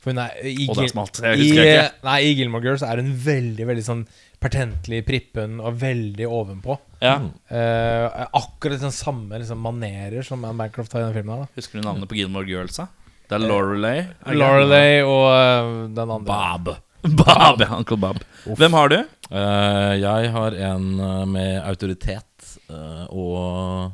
For 0.00 0.12
hun 0.12 0.20
er 0.22 0.36
i, 0.46 0.66
det 0.68 0.84
er 0.84 0.92
smalt. 0.92 1.20
Jeg 1.24 1.40
i, 1.40 1.48
ikke. 1.52 1.88
Nei, 2.06 2.18
I 2.28 2.36
Gilmore 2.38 2.64
Girls 2.64 2.84
er 2.86 3.02
hun 3.02 3.10
veldig 3.24 3.66
veldig 3.68 3.84
sånn 3.84 4.04
pertentlig 4.40 5.02
prippen 5.08 5.58
og 5.60 5.80
veldig 5.80 6.28
ovenpå. 6.28 6.76
Ja. 7.04 7.16
Uh, 7.50 8.28
akkurat 8.38 8.80
den 8.80 8.94
samme 8.94 9.40
liksom, 9.40 9.60
manerer 9.64 10.24
som 10.24 10.44
Anne 10.44 10.56
Bancroft 10.60 10.94
har 10.96 11.04
i 11.04 11.08
den 11.08 11.18
filmen. 11.18 11.34
her 11.34 11.50
da 11.50 11.60
Husker 11.60 11.80
du 11.80 11.88
navnet 11.88 12.08
på 12.08 12.20
Gilmore 12.20 12.48
Girls? 12.48 12.78
da? 12.80 12.88
Det 13.30 13.36
er 13.36 13.44
Lorelei. 13.46 13.98
Lorelei 14.34 15.02
og 15.06 15.26
uh, 15.28 15.82
den 15.96 16.16
andre. 16.16 16.28
Bob. 16.30 16.72
Bob. 17.02 17.62
Uncle 17.70 17.96
Bob. 17.96 18.20
Hvem 18.58 18.76
har 18.76 18.92
du? 18.92 18.98
Eh, 19.30 19.94
jeg 20.02 20.30
har 20.34 20.56
en 20.70 20.86
eh, 21.00 21.24
med 21.30 21.56
autoritet 21.62 22.56
eh, 22.70 23.04
og 23.08 23.92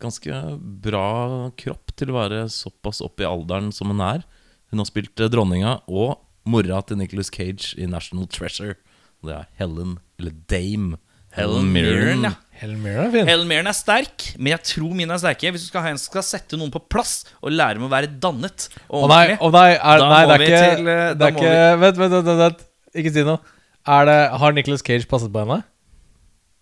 ganske 0.00 0.42
bra 0.84 1.50
kropp 1.60 1.92
til 1.98 2.12
å 2.12 2.18
være 2.20 2.44
såpass 2.52 3.02
opp 3.04 3.20
i 3.20 3.28
alderen 3.28 3.70
som 3.74 3.92
hun 3.92 4.02
er. 4.04 4.24
Hun 4.72 4.82
har 4.82 4.88
spilt 4.88 5.20
eh, 5.20 5.30
dronninga 5.32 5.80
og 5.90 6.20
mora 6.50 6.80
til 6.86 7.00
Nicholas 7.00 7.32
Cage 7.34 7.74
i 7.76 7.88
National 7.90 8.28
Treasure. 8.30 8.78
Og 9.20 9.30
det 9.30 9.36
er 9.36 9.48
Helen, 9.60 9.98
eller 10.20 10.36
Dame. 10.48 11.00
Helen 11.36 11.68
Mirren, 11.74 12.24
ja. 12.26 12.32
Helen 12.60 12.84
er 12.84 13.08
fin. 13.14 13.28
Helen 13.28 13.70
er 13.70 13.76
sterk, 13.76 14.26
men 14.36 14.52
jeg 14.52 14.62
tror 14.74 14.96
min 14.96 15.12
er 15.12 15.20
sterke. 15.22 15.52
Hvis 15.54 15.64
du 15.64 15.70
skal 15.70 15.86
ha 15.86 15.92
en 15.94 16.00
skal 16.00 16.24
sette 16.26 16.58
noen 16.60 16.72
på 16.74 16.82
plass 16.92 17.22
og 17.40 17.54
lære 17.54 17.78
dem 17.78 17.86
å 17.86 17.92
være 17.92 18.10
dannet 18.20 18.68
og 18.90 19.06
ordentlig 19.06 19.38
nei, 19.54 19.70
er, 19.78 20.02
Da 20.02 20.10
nei, 20.10 20.20
det 20.28 20.34
er 20.34 20.44
ikke, 20.44 20.60
til, 20.60 20.90
eh, 20.92 21.30
ikke 21.30 21.54
vent, 21.80 22.02
vent, 22.02 22.12
vent, 22.12 22.28
vent, 22.28 22.42
vent. 22.44 22.62
Ikke 23.00 23.14
si 23.14 23.24
noe. 23.24 23.40
Er 23.88 24.04
det, 24.10 24.18
har 24.42 24.52
Nicholas 24.52 24.84
Cage 24.84 25.08
passet 25.08 25.32
på 25.32 25.40
henne? 25.40 25.62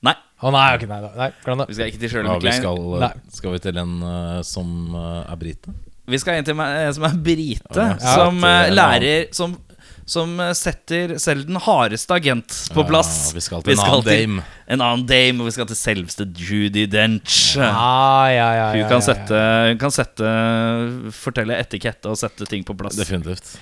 Nei, 0.06 0.14
Å 0.38 0.52
nei, 0.54 0.66
ok, 0.76 0.86
nei, 0.86 1.00
nei, 1.18 1.28
glem 1.42 1.62
det. 1.64 1.68
vi 1.72 1.74
skal 1.74 1.90
ikke 1.90 2.02
til 2.04 2.12
Shirley 2.12 2.30
Ja, 2.30 2.38
vi 2.44 2.52
skal, 2.54 2.82
Nei. 3.02 3.10
skal 3.34 3.54
vi 3.56 3.62
til 3.64 3.80
en 3.82 3.94
uh, 4.04 4.36
som 4.46 4.68
uh, 4.94 5.24
er 5.24 5.40
brite? 5.40 5.74
Vi 6.08 6.20
skal 6.22 6.38
inn 6.38 6.46
til 6.46 6.54
en 6.62 6.94
som 6.94 7.08
er 7.08 7.16
brite, 7.26 7.74
Ja, 7.74 7.96
som 7.98 8.38
eh, 8.46 8.68
en 8.68 8.76
lærer 8.78 9.34
som, 9.36 9.58
som 10.08 10.38
eh, 10.40 10.52
setter 10.56 11.16
selv 11.22 11.46
den 11.48 11.60
hardeste 11.62 12.16
agent 12.16 12.54
på 12.74 12.84
plass. 12.88 13.30
Ja, 13.30 13.38
vi 13.38 13.44
skal 13.44 13.64
til 13.64 13.76
en 13.76 13.84
annen 13.84 14.06
dame. 14.08 14.46
En 14.68 14.84
annen 14.84 15.06
dame, 15.08 15.42
og 15.42 15.50
vi 15.50 15.56
skal 15.56 15.68
til 15.70 15.78
selveste 15.78 16.28
Judy 16.36 16.86
Dench. 16.90 17.56
Ah, 17.60 18.28
ja, 18.32 18.48
ja, 18.58 18.68
Hun 18.76 18.88
kan 18.90 19.04
sette, 19.04 19.42
hun 19.70 19.80
kan 19.80 19.94
sette 19.94 20.32
Fortelle 21.16 21.58
etikette 21.60 22.10
og 22.10 22.18
sette 22.20 22.48
ting 22.48 22.64
på 22.66 22.76
plass. 22.78 22.98
Definitivt. 22.98 23.56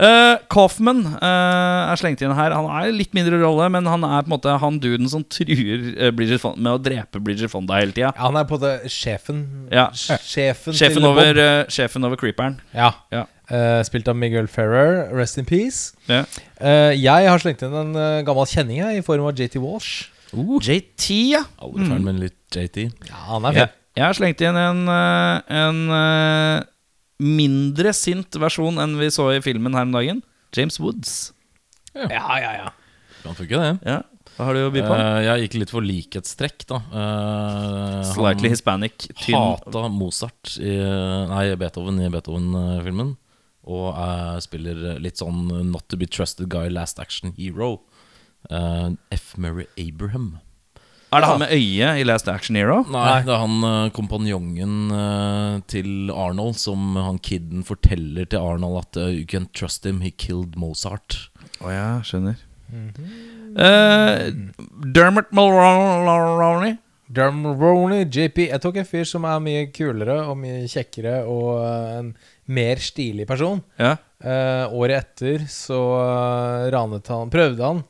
Uh, 0.00 0.38
Kaufman 0.48 1.02
uh, 1.04 1.90
er 1.90 1.98
slengt 2.00 2.22
inn 2.24 2.32
her. 2.32 2.54
Han 2.56 2.68
er 2.72 2.94
litt 2.94 3.12
mindre 3.16 3.36
rolle, 3.42 3.66
men 3.74 3.88
han 3.90 4.04
er 4.06 4.22
på 4.24 4.30
en 4.30 4.32
måte 4.32 4.54
han 4.62 4.78
duden 4.80 5.10
som 5.12 5.24
truer 5.28 5.82
uh, 5.98 6.08
Bridget 6.16 6.40
Fonda 6.40 6.62
med 6.64 6.78
å 6.78 6.80
drepe 6.80 7.20
Bridget 7.20 7.52
Fonda 7.52 7.76
hele 7.76 7.92
tida. 7.92 8.14
Ja, 8.14 8.30
Han 8.30 8.38
er 8.40 8.46
på 8.48 8.56
det 8.62 8.72
sjefen. 8.92 9.42
Ja. 9.68 9.90
Sjefen, 9.92 10.72
Sjefen, 10.72 11.02
til 11.02 11.08
over, 11.10 11.36
eh, 11.36 11.66
sjefen 11.72 12.08
over 12.08 12.20
creeperen. 12.20 12.56
Ja. 12.72 12.94
Ja. 13.12 13.26
Eh, 13.50 13.80
spilt 13.86 14.08
av 14.10 14.14
Miguel 14.18 14.46
Ferrer. 14.50 15.08
Rest 15.16 15.38
in 15.40 15.46
peace. 15.48 15.96
Yeah. 16.06 16.26
Uh, 16.62 16.94
jeg 16.94 17.26
har 17.26 17.42
slengt 17.42 17.64
inn 17.66 17.74
en 17.74 17.96
uh, 17.98 18.22
gammel 18.26 18.46
kjenning 18.46 18.78
jeg, 18.78 19.00
i 19.00 19.04
form 19.06 19.26
av 19.26 19.34
JT 19.38 19.58
Walsh. 19.62 20.10
JT, 20.30 21.06
ja. 21.32 21.42
Aldri 21.58 21.88
feil, 21.90 22.02
med 22.06 22.20
litt 22.22 22.54
JT. 22.54 22.84
Ja, 23.08 23.22
han 23.32 23.48
er 23.48 23.56
fin. 23.56 23.64
Jeg, 23.64 23.76
jeg 23.98 24.04
har 24.06 24.14
slengt 24.14 24.42
inn 24.46 24.58
en, 24.58 24.84
eh, 24.94 25.56
en 25.58 25.80
mindre 27.20 27.90
sint 27.96 28.38
versjon 28.38 28.78
enn 28.78 28.94
vi 29.00 29.08
så 29.10 29.26
i 29.34 29.40
filmen 29.42 29.74
her 29.74 29.88
om 29.88 29.96
dagen. 29.96 30.20
James 30.54 30.78
Woods. 30.78 31.32
Ja, 31.96 32.06
ja, 32.38 32.52
ja. 32.54 32.70
Kan 33.24 33.34
funke, 33.34 33.58
det. 33.58 33.72
Ja, 33.82 33.98
Hva 34.36 34.46
har 34.46 34.54
du 34.54 34.62
å 34.62 34.70
by 34.72 34.84
på? 34.86 34.98
Jeg 35.26 35.42
gikk 35.48 35.56
litt 35.58 35.72
for 35.74 35.84
likhetstrekk, 35.84 36.62
da. 36.70 36.78
Eh, 36.94 38.12
Slightly 38.12 38.46
han 38.46 38.54
hispanic. 38.54 39.08
Tynn. 39.24 39.34
hata 39.34 39.88
Mozart 39.90 40.54
i 40.62 40.76
Nei, 41.34 41.48
Beethoven 41.58 41.98
i 42.06 42.08
Beethoven-filmen. 42.14 43.16
Og 43.68 43.88
eh, 43.92 44.36
spiller 44.40 45.00
litt 45.02 45.20
sånn 45.20 45.48
Not 45.70 45.88
to 45.92 45.98
be 46.00 46.08
trusted 46.08 46.48
guy, 46.48 46.68
last 46.72 47.00
action 47.02 47.34
hero. 47.36 47.82
Uh, 48.48 48.96
F. 49.12 49.34
Murray 49.36 49.66
Abraham. 49.76 50.38
Er 51.10 51.24
det 51.24 51.26
han 51.26 51.40
med 51.42 51.50
øyet 51.50 51.98
i 51.98 52.04
Last 52.06 52.28
Action 52.30 52.54
Hero? 52.54 52.84
Nei, 52.86 53.22
det 53.26 53.32
er 53.34 53.40
han 53.42 53.64
eh, 53.66 53.88
kompanjongen 53.94 54.74
eh, 54.94 55.56
til 55.66 56.12
Arnold 56.14 56.54
som 56.60 56.94
han 56.94 57.18
kiden 57.18 57.64
forteller 57.66 58.28
til 58.30 58.38
Arnold 58.38 58.78
at 58.84 59.00
You 59.16 59.26
can 59.26 59.48
trust 59.50 59.86
him, 59.86 60.04
he 60.06 60.12
killed 60.14 60.54
Mozart. 60.54 61.18
Å 61.58 61.72
ja, 61.74 61.88
skjønner. 62.06 62.38
Eh, 62.70 64.30
Dermot 64.94 65.34
Mulroney. 65.34 66.78
Dermroni, 67.10 68.04
JP 68.06 68.44
Jeg 68.44 68.62
tok 68.62 68.76
en 68.78 68.86
fyr 68.86 69.08
som 69.08 69.24
er 69.26 69.40
mye 69.42 69.64
kulere 69.74 70.20
og 70.30 70.36
mye 70.38 70.68
kjekkere 70.70 71.24
og 71.26 71.56
en 71.66 72.12
mer 72.50 72.80
stilig 72.82 73.26
person. 73.30 73.62
Ja. 73.80 73.94
Eh, 74.20 74.66
året 74.76 75.04
etter 75.14 75.46
så 75.48 75.78
eh, 76.02 76.66
ranet 76.74 77.08
han 77.08 77.30
Prøvde 77.32 77.64
han 77.64 77.80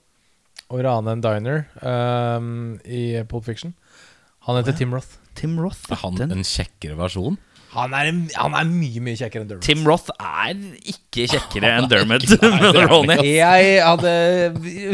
å 0.71 0.79
rane 0.85 1.17
en 1.17 1.23
diner 1.25 1.65
eh, 1.83 2.45
i 2.87 3.03
Pulp 3.27 3.49
Fiction. 3.49 3.73
Han 4.47 4.61
heter 4.61 4.77
Tim 4.79 4.95
Roth. 4.95 5.17
Tim 5.39 5.57
Roth. 5.61 5.87
Er 5.93 5.99
han 6.05 6.15
Den- 6.21 6.33
en 6.37 6.47
kjekkere 6.47 6.97
versjon? 7.01 7.37
Han 7.71 7.93
er, 7.95 8.09
han 8.35 8.55
er 8.59 8.65
mye, 8.67 8.99
mye 9.07 9.15
kjekkere 9.15 9.45
enn 9.45 9.49
Dermot. 9.53 9.63
Tim 9.63 9.85
Roth 9.87 10.09
er 10.19 10.57
ikke 10.91 11.27
kjekkere 11.31 11.69
enn 11.79 11.85
Dermot 11.91 12.25
Mulroney. 12.43 13.21
Jeg 13.37 13.77
hadde 13.87 14.15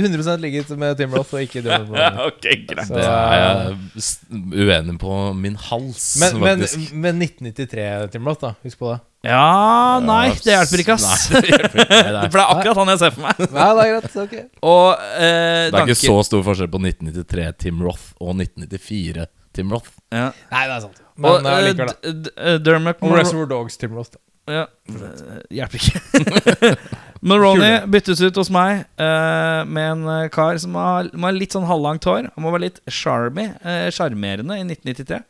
100% 0.03 0.43
ligget 0.45 0.73
med 0.77 0.99
Tim 1.01 1.15
Roth 1.17 1.33
og 1.39 1.41
ikke 1.47 1.63
Dermot 1.65 1.89
Mulroney. 1.95 2.27
ok, 2.29 2.49
greit. 2.69 2.87
Så- 2.91 2.99
Det 2.99 3.07
er 3.07 3.41
jeg 3.41 4.67
uenig 4.67 4.99
på 5.01 5.17
min 5.41 5.57
hals, 5.71 6.05
Men, 6.21 6.37
men, 6.43 6.65
faktisk. 6.67 6.93
men 6.93 7.23
1993, 7.25 8.11
Tim 8.13 8.29
Roth, 8.29 8.45
da. 8.45 8.53
Husk 8.67 8.79
på 8.83 8.93
det. 8.93 8.99
Ja, 9.27 9.99
nei, 10.05 10.29
det 10.45 10.53
hjelper 10.53 10.85
ikke, 10.85 10.95
ass. 11.01 11.31
Nei, 11.33 11.41
det 11.41 11.55
hjelper 11.55 11.83
ikke. 11.87 12.03
Nei, 12.13 12.29
For 12.31 12.37
det 12.37 12.45
er 12.45 12.53
akkurat 12.59 12.83
han 12.83 12.93
jeg 12.93 13.01
ser 13.07 13.17
for 13.17 13.25
meg. 13.25 13.41
Nei, 13.57 13.71
det 13.81 13.87
er 13.87 13.95
greit. 13.97 14.21
ok 14.27 14.37
Og 14.69 14.85
eh, 14.93 15.17
det 15.17 15.33
er 15.33 15.75
Danke- 15.81 15.97
ikke 15.97 16.03
så 16.13 16.19
stor 16.29 16.45
forskjell 16.47 16.71
på 16.77 16.83
1993 16.85 17.49
Tim 17.65 17.81
Roth 17.89 18.13
og 18.21 18.37
1994 18.37 19.27
Tim 19.57 19.73
Roth. 19.73 19.91
ja. 20.13 20.29
Nei, 20.53 20.63
det 20.69 20.77
er 20.77 20.85
sant. 20.85 21.03
Og 21.17 21.43
Men 21.43 21.47
eh, 21.49 21.57
uh, 21.57 21.67
likevel, 21.71 21.91
da. 21.93 22.13
D- 22.13 22.31
D- 22.31 22.57
Dermot 22.67 23.01
Og 23.03 23.15
Reservoir 23.17 23.49
Dogs, 23.55 23.77
Tim 23.81 23.95
Roth. 23.97 24.19
Ja. 24.47 24.67
eh, 24.93 25.39
Hjelper 25.51 25.81
ikke. 25.81 26.73
Mulroney 27.27 27.81
byttes 27.91 28.21
ut 28.23 28.37
hos 28.39 28.51
meg 28.55 28.85
uh, 29.01 29.63
med 29.67 29.87
en 29.95 30.05
eh, 30.13 30.29
kar 30.31 30.61
som 30.63 30.77
har, 30.79 31.09
må 31.17 31.27
ha 31.27 31.33
litt 31.35 31.57
sånn 31.57 31.67
halvlangt 31.67 32.05
hår. 32.07 32.29
Han 32.37 32.45
må 32.45 32.53
være 32.55 32.69
litt 32.69 32.79
charmy, 32.93 33.49
eh, 33.67 33.89
sjarmerende 33.97 34.61
i 34.61 34.63
1993. 34.69 35.23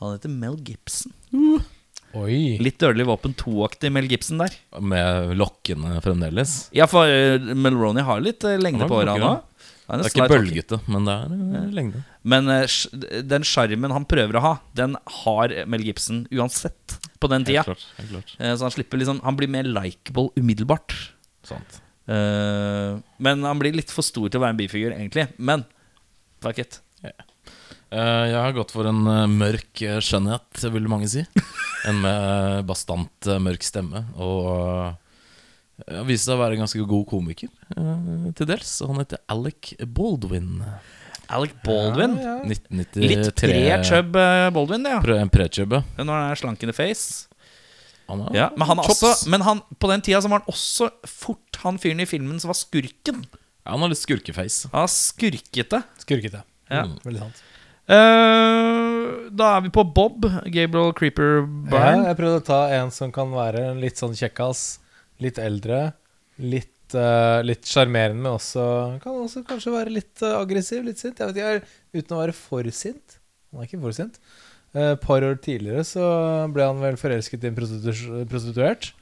Han 0.00 0.14
heter 0.16 0.32
Mel 0.32 0.56
Gibson. 0.66 1.12
Oi. 2.12 2.38
Litt 2.60 2.78
Dødelig 2.82 3.06
våpen 3.08 3.34
2-aktig 3.38 3.90
Mel 3.94 4.08
Gibson 4.10 4.40
der. 4.42 4.54
Med 4.80 5.34
lokkene 5.40 5.98
fremdeles. 6.04 6.56
Ja, 6.76 6.88
for 6.90 7.08
uh, 7.08 7.52
Mulroney 7.56 8.04
har 8.06 8.22
litt 8.24 8.44
uh, 8.48 8.56
lengde 8.60 8.84
har 8.84 8.90
på 8.90 8.98
håret, 9.02 9.14
han 9.18 9.28
òg. 9.28 9.68
Det 9.92 9.98
er 10.06 10.10
ikke 10.14 10.30
bølgete, 10.32 10.80
men 10.88 11.06
det 11.08 11.14
er 11.20 11.36
uh, 11.36 11.70
lengde. 11.76 12.02
Men 12.22 12.46
eh, 12.54 12.66
den 13.26 13.42
sjarmen 13.46 13.90
han 13.94 14.04
prøver 14.06 14.38
å 14.38 14.42
ha, 14.44 14.52
den 14.78 14.94
har 15.24 15.54
Mel 15.66 15.82
Gibson 15.82 16.24
uansett 16.30 16.98
på 17.22 17.30
den 17.32 17.44
tida. 17.46 17.64
Helt 17.64 17.72
klart. 17.72 17.86
Helt 17.98 18.12
klart. 18.14 18.34
Eh, 18.38 18.54
Så 18.56 18.66
han 18.68 18.74
slipper 18.74 19.00
liksom 19.00 19.20
Han 19.24 19.36
blir 19.38 19.50
mer 19.50 19.66
likeable 19.66 20.30
umiddelbart. 20.38 20.94
Sant. 21.46 21.80
Eh, 22.06 22.94
men 23.18 23.42
han 23.46 23.58
blir 23.58 23.74
litt 23.74 23.90
for 23.90 24.06
stor 24.06 24.28
til 24.30 24.38
å 24.40 24.44
være 24.44 24.54
en 24.56 24.62
bifigur, 24.62 24.94
egentlig. 24.94 25.28
Men 25.38 25.64
fuck 26.42 26.58
it. 26.62 26.80
Eh, 27.02 28.24
Jeg 28.30 28.38
har 28.38 28.54
gått 28.56 28.70
for 28.72 28.86
en 28.88 29.02
mørk 29.36 29.82
skjønnhet, 30.02 30.62
vil 30.72 30.88
mange 30.90 31.10
si. 31.10 31.26
En 31.90 31.98
med 31.98 32.66
bastant 32.68 33.26
mørk 33.42 33.64
stemme. 33.66 34.04
Og 34.22 34.94
viste 36.06 36.28
seg 36.28 36.36
å 36.36 36.42
være 36.44 36.54
en 36.54 36.62
ganske 36.62 36.84
god 36.86 37.06
komiker, 37.10 37.50
til 38.38 38.46
dels. 38.46 38.76
Og 38.84 38.92
Han 38.92 39.00
heter 39.02 39.18
Alec 39.34 39.72
Baldwin. 39.90 40.60
Alec 41.32 41.52
Baldwin. 41.64 42.16
Ja, 42.20 42.36
ja. 42.38 42.54
1993 42.54 43.08
Litt 43.08 43.30
pre-chub 43.40 44.16
eh, 44.20 44.46
Baldwin, 44.54 44.86
det, 44.86 44.94
ja. 44.96 45.02
Pre- 45.04 45.18
En 45.22 45.30
pre-chubbe. 45.32 45.82
Når 45.98 46.10
han 46.12 46.32
er 46.32 46.40
slank 46.40 46.62
in 46.64 46.72
the 46.72 46.76
face. 46.76 47.28
Han 48.10 48.24
er 48.26 48.36
Ja, 48.36 48.48
men 48.56 48.66
han 48.68 48.82
er 48.82 48.90
også 48.90 49.12
Men 49.32 49.44
han, 49.46 49.62
på 49.80 49.88
den 49.92 50.02
tida 50.04 50.20
så 50.20 50.28
var 50.28 50.42
han 50.42 50.52
også 50.52 50.90
fort 51.08 51.60
han 51.62 51.78
fyren 51.80 52.02
i 52.02 52.08
filmen 52.08 52.40
som 52.42 52.50
var 52.52 52.58
skurken. 52.58 53.22
Ja, 53.62 53.72
han 53.76 53.84
har 53.84 53.92
litt 53.92 54.02
skurkeface. 54.02 54.68
Han 54.72 54.84
var 54.84 54.92
skurkete. 54.92 55.82
Skurkete. 56.02 56.42
Ja. 56.72 56.84
Mm. 56.88 56.96
Veldig 57.06 57.22
sant. 57.22 57.42
Uh, 57.92 59.28
da 59.34 59.56
er 59.56 59.64
vi 59.66 59.72
på 59.74 59.84
Bob. 59.94 60.26
Gabriel 60.54 60.92
Creeper 60.98 61.42
Ja, 61.72 61.88
jeg 62.08 62.18
prøvde 62.18 62.40
å 62.40 62.46
ta 62.46 62.60
en 62.78 62.92
som 62.94 63.12
kan 63.14 63.32
være 63.34 63.66
en 63.72 63.80
litt 63.82 64.00
sånn 64.00 64.14
kjekkas, 64.18 64.78
litt 65.22 65.38
eldre, 65.42 65.92
litt 66.42 66.71
Litt 67.48 67.68
sjarmerende, 67.68 68.20
men 68.20 68.32
også 68.34 68.64
kan 69.02 69.18
også 69.24 69.44
kanskje 69.48 69.74
være 69.74 69.94
litt 69.94 70.22
eh, 70.24 70.36
aggressiv, 70.38 70.84
litt 70.86 71.02
sint. 71.02 71.20
Jeg 71.20 71.32
vet 71.32 71.42
ikke, 71.42 71.76
Uten 71.98 72.16
å 72.16 72.22
være 72.22 72.36
for 72.36 72.68
sint. 72.74 73.18
Han 73.52 73.62
er 73.62 73.68
ikke 73.68 73.82
for 73.82 73.96
sint. 73.96 74.18
Et 74.72 75.00
par 75.02 75.24
år 75.26 75.36
tidligere 75.44 75.84
så 75.84 76.04
ble 76.52 76.64
han 76.64 76.80
vel 76.80 76.96
forelsket 77.00 77.44
i 77.44 77.50
en 77.50 77.58
prostituert. 78.30 78.92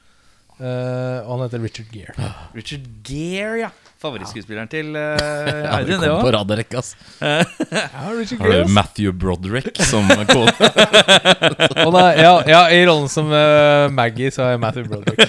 Eh, 0.61 1.19
og 1.25 1.31
han 1.33 1.47
heter 1.47 1.63
Richard 1.63 1.87
Gere. 1.93 2.13
Richard 2.57 2.85
Gere, 3.07 3.55
ja. 3.63 3.71
Favorittskuespilleren 4.01 4.69
til 4.69 4.95
uh, 4.97 5.01
Ja, 5.21 5.75
vi 5.85 5.93
Audun, 5.93 5.99
det 6.01 6.07
kom 6.09 6.23
på 6.23 6.29
òg. 6.31 6.33
altså 6.33 6.53
og 6.53 6.57
rekke, 6.57 6.81
ass. 6.81 6.95
Ja, 7.21 8.05
Richard 8.17 8.39
Har 8.41 8.53
Gere. 8.55 8.69
Matthew 8.73 9.11
Broderick 9.13 9.81
som 9.85 10.09
kone? 10.33 12.05
Ja, 12.17 12.31
ja, 12.49 12.61
I 12.73 12.81
rollen 12.89 13.09
som 13.13 13.29
uh, 13.29 13.89
Maggie 13.93 14.31
så 14.33 14.49
jeg 14.49 14.61
Matthew 14.63 14.89
Broderick. 14.89 15.21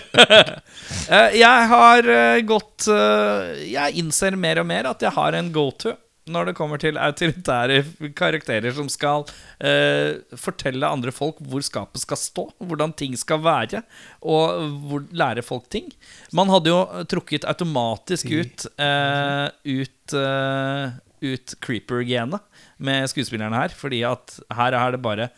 jeg 1.37 1.69
har 1.73 2.09
eh, 2.09 2.41
gått 2.47 2.87
eh, 2.91 3.69
Jeg 3.73 4.01
innser 4.01 4.37
mer 4.39 4.61
og 4.63 4.67
mer 4.69 4.89
at 4.93 5.03
jeg 5.05 5.13
har 5.15 5.37
en 5.37 5.53
go-to. 5.53 5.95
Når 6.31 6.49
det 6.49 6.55
kommer 6.55 6.79
til 6.79 6.99
autoritære 7.01 7.81
karakterer 8.19 8.75
som 8.77 8.89
skal 8.93 9.25
eh, 9.59 10.21
fortelle 10.39 10.87
andre 10.87 11.15
folk 11.15 11.41
hvor 11.51 11.65
skapet 11.67 12.05
skal 12.05 12.21
stå, 12.21 12.45
hvordan 12.63 12.95
ting 12.99 13.17
skal 13.19 13.43
være, 13.43 13.83
og 14.23 14.67
hvor, 14.87 15.07
lære 15.11 15.43
folk 15.43 15.67
ting. 15.73 15.91
Man 16.33 16.53
hadde 16.53 16.71
jo 16.71 17.07
trukket 17.11 17.49
automatisk 17.51 18.31
ut 18.31 18.67
eh, 18.77 19.49
ut, 19.67 20.15
eh, 20.19 20.95
ut 21.23 21.57
creeper-genet 21.65 22.47
med 22.79 23.11
skuespillerne 23.11 23.59
her, 23.59 23.75
fordi 23.75 24.05
at 24.07 24.39
her 24.55 24.79
er 24.79 24.95
det 24.95 25.03
bare 25.03 25.33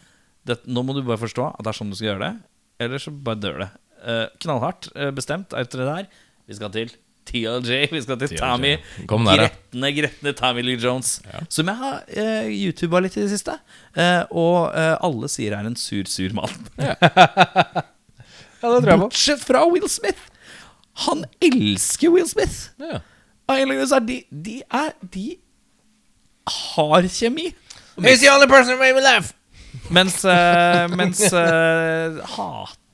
det, 0.45 0.59
Nå 0.69 0.83
må 0.85 0.93
du 0.93 1.01
bare 1.01 1.23
forstå 1.23 1.55
at 1.55 1.65
det 1.65 1.73
er 1.73 1.79
sånn 1.79 1.93
du 1.93 1.97
skal 1.97 2.11
gjøre 2.13 2.27
det, 2.27 2.35
eller 2.85 3.01
så 3.01 3.15
bare 3.25 3.41
dør 3.41 3.63
det. 3.65 3.71
Eh, 4.05 4.27
knallhardt 4.45 4.91
eh, 4.93 5.09
bestemt 5.17 5.57
autoritær. 5.57 6.11
Vi 6.45 6.57
skal 6.59 6.73
til 6.75 6.93
TLJ, 7.29 7.89
vi 7.93 8.03
skal 8.05 8.19
til 8.21 8.35
TLJ. 8.35 8.41
Tommy. 8.43 8.75
Der. 9.09 9.41
Gretne, 9.41 9.91
gretne 9.97 10.35
Tommy 10.39 10.65
Lee 10.67 10.81
Jones. 10.81 11.17
Som 11.49 11.71
jeg 11.73 11.81
har 11.81 12.05
uh, 12.05 12.51
YouTuba 12.53 13.01
litt 13.05 13.17
i 13.19 13.25
det 13.25 13.33
siste. 13.33 13.57
Uh, 13.97 14.23
og 14.31 14.59
uh, 14.75 14.95
alle 15.05 15.31
sier 15.33 15.57
er 15.57 15.67
en 15.69 15.77
sur, 15.79 16.07
sur 16.11 16.37
mann. 16.37 16.55
Ja, 18.65 18.71
det 18.73 18.81
tror 18.81 18.91
jeg 18.95 18.97
på. 18.97 19.07
Bortsett 19.11 19.43
fra 19.45 19.61
Will 19.69 19.89
Smith. 19.93 20.21
Han 21.05 21.25
elsker 21.45 22.09
Will 22.15 22.29
Smith. 22.29 22.71
Ja. 22.81 23.03
De, 24.01 24.23
de 24.31 24.63
er 24.73 24.95
De 25.13 25.37
har 26.49 27.09
kjemi. 27.13 27.51
He's 28.01 28.21
the 28.21 28.31
only 28.33 28.47
person 28.47 28.73
who 28.73 28.79
made 28.79 28.95
me 28.95 29.03
laugh. 29.03 29.35
Mens, 29.91 30.25
uh, 30.25 30.89
mens 30.97 31.21
eh, 31.33 32.25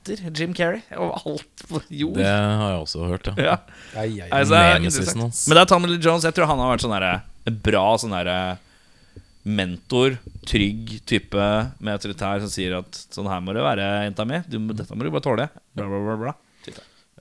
hater 0.01 0.31
Jim 0.39 0.53
Carrey 0.53 0.81
over 0.97 1.13
alt 1.25 1.63
på 1.69 1.81
jord. 1.89 2.17
Det 2.17 2.25
har 2.25 2.73
jeg 2.73 2.81
også 2.81 3.05
hørt, 3.07 3.27
ja. 3.27 3.33
Ja. 3.37 3.57
Ai, 3.95 4.07
ai, 4.07 4.27
ai. 4.27 4.39
Altså, 4.39 4.55
det 4.55 4.61
er 4.63 4.79
Nemesisen 4.79 5.21
hans. 5.21 5.45
Men 5.47 5.57
det 5.57 5.61
er 5.63 5.71
Tommy 5.71 5.87
Lee 5.91 6.01
Jones. 6.01 6.25
Jeg 6.25 6.35
tror 6.37 6.49
han 6.49 6.61
har 6.61 6.73
vært 6.73 6.85
sånn 6.85 6.97
en 6.97 7.57
bra 7.65 7.85
sånn 7.97 8.13
derre 8.13 8.37
mentor, 9.41 10.19
trygg 10.45 10.99
type 11.09 11.45
med 11.81 11.95
autoritær 11.95 12.43
som 12.43 12.51
sier 12.51 12.75
at 12.77 12.99
sånn 13.09 13.29
her 13.29 13.41
må 13.41 13.55
det 13.57 13.63
være, 13.65 13.87
jenta 14.05 14.25
mi. 14.29 14.41
Du, 14.45 14.59
dette 14.73 14.93
må 14.93 15.05
du 15.05 15.13
bare 15.13 15.25
tåle. 15.25 15.47
Bla, 15.77 15.87
bla, 15.89 16.17
bla. 16.27 16.35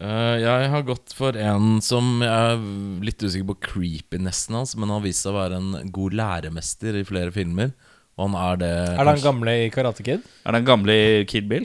Eh, 0.00 0.34
jeg 0.40 0.68
har 0.72 0.84
gått 0.88 1.12
for 1.16 1.36
en 1.36 1.80
som 1.84 2.20
jeg 2.24 2.28
er 2.52 2.60
litt 3.04 3.24
usikker 3.24 3.48
på 3.52 3.58
creepinessen 3.70 4.56
hans, 4.56 4.76
men 4.76 4.88
han 4.88 4.98
har 5.00 5.06
vist 5.08 5.24
seg 5.24 5.32
å 5.32 5.40
være 5.40 5.60
en 5.60 5.90
god 5.92 6.16
læremester 6.20 7.00
i 7.00 7.06
flere 7.08 7.32
filmer. 7.34 7.72
Og 8.20 8.28
han 8.28 8.36
er 8.36 8.60
det 8.60 8.72
Er 9.00 9.00
det 9.00 9.12
han 9.16 9.24
gamle 9.24 9.56
i 9.64 9.68
Karate 9.72 10.04
Kid? 10.04 10.24
Er 10.44 10.52
det 10.52 10.60
en 10.60 10.68
gamle 10.68 10.92
i 10.92 11.24
Kid 11.28 11.48
Bill? 11.48 11.64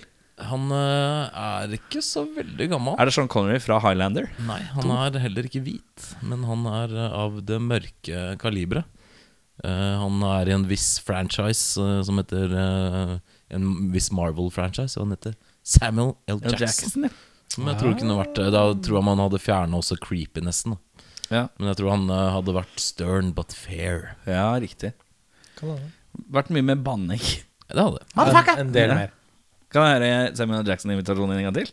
Han 0.50 0.72
eh, 0.76 1.38
er 1.40 1.76
ikke 1.78 2.02
så 2.04 2.26
veldig 2.36 2.68
gammel. 2.74 2.98
Er 3.00 3.08
det 3.08 3.14
Sean 3.16 3.30
Connery 3.32 3.62
fra 3.64 3.78
Highlander? 3.84 4.28
Nei, 4.44 4.60
han 4.76 4.92
er 4.98 5.22
heller 5.24 5.48
ikke 5.48 5.64
hvit, 5.64 6.10
men 6.26 6.44
han 6.50 6.66
er 6.68 6.96
eh, 7.06 7.16
av 7.24 7.40
det 7.48 7.62
mørke 7.64 8.26
kaliberet. 8.42 8.92
Uh, 9.64 9.96
han 10.02 10.20
er 10.28 10.50
i 10.50 10.52
en 10.52 10.66
viss 10.68 10.98
franchise 11.00 11.80
uh, 11.80 12.02
som 12.04 12.18
heter 12.20 12.52
uh, 12.52 13.14
En 13.56 13.70
viss 13.94 14.10
Marvel-franchise, 14.12 14.98
og 15.00 15.06
han 15.06 15.14
heter 15.16 15.38
Samuel 15.64 16.12
L. 16.28 16.42
L. 16.44 16.58
Jackson. 16.60 17.08
ja. 17.08 17.14
Som 17.56 17.70
jeg 17.70 17.80
tror 17.80 17.96
kunne 18.00 18.18
vært 18.20 18.40
eh, 18.42 18.52
Da 18.54 18.66
tror 18.84 19.00
jeg 19.00 19.08
man 19.08 19.22
hadde 19.24 19.42
fjerna 19.42 19.80
også 19.80 19.98
creepinessen. 20.04 20.76
da. 20.76 21.10
Ja. 21.30 21.44
Men 21.58 21.72
jeg 21.72 21.80
tror 21.80 21.94
han 21.94 22.08
eh, 22.12 22.32
hadde 22.36 22.56
vært 22.58 22.82
stern 22.82 23.34
but 23.38 23.56
fair. 23.56 24.16
ja, 24.28 24.50
riktig. 24.62 24.94
Vært 26.32 26.52
mye 26.54 26.66
med 26.66 26.84
banning. 26.86 27.22
Det 27.66 27.82
hadde. 27.82 28.04
En, 28.14 28.50
en 28.66 28.74
del 28.76 28.94
mer. 28.94 29.14
Kan 29.76 29.90
jeg 29.90 29.98
høre 30.00 30.36
Samuel 30.38 30.70
Jackson-invitasjonen 30.70 31.36
en 31.36 31.48
gang 31.50 31.56
til? 31.58 31.72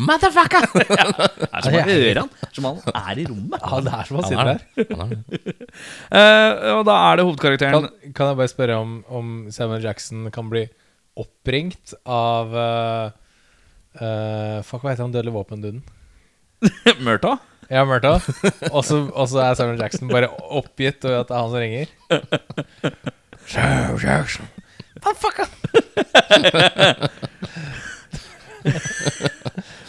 Motherfucker! 0.00 0.64
Det 0.74 0.84
er 0.96 1.62
som 1.62 1.74
å 1.76 1.82
høre 1.86 2.22
han 2.22 2.30
Som 2.56 2.64
han 2.66 2.78
er 2.98 3.18
i 3.20 3.26
rommet. 3.28 3.60
Ja, 3.60 3.80
det 3.84 3.92
er 3.94 4.08
som 4.08 4.16
Han 4.18 4.24
sitte 4.26 4.40
er 4.40 4.46
der. 4.48 4.60
Han 4.98 5.12
er. 5.12 5.18
Eh, 6.14 6.50
og 6.74 6.82
da 6.86 6.94
er 7.08 7.18
det 7.18 7.24
hovedkarakteren 7.26 7.74
Kan, 7.74 8.12
kan 8.14 8.30
jeg 8.30 8.38
bare 8.38 8.50
spørre 8.52 8.76
om, 8.78 8.90
om 9.10 9.26
Samuel 9.54 9.82
Jackson 9.84 10.28
kan 10.34 10.46
bli 10.50 10.62
oppringt 11.18 11.94
av 12.10 12.54
uh, 12.54 13.06
uh, 13.98 14.58
Fuck, 14.66 14.82
hva 14.82 14.92
heter 14.92 15.04
han 15.04 15.14
dødelige 15.14 15.34
våpenduden? 15.34 15.82
Murta. 17.06 17.36
Ja, 17.70 17.84
Murta. 17.86 18.16
Og 18.70 18.84
så 18.86 19.04
er 19.42 19.58
Samuel 19.58 19.82
Jackson 19.82 20.10
bare 20.10 20.30
oppgitt 20.32 21.04
over 21.06 21.20
at 21.20 21.28
det 21.30 21.36
er 21.36 21.42
han 21.42 21.52
som 21.52 21.60
ringer. 21.62 21.88
Samuel 23.50 24.00
Jackson. 24.08 24.48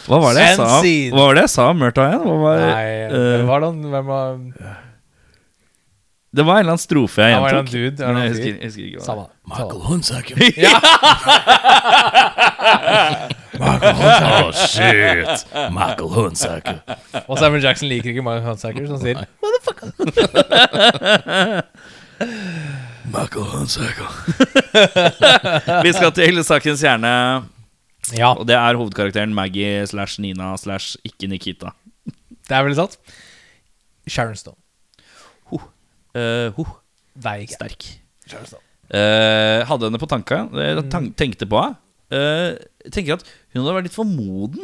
Hva 0.06 0.18
var 0.22 0.36
det 0.36 0.42
jeg 0.44 0.56
sa? 0.58 0.66
Hva 1.12 1.22
var 1.22 1.38
det 1.38 1.46
jeg 1.46 1.52
sa 1.54 1.70
om 1.72 1.78
Murta 1.80 2.08
igjen? 2.10 2.26
Hva 2.26 2.36
var, 2.42 2.56
Nei, 2.62 2.90
uh, 3.10 3.46
var 3.48 3.64
det 3.64 3.70
Hvem 3.94 4.10
var 4.10 4.22
det 6.36 6.44
var 6.44 6.54
en 6.54 6.58
eller 6.60 6.74
annen 6.74 6.82
strofe 6.82 7.22
jeg 7.22 7.32
Han 7.32 7.42
var 7.42 7.48
en 7.48 7.56
gjentok. 7.56 7.72
dude, 7.72 8.06
Men 8.06 8.16
jeg 8.20 8.28
husker, 8.28 8.46
jeg 8.46 8.64
husker 8.68 8.84
ikke 8.84 8.98
hva 8.98 9.04
det 9.04 9.06
Samme. 9.06 9.26
Michael 9.48 9.80
Hunsaker. 9.88 10.36
var. 13.62 13.78
oh 14.44 14.52
shit. 14.52 15.46
Michael 15.72 16.10
Hunsaker. 16.12 16.78
Og 17.26 17.38
Samuel 17.38 17.62
Jackson 17.64 17.88
liker 17.88 18.08
ikke 18.12 18.22
Michael 18.22 18.42
Hunsaker, 18.50 18.86
så 18.86 18.92
han 18.92 19.00
sier 19.00 19.16
'motherfucker'. 19.40 19.92
Hunsaker. 19.96 21.62
Vi 25.86 25.90
skal 25.94 26.10
til 26.16 26.40
sakens 26.46 26.82
kjerne, 26.82 27.12
Ja, 28.16 28.32
og 28.34 28.46
det 28.46 28.54
er 28.58 28.74
hovedkarakteren 28.78 29.32
Maggie 29.34 29.86
slash 29.86 30.20
Nina 30.22 30.52
slash 30.60 30.96
ikke 31.06 31.26
Nikita. 31.30 31.68
det 32.06 32.54
er 32.54 32.62
veldig 32.66 32.78
sant. 32.78 32.94
Sharon 34.06 34.36
Stone. 34.38 34.58
Uh, 36.16 36.48
ho, 36.56 36.62
Deg 37.20 37.42
ikke. 37.44 37.56
sterk. 37.58 37.82
Sharon 38.30 38.46
Stone. 38.48 38.62
Uh, 38.88 39.60
hadde 39.68 39.84
henne 39.90 40.00
på 40.00 40.08
tanka. 40.08 40.36
Tank 40.92 41.12
tenkte 41.18 41.44
på 41.50 41.58
henne. 41.60 41.76
Uh, 42.06 42.54
tenker 42.94 43.16
at 43.18 43.24
hun 43.52 43.60
hadde 43.64 43.74
vært 43.74 43.86
litt 43.88 43.96
for 43.96 44.06
moden. 44.06 44.62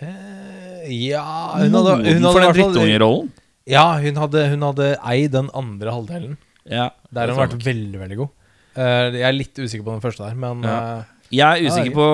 Uh, 0.00 0.88
ja 0.88 1.20
Hun 1.60 1.76
hadde, 1.76 1.92
moden 2.00 2.08
hun 2.08 2.24
hadde 2.24 2.32
for 2.32 2.40
den 2.46 2.54
drittungerollen. 2.56 3.28
Ja, 3.68 3.84
hun 4.00 4.16
hadde, 4.18 4.40
hun 4.54 4.62
hadde 4.70 4.86
eid 5.12 5.30
den 5.36 5.48
andre 5.54 5.92
halvdelen. 5.94 6.34
Ja, 6.68 6.90
Der 7.12 7.28
har 7.30 7.34
hun 7.34 7.48
vært 7.48 7.64
veldig, 7.64 7.98
veldig 8.02 8.16
god. 8.20 8.28
Uh, 8.76 9.10
jeg 9.16 9.22
er 9.26 9.32
litt 9.36 9.56
usikker 9.58 9.84
på 9.86 9.94
den 9.96 10.02
første 10.04 10.24
der, 10.28 10.34
men 10.38 10.62
Ja. 10.64 10.98
eh, 11.00 11.04
Jeg 11.30 11.46
er 11.46 11.62
Ja, 11.62 11.70
usikker 11.70 11.94
på 11.94 12.08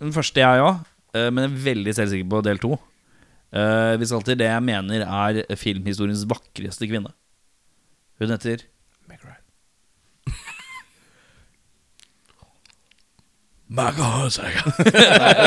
den 0.00 0.12
første, 0.12 0.40
jeg 0.40 0.60
òg, 0.64 0.80
men 1.32 1.42
jeg 1.44 1.50
er 1.50 1.74
veldig 1.74 1.94
selvsikker 1.94 2.28
på 2.30 2.42
del 2.46 2.58
to. 2.58 2.78
Eh, 3.52 3.96
vi 3.98 4.06
skal 4.06 4.22
til 4.22 4.36
det 4.38 4.46
jeg 4.46 4.62
mener 4.62 5.02
er 5.02 5.56
filmhistoriens 5.58 6.22
vakreste 6.30 6.86
kvinne. 6.86 7.10
Hun 8.20 8.28
heter 8.30 8.62
Meg 9.08 9.18
Ryan. 9.26 9.44
Nei, 13.70 13.90
hun 13.94 14.30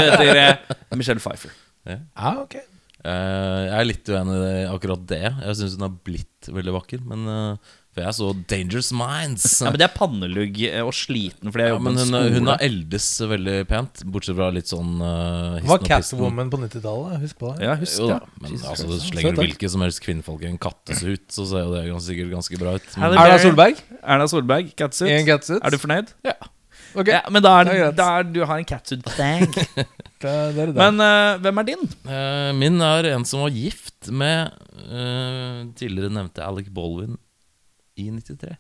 heter 0.08 0.38
eh, 0.40 0.76
Michelle 0.96 1.20
Pfeiffer. 1.24 1.52
Ja, 1.88 1.98
ok. 2.40 2.56
Eh, 2.56 3.62
jeg 3.68 3.74
er 3.82 3.88
litt 3.90 4.08
uenig 4.14 4.38
i 4.48 4.62
akkurat 4.72 5.02
det. 5.10 5.20
Jeg 5.44 5.58
syns 5.60 5.76
hun 5.76 5.84
har 5.90 5.96
blitt 6.08 6.48
veldig 6.56 6.76
vakker. 6.78 7.02
Men 7.10 7.26
eh, 7.28 7.74
For 7.94 8.02
jeg 8.02 8.16
så 8.18 8.28
Dangerous 8.50 8.90
Minds. 8.96 9.44
Ja, 9.62 9.70
men 9.70 9.78
Det 9.78 9.86
er 9.86 9.94
pannelugg 9.94 10.56
eh, 10.66 10.80
og 10.82 10.96
sliten 10.98 11.52
fordi 11.54 11.68
jeg 11.68 11.70
Ja, 11.70 11.76
jobber 11.76 11.94
men 11.94 12.00
hun, 12.02 12.38
hun 12.40 12.50
har 12.50 12.64
eldes 12.66 13.10
veldig 13.30 13.58
pent, 13.70 14.02
bortsett 14.16 14.38
fra 14.40 14.48
litt 14.56 14.72
sånn 14.72 14.96
uh, 14.98 15.60
Hun 15.60 15.70
var 15.70 15.84
Catwoman 15.86 16.50
på 16.54 16.62
90-tallet. 16.64 17.20
Husk 17.22 17.38
på 17.44 17.52
det. 17.54 17.68
Ja, 17.68 17.76
husk 17.78 18.02
Jo 18.02 18.10
da, 18.16 18.18
men 18.42 18.58
altså, 18.58 18.98
slenger 18.98 19.38
du 19.38 19.42
da. 19.42 19.46
hvilke 19.46 19.70
som 19.70 19.86
helst 19.86 20.02
kvinnfolk 20.06 20.42
i 20.42 20.50
en 20.50 20.58
kattesuit, 20.62 21.28
så 21.34 21.46
ser 21.52 21.68
jo 21.68 21.76
det 21.76 21.86
ganske, 21.92 22.08
sikkert 22.10 22.34
ganske 22.34 22.62
bra 22.64 22.76
ut. 22.80 22.90
Men, 22.98 23.20
Erna 23.22 23.38
Solberg 23.46 23.86
Erna 24.02 24.28
Solberg, 24.32 24.74
catsuit. 24.80 25.14
en 25.14 25.30
catsuit. 25.30 25.62
Er 25.62 25.74
du 25.78 25.82
fornøyd? 25.82 26.18
ja. 26.26 26.38
Ok, 26.94 27.10
Ja, 27.10 27.24
men 27.34 27.42
da 27.42 27.56
er, 27.62 27.70
Det 27.70 27.78
er 27.82 27.94
da 27.98 28.08
er 28.20 28.26
du 28.30 28.44
har 28.46 28.60
en 28.62 28.68
catsuit 28.70 29.02
bag. 29.06 29.48
det, 30.24 30.34
det 30.58 30.68
men 30.78 31.02
uh, 31.02 31.40
hvem 31.42 31.62
er 31.62 31.70
din? 31.72 31.88
Uh, 32.06 32.52
min 32.58 32.82
er 32.86 33.10
en 33.16 33.26
som 33.26 33.42
var 33.42 33.54
gift 33.54 34.12
med 34.14 34.54
eh, 34.84 35.64
tidligere 35.80 36.12
nevnte 36.14 36.44
Alec 36.44 36.68
Baldwin 36.74 37.18
i 38.00 38.10
93. 38.12 38.56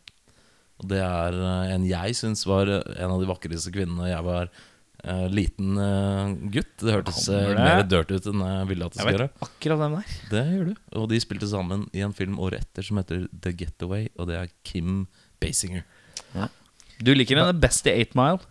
Og 0.82 0.90
det 0.92 1.02
er 1.06 1.40
eh, 1.40 1.74
en 1.76 1.88
jeg 1.88 2.18
syns 2.18 2.46
var 2.50 2.70
en 2.70 3.14
av 3.14 3.20
de 3.22 3.30
vakreste 3.30 3.74
kvinnene 3.74 4.10
jeg 4.10 4.26
var 4.26 4.50
uh, 4.50 5.28
liten 5.32 5.78
uh, 5.80 6.34
gutt. 6.54 6.74
Det 6.82 6.96
hørtes 6.96 7.28
eh, 7.32 7.52
det? 7.52 7.60
mer 7.60 7.84
dirt 7.88 8.14
ut 8.14 8.30
enn 8.32 8.46
jeg 8.48 8.70
ville 8.72 8.90
at 8.90 8.96
det 8.96 9.04
skulle 9.04 9.16
gjøre. 9.18 9.30
akkurat 9.48 9.84
hvem 9.84 9.98
det 9.98 10.02
er. 10.04 10.16
Det 10.32 10.46
gjør 10.50 10.72
du. 10.72 10.74
Og 11.02 11.12
de 11.12 11.22
spilte 11.24 11.52
sammen 11.52 11.86
i 11.94 12.04
en 12.06 12.16
film 12.18 12.40
året 12.42 12.66
etter 12.66 12.88
som 12.88 13.00
heter 13.02 13.28
The 13.34 13.54
Getaway, 13.60 14.10
og 14.18 14.32
det 14.32 14.40
er 14.42 14.52
Kim 14.68 15.06
Basinger. 15.44 15.86
Du 17.04 17.12
liker 17.16 17.40
henne 17.40 17.56
best 17.58 17.88
i 17.90 17.94
Eight 17.94 18.14
Mile. 18.18 18.42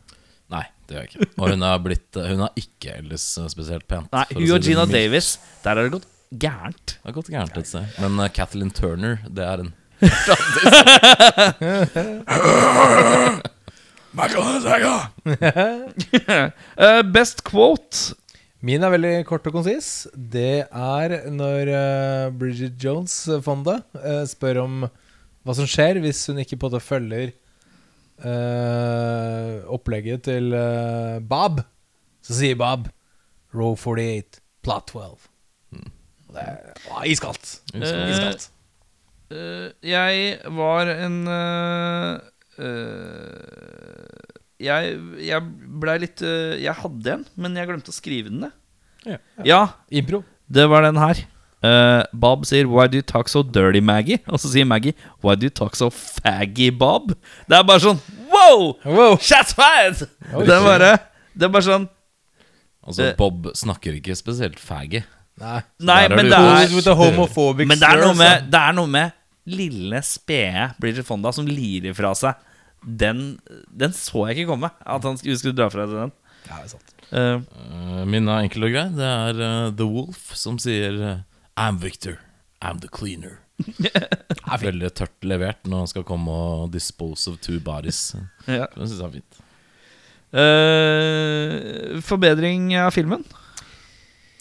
Nei, 0.53 0.65
det 0.87 0.97
gjør 0.97 1.05
jeg 1.07 1.13
ikke. 1.13 1.29
Og 1.39 1.53
hun 1.55 1.63
har, 1.65 1.79
blitt, 1.81 2.19
hun 2.19 2.43
har 2.45 2.59
ikke 2.61 2.97
ellers 3.01 3.25
spesielt 3.49 3.87
pent. 3.89 4.11
Nei, 4.13 4.27
Hun 4.35 4.51
og 4.53 4.67
Gina. 4.67 4.85
Davis. 4.91 5.37
Der 5.63 5.79
har 5.79 5.87
det 5.87 5.95
gått 5.95 6.09
gærent. 6.33 6.97
Det 6.99 7.09
har 7.09 7.17
gått 7.17 7.31
gærent 7.33 7.57
et 7.57 7.71
sted. 7.71 7.95
Men 8.03 8.21
uh, 8.21 8.29
Kathleen 8.33 8.73
Turner, 8.75 9.23
det 9.29 9.47
er 9.47 9.65
en 9.65 9.73
Eh, 16.77 17.03
best 17.15 17.41
quote. 17.49 18.13
Min 18.63 18.85
er 18.85 18.93
veldig 18.95 19.15
kort 19.27 19.47
og 19.49 19.57
konsis. 19.57 20.07
Det 20.15 20.67
er 20.69 21.15
når 21.35 21.71
eh, 21.73 22.27
Bridget 22.39 22.77
Jones-fondet 22.83 23.83
eh, 23.99 24.23
spør 24.31 24.61
om 24.67 24.85
hva 25.43 25.57
som 25.59 25.67
skjer 25.67 25.99
hvis 26.05 26.21
hun 26.31 26.39
ikke 26.43 26.59
på 26.61 26.69
måte 26.71 26.83
følger 26.85 27.33
eh, 28.23 29.55
opplegget 29.73 30.23
til 30.29 30.53
eh, 30.55 31.19
Bob. 31.27 31.65
Så 32.23 32.37
sier 32.39 32.59
Bob 32.61 32.87
Row 33.53 33.75
48, 33.75 34.39
plot 34.63 34.95
12. 34.95 35.27
Og 36.29 36.37
Det 36.37 36.45
er 36.47 36.85
å, 36.93 37.03
iskaldt. 37.11 37.57
Eh, 37.75 37.83
Iskaldt. 38.13 38.47
Eh, 39.33 39.69
jeg 39.87 40.39
var 40.53 40.91
en 40.93 41.19
eh, 41.31 42.17
eh, 42.61 44.33
Jeg, 44.63 44.97
jeg 45.25 45.47
blei 45.83 45.99
litt 46.05 46.23
Jeg 46.23 46.75
hadde 46.83 47.15
en, 47.17 47.25
men 47.41 47.57
jeg 47.59 47.71
glemte 47.71 47.93
å 47.93 47.97
skrive 47.97 48.33
den 48.33 48.45
ned. 48.47 48.59
Ja. 49.09 49.19
Ja, 49.43 49.63
Impro. 49.91 50.23
det 50.47 50.69
var 50.71 50.85
den 50.87 51.01
her. 51.01 51.25
Uh, 51.63 52.03
Bob 52.13 52.45
sier 52.47 52.67
'Why 52.67 52.89
do 52.91 52.99
you 52.99 53.07
talk 53.07 53.29
so 53.31 53.43
dirty, 53.43 53.79
Maggie?' 53.79 54.19
Og 54.27 54.39
så 54.43 54.51
sier 54.51 54.67
Maggie 54.67 54.95
'Why 55.23 55.37
do 55.39 55.47
you 55.47 55.55
talk 55.55 55.77
so 55.79 55.91
faggy, 55.91 56.71
Bob?' 56.75 57.15
Det 57.47 57.59
er 57.59 57.63
bare 57.67 57.83
sånn 57.83 58.01
Wow! 58.31 58.75
Wow. 58.83 59.17
Shots 59.23 59.55
fired! 59.55 60.03
Det 60.03 60.51
er 60.51 60.63
bare 60.67 60.93
Det 61.35 61.47
er 61.47 61.53
bare 61.55 61.67
sånn 61.67 61.89
Altså. 62.83 63.13
Bob 63.15 63.47
snakker 63.55 63.95
ikke 63.95 64.17
spesielt 64.19 64.59
faggy. 64.59 65.05
Nei. 65.39 65.61
Nei, 65.79 66.01
men 66.11 66.27
det 66.27 66.35
er 66.35 66.67
Men 67.63 67.79
det 67.79 67.87
er, 67.87 68.01
noe 68.03 68.17
med, 68.19 68.49
det 68.51 68.59
er 68.59 68.75
noe 68.75 68.91
med 68.91 69.13
lille, 69.49 70.03
spede 70.07 70.71
Bridget 70.83 71.07
Fonda 71.09 71.33
som 71.35 71.49
lirer 71.49 71.95
fra 71.97 72.13
seg. 72.19 72.39
Den, 72.83 73.39
den 73.71 73.95
så 73.95 74.27
jeg 74.29 74.43
ikke 74.43 74.53
komme. 74.55 74.73
At 74.83 75.07
han 75.07 75.19
skulle, 75.21 75.39
skulle 75.41 75.59
dra 75.59 75.69
fra 75.73 75.87
seg 75.89 76.01
den. 76.05 76.15
Ja, 76.49 76.59
det 76.59 76.65
er 76.65 76.75
sant. 76.77 76.89
Eh, 76.89 76.99
Uh, 77.13 78.07
min 78.09 78.25
er 78.25 78.47
enkel 78.47 78.65
og 78.65 78.73
grei. 78.73 78.87
Det 78.97 79.05
er 79.05 79.37
uh, 79.43 79.71
The 79.77 79.85
Wolf 79.85 80.31
som 80.39 80.57
sier 80.63 80.95
I'm 81.61 81.77
Victor, 81.83 82.17
I'm 82.65 82.81
the 82.81 82.89
cleaner. 82.89 83.39
Veldig 84.63 84.89
tørt 84.97 85.27
levert 85.29 85.69
når 85.69 85.85
han 85.85 85.91
skal 85.91 86.07
komme 86.09 86.33
og 86.33 86.71
dispose 86.73 87.29
of 87.31 87.37
two 87.45 87.61
bodies. 87.61 88.15
ja. 88.49 88.65
Det 88.73 88.89
syns 88.89 88.97
jeg 88.97 89.09
er 89.11 89.17
fint. 89.19 89.43
Uh, 90.33 92.01
forbedring 92.09 92.73
av 92.81 92.95
filmen? 92.97 93.27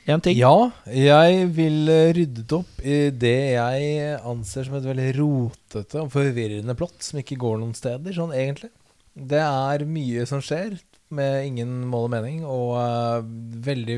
Én 0.10 0.22
ting. 0.24 0.34
Ja, 0.34 0.72
jeg 0.90 1.44
vil 1.54 1.86
rydde 1.86 2.14
ryddet 2.18 2.54
opp 2.58 2.80
i 2.82 3.12
det 3.14 3.38
jeg 3.54 4.16
anser 4.26 4.66
som 4.66 4.80
et 4.80 4.88
veldig 4.88 5.12
rotete 5.20 6.02
og 6.02 6.10
forvirrende 6.16 6.74
plott 6.78 7.06
som 7.06 7.20
ikke 7.22 7.38
går 7.42 7.60
noen 7.62 7.76
steder, 7.78 8.16
sånn 8.16 8.34
egentlig. 8.34 8.72
Det 9.14 9.42
er 9.44 9.86
mye 9.86 10.26
som 10.26 10.42
skjer 10.42 10.80
med 11.14 11.46
ingen 11.52 11.76
mål 11.92 12.08
og 12.08 12.14
mening, 12.16 12.42
og 12.48 12.74
uh, 12.80 13.22
veldig 13.68 13.98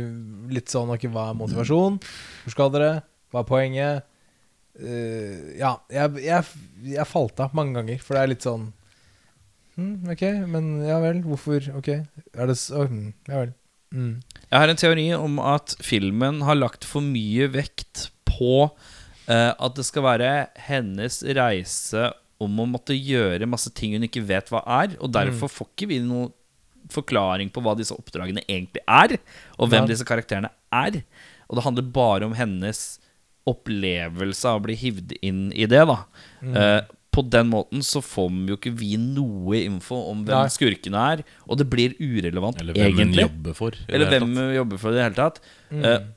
litt 0.51 0.71
sånn 0.73 0.91
Ok, 0.95 1.05
hva 1.13 1.29
er 1.29 1.39
motivasjon? 1.39 1.99
Hvor 2.43 2.55
skal 2.55 2.73
dere? 2.73 2.93
Hva 3.31 3.43
er 3.43 3.49
poenget? 3.49 4.07
Uh, 4.73 5.53
ja, 5.55 5.75
jeg, 5.93 6.23
jeg, 6.25 6.63
jeg 6.97 7.07
falt 7.07 7.43
av 7.45 7.53
mange 7.55 7.77
ganger, 7.77 8.01
for 8.03 8.17
det 8.17 8.23
er 8.23 8.33
litt 8.33 8.47
sånn 8.47 8.71
hm, 9.77 10.09
Ok, 10.11 10.23
men 10.49 10.73
ja 10.83 10.97
vel, 11.03 11.21
hvorfor? 11.23 11.69
Ok, 11.77 11.93
er 12.33 12.49
det 12.49 12.59
så 12.59 12.87
hm, 12.89 13.11
Ja 13.29 13.45
vel. 13.45 13.53
Mm. 13.93 14.15
Jeg 14.49 14.59
har 14.59 14.71
en 14.73 14.79
teori 14.79 15.07
om 15.15 15.39
at 15.39 15.75
filmen 15.85 16.41
har 16.47 16.57
lagt 16.57 16.85
for 16.89 17.05
mye 17.05 17.47
vekt 17.53 18.07
på 18.25 18.71
eh, 19.29 19.51
at 19.53 19.75
det 19.77 19.85
skal 19.85 20.03
være 20.07 20.31
hennes 20.67 21.21
reise 21.37 22.09
om 22.43 22.57
å 22.59 22.65
måtte 22.67 22.95
gjøre 22.97 23.47
masse 23.47 23.69
ting 23.77 23.93
hun 23.95 24.03
ikke 24.09 24.25
vet 24.27 24.49
hva 24.51 24.63
er. 24.81 24.97
Og 24.99 25.13
derfor 25.13 25.51
får 25.53 25.69
ikke 25.71 25.87
vi 25.93 25.99
noen 26.03 26.33
forklaring 26.91 27.47
på 27.53 27.61
hva 27.63 27.77
disse 27.79 27.95
oppdragene 27.95 28.43
egentlig 28.49 28.81
er, 28.89 29.15
og 29.57 29.69
hvem 29.71 29.85
Ja. 29.85 29.91
disse 29.93 30.03
karakterene 30.05 30.49
er. 30.73 31.03
Og 31.47 31.55
det 31.55 31.63
handler 31.63 31.83
bare 31.95 32.25
om 32.27 32.33
hennes 32.35 32.99
opplevelse 33.47 34.45
av 34.49 34.59
å 34.59 34.63
bli 34.65 34.75
hivd 34.79 35.15
inn 35.21 35.45
i 35.53 35.65
det. 35.69 35.85
da 35.87 36.05
Eh, 36.43 36.81
På 37.13 37.21
den 37.21 37.51
måten 37.51 37.83
så 37.85 38.01
får 38.01 38.31
vi 38.33 38.47
jo 38.53 38.57
ikke 38.57 38.73
vi 38.79 38.95
noe 38.97 39.59
info 39.61 39.99
om 40.09 40.23
hvem 40.25 40.47
Nei. 40.47 40.53
skurkene 40.53 41.03
er, 41.13 41.23
og 41.45 41.59
det 41.61 41.67
blir 41.69 41.93
urelevant 42.01 42.57
Eller 42.63 42.73
hvem 42.73 42.97
hun 43.03 43.13
jobber 43.19 43.53
for. 43.57 43.77
Eller 43.87 44.09
hvem 44.09 44.31
vi 44.33 44.47
jobber 44.57 44.81
for 44.81 44.95
i 44.95 44.97
det 44.97 45.05
hele 45.05 45.19
tatt. 45.19 45.37
Mm. 45.69 45.83
Uh, 45.85 46.07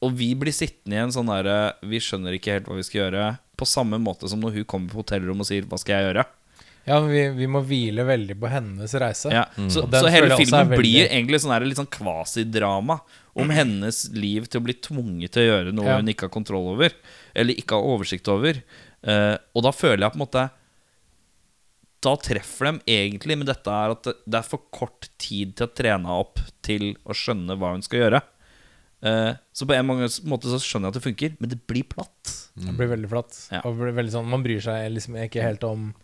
og 0.00 0.16
vi 0.16 0.32
blir 0.34 0.54
sittende 0.56 0.96
i 0.96 1.02
en 1.04 1.12
sånn 1.12 1.28
derre 1.28 1.74
Vi 1.84 2.00
skjønner 2.02 2.34
ikke 2.34 2.54
helt 2.56 2.68
hva 2.70 2.78
vi 2.80 2.86
skal 2.88 3.02
gjøre. 3.04 3.30
På 3.60 3.68
samme 3.68 4.00
måte 4.00 4.28
som 4.32 4.40
når 4.42 4.58
hun 4.58 4.68
kommer 4.68 4.90
på 4.92 5.02
hotellrommet 5.04 5.44
og 5.46 5.50
sier 5.50 5.66
'hva 5.68 5.78
skal 5.78 5.98
jeg 6.00 6.08
gjøre'? 6.10 6.26
Ja, 6.88 6.96
vi, 7.04 7.28
vi 7.36 7.46
må 7.50 7.60
hvile 7.62 8.06
veldig 8.08 8.34
på 8.40 8.48
hennes 8.50 8.92
reise. 8.98 9.30
Ja. 9.30 9.44
Så, 9.68 9.84
så 9.84 10.08
hele 10.08 10.32
filmen 10.40 10.70
veldig- 10.72 10.78
blir 10.80 11.06
egentlig 11.10 11.42
sånn 11.42 11.52
her, 11.52 11.66
litt 11.68 11.78
sånn 11.78 11.90
kvasidrama 11.92 12.96
om 13.36 13.50
hennes 13.52 14.08
liv 14.16 14.48
til 14.48 14.62
å 14.62 14.64
bli 14.64 14.74
tvunget 14.80 15.34
til 15.36 15.44
å 15.44 15.50
gjøre 15.50 15.74
noe 15.76 15.86
Ja. 15.86 15.96
hun 16.00 16.08
ikke 16.08 16.26
har 16.26 16.34
kontroll 16.34 16.72
over. 16.72 16.90
Eller 17.36 17.54
ikke 17.54 17.76
har 17.76 17.84
oversikt 17.84 18.26
over. 18.32 18.62
Eh, 19.02 19.36
og 19.56 19.64
da 19.64 19.72
føler 19.72 20.04
jeg 20.04 20.12
på 20.12 20.18
en 20.18 20.26
måte 20.26 20.42
Da 22.04 22.12
treffer 22.20 22.68
de 22.68 22.96
egentlig 22.98 23.36
med 23.40 23.48
dette 23.48 23.72
her 23.72 23.94
at 23.94 24.04
det- 24.04 24.36
er 24.36 24.44
for 24.44 24.60
kort 24.72 25.08
tid 25.16 25.54
til 25.56 25.66
å 25.66 25.72
trene 25.72 26.08
opp 26.08 26.40
til 26.62 26.94
å 27.04 27.16
skjønne 27.16 27.56
hva 27.56 27.72
hun 27.72 27.82
skal 27.84 28.00
gjøre. 28.00 28.22
Uh, 29.00 29.32
så 29.52 29.64
på 29.64 29.72
en 29.72 29.86
måte 29.88 30.48
så 30.48 30.58
skjønner 30.60 30.88
jeg 30.88 30.92
at 30.92 30.96
det 30.98 31.04
funker, 31.04 31.36
men 31.40 31.50
det 31.52 31.58
blir 31.66 31.84
platt. 31.88 32.32
Det 32.56 32.72
blir 32.76 32.88
veldig 32.88 33.08
flatt. 33.08 33.36
Ja. 33.52 33.60
Og 33.64 33.78
blir 33.78 33.92
veldig 33.96 34.12
sånn, 34.12 34.28
man 34.28 34.42
bryr 34.44 34.60
seg 34.60 34.90
liksom 34.92 35.16
ikke 35.16 35.44
helt 35.44 35.64
om 35.64 35.94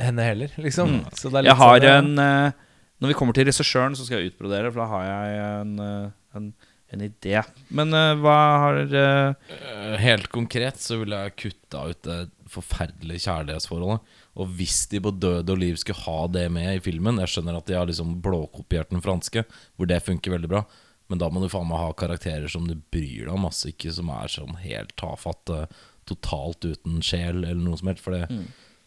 henne 0.00 0.24
heller, 0.24 0.52
liksom. 0.56 1.02
Så 1.12 1.28
det 1.28 1.40
er 1.40 1.42
litt 1.44 1.52
Jeg 1.52 1.60
har 1.60 1.80
sånn, 1.80 2.12
en 2.12 2.18
uh, 2.18 2.52
Når 3.00 3.08
vi 3.08 3.16
kommer 3.18 3.36
til 3.36 3.48
regissøren, 3.48 3.96
så 3.96 4.04
skal 4.04 4.20
jeg 4.20 4.32
utbrodere, 4.32 4.72
for 4.72 4.84
da 4.84 4.86
har 4.92 5.04
jeg 5.08 5.40
en, 5.44 6.12
en, 6.36 6.52
en 6.94 7.04
idé. 7.06 7.36
Men 7.74 7.94
uh, 7.94 8.14
hva 8.22 8.38
har 8.64 8.80
Eh, 8.94 9.96
Helt 10.00 10.28
konkret 10.32 10.80
så 10.82 10.98
ville 11.00 11.18
jeg 11.26 11.36
kutta 11.40 11.84
ut 11.90 12.00
det 12.06 12.18
forferdelige 12.50 13.24
kjærlighetsforholdet. 13.26 14.14
Og 14.40 14.50
hvis 14.58 14.84
de 14.90 15.00
på 15.02 15.12
død 15.14 15.52
og 15.54 15.60
liv 15.60 15.78
skulle 15.80 16.02
ha 16.06 16.26
det 16.34 16.48
med 16.52 16.72
i 16.76 16.82
filmen 16.82 17.20
Jeg 17.22 17.30
skjønner 17.30 17.58
at 17.58 17.68
de 17.70 17.76
har 17.78 17.86
liksom 17.86 18.16
blåkopiert 18.24 18.90
den 18.90 19.04
franske, 19.04 19.44
hvor 19.76 19.90
det 19.90 20.02
funker 20.06 20.34
veldig 20.34 20.50
bra. 20.50 20.64
Men 21.12 21.20
da 21.20 21.28
må 21.30 21.42
du 21.42 21.50
faen 21.52 21.68
meg 21.68 21.82
ha 21.82 21.92
karakterer 21.96 22.48
som 22.50 22.66
du 22.68 22.74
bryr 22.74 23.26
deg 23.26 23.34
om, 23.34 23.44
altså 23.46 23.70
ikke 23.70 23.92
som 23.92 24.08
er 24.14 24.30
sånn 24.32 24.56
helt 24.62 24.94
tafatte, 25.00 25.66
totalt 26.08 26.64
uten 26.64 27.02
sjel 27.04 27.42
eller 27.44 27.60
noe 27.60 27.76
som 27.80 27.90
helst. 27.90 28.04
For 28.04 28.16
det, 28.16 28.40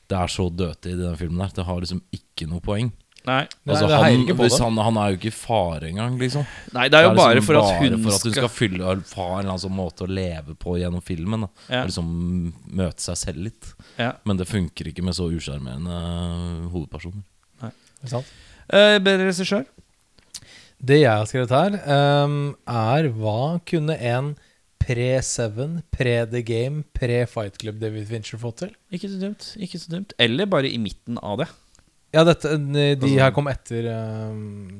det 0.10 0.18
er 0.18 0.34
så 0.34 0.48
døte 0.50 0.92
i 0.94 0.98
den 0.98 1.18
filmen 1.20 1.44
der. 1.44 1.54
Det 1.60 1.68
har 1.70 1.84
liksom 1.84 2.02
ikke 2.18 2.50
noe 2.50 2.64
poeng. 2.66 2.92
Nei. 3.28 3.42
Nei, 3.44 3.74
Altså, 3.74 3.88
det 3.92 3.98
han, 4.00 4.22
ikke 4.24 4.36
på 4.40 4.46
hvis 4.48 4.60
han, 4.64 4.78
han 4.80 4.98
er 5.02 5.12
jo 5.12 5.18
ikke 5.20 5.34
fare 5.36 5.90
engang, 5.90 6.14
liksom. 6.22 6.46
Nei, 6.78 6.86
det 6.88 7.00
er 7.00 7.08
jo 7.08 7.10
liksom 7.12 7.24
bare 7.26 7.44
for 7.44 7.60
at 7.60 7.82
hun, 7.82 7.96
bare 7.98 8.04
for 8.06 8.16
at 8.16 8.28
hun 8.30 8.36
skal, 8.38 8.52
Fylle 8.56 8.86
ha 8.88 8.94
en 8.96 9.02
eller 9.04 9.50
annen 9.52 9.64
sånn 9.66 9.76
måte 9.76 10.06
å 10.06 10.10
leve 10.12 10.56
på 10.56 10.78
gjennom 10.80 11.04
filmen. 11.04 11.44
Da. 11.44 11.50
Ja. 11.68 11.82
Og 11.84 11.92
liksom 11.92 12.14
møte 12.80 13.04
seg 13.04 13.20
selv 13.26 13.44
litt. 13.50 13.74
ja. 14.00 14.14
Men 14.24 14.40
det 14.40 14.48
funker 14.48 14.88
ikke 14.94 15.04
med 15.04 15.18
så 15.18 15.28
usjarmerende 15.34 16.00
hovedpersoner. 16.72 17.26
Ikke 17.68 18.14
sant? 18.14 18.32
Eh, 18.70 18.96
Bedre 19.02 19.28
regissør? 19.28 19.66
Det 20.78 21.00
jeg 21.02 21.10
har 21.10 21.26
skrevet 21.26 21.50
her, 21.56 21.78
um, 22.24 22.52
er 22.70 23.08
hva 23.18 23.58
kunne 23.66 23.96
en 23.98 24.36
pre-Seven, 24.88 25.82
pre-The 25.92 26.44
Game, 26.46 26.84
pre-Fight 26.96 27.58
Club 27.60 27.80
David 27.82 28.08
Fincher 28.08 28.40
fått 28.40 28.62
til? 28.64 28.76
Ikke 28.94 29.10
så 29.12 29.18
dumt. 29.20 29.48
Ikke 29.60 29.82
så 29.82 29.92
dumt. 29.92 30.14
Eller 30.22 30.48
bare 30.48 30.70
i 30.70 30.78
midten 30.80 31.18
av 31.20 31.42
det. 31.42 31.48
Ja, 32.18 32.24
dette, 32.26 32.56
de 32.58 33.12
her 33.20 33.30
kom 33.36 33.46
etter 33.52 33.86
uh, 33.94 34.34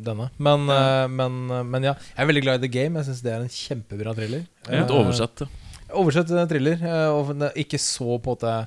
denne. 0.08 0.30
Men, 0.42 0.64
eh, 0.74 1.06
men, 1.14 1.36
men 1.70 1.86
ja, 1.86 1.94
jeg 2.16 2.24
er 2.24 2.30
veldig 2.32 2.44
glad 2.48 2.60
i 2.60 2.66
The 2.66 2.72
Game. 2.74 2.98
Jeg 2.98 3.12
syns 3.12 3.22
det 3.26 3.34
er 3.36 3.44
en 3.46 3.54
kjempebra 3.54 4.16
thriller. 4.18 4.46
Litt 4.72 4.90
Eh, 4.90 4.96
oversett. 4.98 5.46
ja. 5.46 5.50
Oversett 6.02 6.34
thriller. 6.50 6.82
Og 7.14 7.30
ikke 7.62 7.78
så 7.80 8.18
på 8.26 8.34
en 8.42 8.66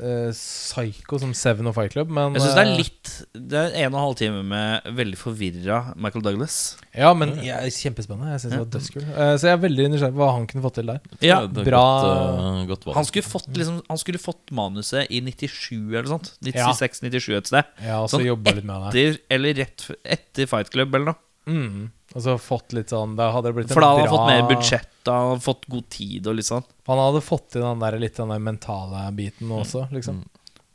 eh, 0.00 0.30
psycho 0.34 1.18
som 1.22 1.32
Seven 1.36 1.68
og 1.70 1.74
Fight 1.76 1.92
Club, 1.94 2.10
men 2.16 2.34
Jeg 2.36 2.42
syns 2.44 2.56
det 2.56 2.62
er 2.64 2.70
eh, 2.70 2.78
litt 2.80 3.10
Det 3.52 3.60
er 3.60 3.76
en 3.84 3.92
og 3.92 3.98
en 3.98 4.04
halv 4.06 4.16
time 4.20 4.40
med 4.50 4.88
veldig 4.98 5.18
forvirra 5.20 5.78
Michael 6.00 6.24
Douglas. 6.24 6.56
Ja, 6.96 7.12
men 7.14 7.36
jeg 7.44 7.54
er 7.54 7.70
kjempespennende. 7.74 8.32
Jeg 8.34 8.42
synes 8.44 8.54
det 8.56 8.60
var 8.62 8.70
dødskul. 8.74 9.04
Eh, 9.10 9.32
Så 9.36 9.48
jeg 9.50 9.54
er 9.58 9.62
veldig 9.66 9.88
nysgjerrig 9.94 10.16
på 10.16 10.22
hva 10.24 10.32
han 10.34 10.48
kunne 10.50 10.64
fått 10.66 10.78
til 10.80 10.90
der. 10.92 11.00
Ja, 11.24 11.38
bra. 11.46 11.84
Godt, 12.00 12.40
uh, 12.40 12.64
godt 12.72 12.88
valg. 12.88 12.98
Han 12.98 13.08
skulle 13.12 13.28
fått, 13.30 13.48
liksom, 13.60 13.80
han 13.88 14.02
skulle 14.02 14.22
fått 14.22 14.54
manuset 14.56 15.06
i 15.10 15.22
97 15.26 15.94
eller 15.94 16.10
sånt. 16.16 16.32
96-97 16.42 17.38
et 17.38 17.52
sted. 17.52 17.72
Ja, 17.84 18.00
og 18.02 18.08
så 18.10 18.18
Sånn 18.18 18.28
jobba 18.28 18.56
litt 18.58 18.66
med 18.68 18.88
det. 18.90 19.06
Etter, 19.06 19.20
eller 19.36 19.58
rett 19.62 19.88
etter 20.18 20.50
Fight 20.50 20.72
Club 20.74 20.94
eller 20.94 21.12
noe. 21.12 21.20
Mm. 21.50 21.90
Og 22.10 22.24
så 22.24 22.34
fått 22.42 22.74
litt 22.74 22.90
sånn 22.90 23.12
Da 23.18 23.28
hadde 23.34 23.50
det 23.50 23.56
blitt 23.60 23.72
For 23.72 23.84
da 23.84 23.92
hadde 23.92 24.08
han 24.08 24.14
fått 24.14 24.30
mer 24.32 24.46
budsjett, 24.50 24.88
da 25.06 25.16
hadde 25.18 25.34
han 25.36 25.44
fått 25.44 25.68
god 25.70 25.88
tid 25.94 26.26
og 26.30 26.38
litt 26.38 26.48
sånn. 26.48 26.64
Han 26.90 27.02
hadde 27.04 27.22
fått 27.22 27.52
til 27.54 27.62
den 27.64 27.84
der, 27.84 27.98
litt 28.02 28.18
den 28.18 28.32
der 28.34 28.42
mentale 28.42 29.04
biten 29.16 29.52
også, 29.54 29.86
liksom. 29.94 30.24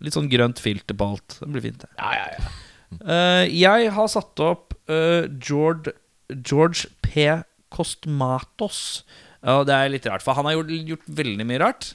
Litt 0.04 0.16
sånn 0.16 0.30
grønt 0.32 0.62
filter 0.64 0.98
på 0.98 1.10
alt. 1.14 1.38
Det 1.42 1.50
blir 1.52 1.66
fint, 1.66 1.84
det. 1.84 1.92
Ja, 2.00 2.14
ja, 2.16 2.30
ja. 2.38 2.54
Uh, 2.96 3.44
jeg 3.50 3.92
har 3.96 4.10
satt 4.12 4.40
opp 4.44 4.76
uh, 4.92 5.28
George, 5.42 5.96
George 6.32 6.88
P. 7.04 7.28
Kostmatos. 7.74 9.04
Uh, 9.44 9.64
det 9.68 9.76
er 9.76 9.92
litt 9.92 10.08
rart, 10.08 10.24
for 10.24 10.38
han 10.38 10.48
har 10.48 10.58
gjort, 10.58 10.74
gjort 10.94 11.14
veldig 11.20 11.48
mye 11.48 11.62
rart. 11.64 11.92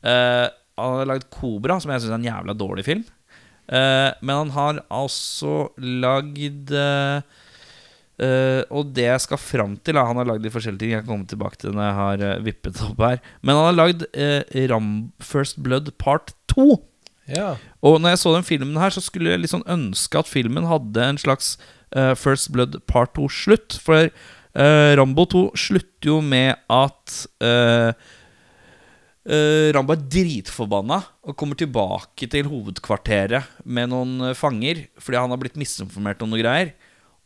Eh, 0.00 0.46
han 0.80 0.94
har 0.96 1.08
lagd 1.10 1.26
Kobra, 1.28 1.76
som 1.82 1.90
jeg 1.92 2.00
syns 2.00 2.14
er 2.14 2.16
en 2.16 2.30
jævla 2.30 2.54
dårlig 2.56 2.86
film. 2.86 3.02
Men 3.70 4.30
han 4.32 4.52
har 4.54 4.78
altså 4.90 5.68
lagd 5.76 6.72
eh, 8.20 8.62
Og 8.70 8.92
det 8.96 9.06
jeg 9.06 9.24
skal 9.24 9.40
fram 9.40 9.76
til 9.80 9.96
da, 9.96 10.04
Han 10.08 10.20
har 10.20 10.28
lagd 10.28 10.44
de 10.44 10.52
forskjellige 10.52 10.82
ting. 10.82 10.94
Jeg 10.94 11.04
kan 11.04 11.14
komme 11.14 11.30
tilbake 11.30 11.60
til 11.60 11.74
når 11.76 11.86
jeg 11.86 11.98
har 12.00 12.24
uh, 12.26 12.44
vippet 12.46 12.82
opp 12.86 13.02
her. 13.04 13.20
Men 13.42 13.58
han 13.58 13.68
har 13.70 13.78
lagd 13.78 14.06
uh, 14.12 14.42
Ram 14.72 14.92
First 15.24 15.60
Blood 15.64 15.92
Part 16.02 16.34
2. 16.52 16.68
Ja. 17.30 17.54
Og 17.86 18.00
når 18.00 18.14
jeg 18.14 18.22
så 18.24 18.34
den 18.34 18.46
filmen 18.46 18.80
her, 18.80 18.92
så 18.92 19.02
skulle 19.04 19.32
jeg 19.32 19.44
liksom 19.44 19.64
ønske 19.70 20.18
at 20.18 20.30
filmen 20.30 20.66
hadde 20.66 21.04
en 21.04 21.20
slags 21.20 21.56
First 21.90 22.52
Blood 22.54 22.76
Part 22.86 23.16
2-slutt. 23.18 23.74
For 23.82 24.10
Rambo 24.98 25.24
2 25.30 25.40
slutter 25.58 26.10
jo 26.10 26.18
med 26.22 26.58
at 26.70 27.14
Rambo 29.74 29.94
er 29.94 30.04
dritforbanna 30.10 31.00
og 31.26 31.38
kommer 31.38 31.58
tilbake 31.58 32.26
til 32.30 32.50
hovedkvarteret 32.50 33.62
med 33.66 33.90
noen 33.90 34.30
fanger 34.38 34.84
fordi 35.02 35.18
han 35.18 35.34
har 35.34 35.42
blitt 35.42 35.58
misinformert 35.58 36.22
om 36.22 36.30
noe 36.30 36.42
greier. 36.42 36.74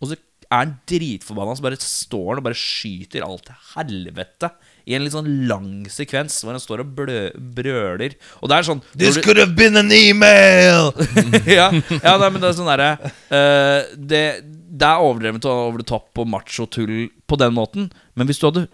Og 0.01 0.11
så 0.11 0.21
er 0.55 0.61
han 0.63 0.75
dritforbanna, 0.89 1.57
så 1.57 1.65
bare 1.65 1.79
står 1.81 2.29
han 2.31 2.41
og 2.41 2.47
bare 2.47 2.59
skyter 2.59 3.25
alt 3.27 3.45
til 3.49 3.57
helvete. 3.75 4.51
I 4.85 4.97
en 4.97 5.05
litt 5.05 5.15
sånn 5.15 5.31
lang 5.49 5.87
sekvens 5.91 6.37
hvor 6.45 6.53
han 6.53 6.63
står 6.63 6.83
og 6.85 6.93
blø 6.97 7.19
brøler. 7.57 8.17
Og 8.43 8.51
det 8.51 8.59
er 8.59 8.69
sånn 8.69 8.83
This 8.93 9.19
could 9.25 9.41
have 9.41 9.57
been 9.57 9.81
an 9.81 9.93
email! 9.95 10.93
ja, 11.59 11.71
ja 11.73 12.15
nei, 12.21 12.31
men 12.31 12.41
det 12.43 12.51
er 12.51 12.57
sånn 12.59 12.71
derre 12.71 12.91
uh, 13.01 13.81
det, 13.97 14.25
det 14.45 14.89
er 14.89 15.05
overdrevet 15.05 15.49
og 15.49 15.69
over 15.71 15.83
the 15.83 15.89
top 15.89 16.23
og 16.23 16.31
macho-tull 16.31 16.97
på 17.27 17.41
den 17.41 17.57
måten. 17.57 17.91
Men 18.15 18.29
hvis 18.29 18.43
du 18.43 18.49
hadde 18.51 18.67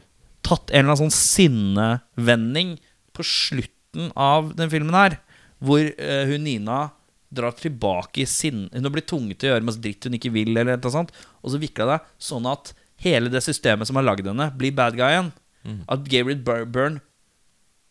tatt 0.47 0.72
en 0.72 0.83
eller 0.83 0.97
annen 0.97 1.05
sånn 1.07 1.16
sinnevending 1.16 2.78
på 3.16 3.26
slutten 3.26 4.11
av 4.18 4.55
den 4.59 4.72
filmen 4.72 4.97
her, 4.97 5.20
hvor 5.61 5.85
uh, 5.85 6.24
hun 6.26 6.47
Nina 6.47 6.89
drar 7.31 7.53
tilbake 7.55 8.24
i 8.24 8.26
sinne 8.26 8.68
Hun 8.74 8.83
har 8.89 8.91
blitt 8.95 9.07
tvunget 9.11 9.39
til 9.39 9.51
å 9.51 9.53
gjøre 9.55 9.66
masse 9.68 9.81
dritt 9.83 10.05
hun 10.09 10.16
ikke 10.18 10.33
vil, 10.35 10.51
eller 10.57 10.76
noe 10.81 10.91
sånt, 10.95 11.12
og 11.43 11.53
så 11.53 11.61
vikla 11.62 11.87
det 11.93 11.99
sånn 12.18 12.49
at 12.51 12.72
hele 13.05 13.31
det 13.33 13.41
systemet 13.47 13.87
som 13.89 13.97
har 13.97 14.05
lagd 14.05 14.26
henne, 14.28 14.51
blir 14.59 14.74
bad 14.76 14.97
guyen. 14.99 15.31
At 15.89 16.03
Gabriel 16.09 16.41
Bur- 16.45 16.66
Byrne 16.66 17.01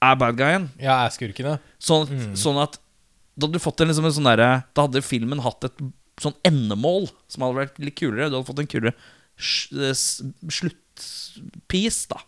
er 0.02 0.16
bad 0.20 0.38
guyen. 0.38 0.70
Ja, 0.82 1.06
er 1.06 1.14
skurken, 1.14 1.60
Sånn, 1.80 2.36
sånn 2.38 2.60
at 2.62 2.78
Da 3.40 3.48
hadde 3.48 3.56
du 3.56 3.64
fått 3.64 3.80
en, 3.82 3.88
liksom, 3.88 4.06
en 4.06 4.12
sånn 4.18 4.28
der, 4.36 4.64
Da 4.76 4.86
hadde 4.88 5.02
filmen 5.06 5.40
hatt 5.46 5.64
et 5.64 5.78
sånn 6.20 6.36
endemål 6.44 7.08
som 7.32 7.44
hadde 7.46 7.56
vært 7.62 7.80
litt 7.80 7.96
kulere. 7.96 8.28
Du 8.30 8.36
hadde 8.36 8.48
fått 8.50 8.60
en 8.60 8.68
kulere 8.68 8.94
sluttpiece, 11.00 12.08
da. 12.12 12.20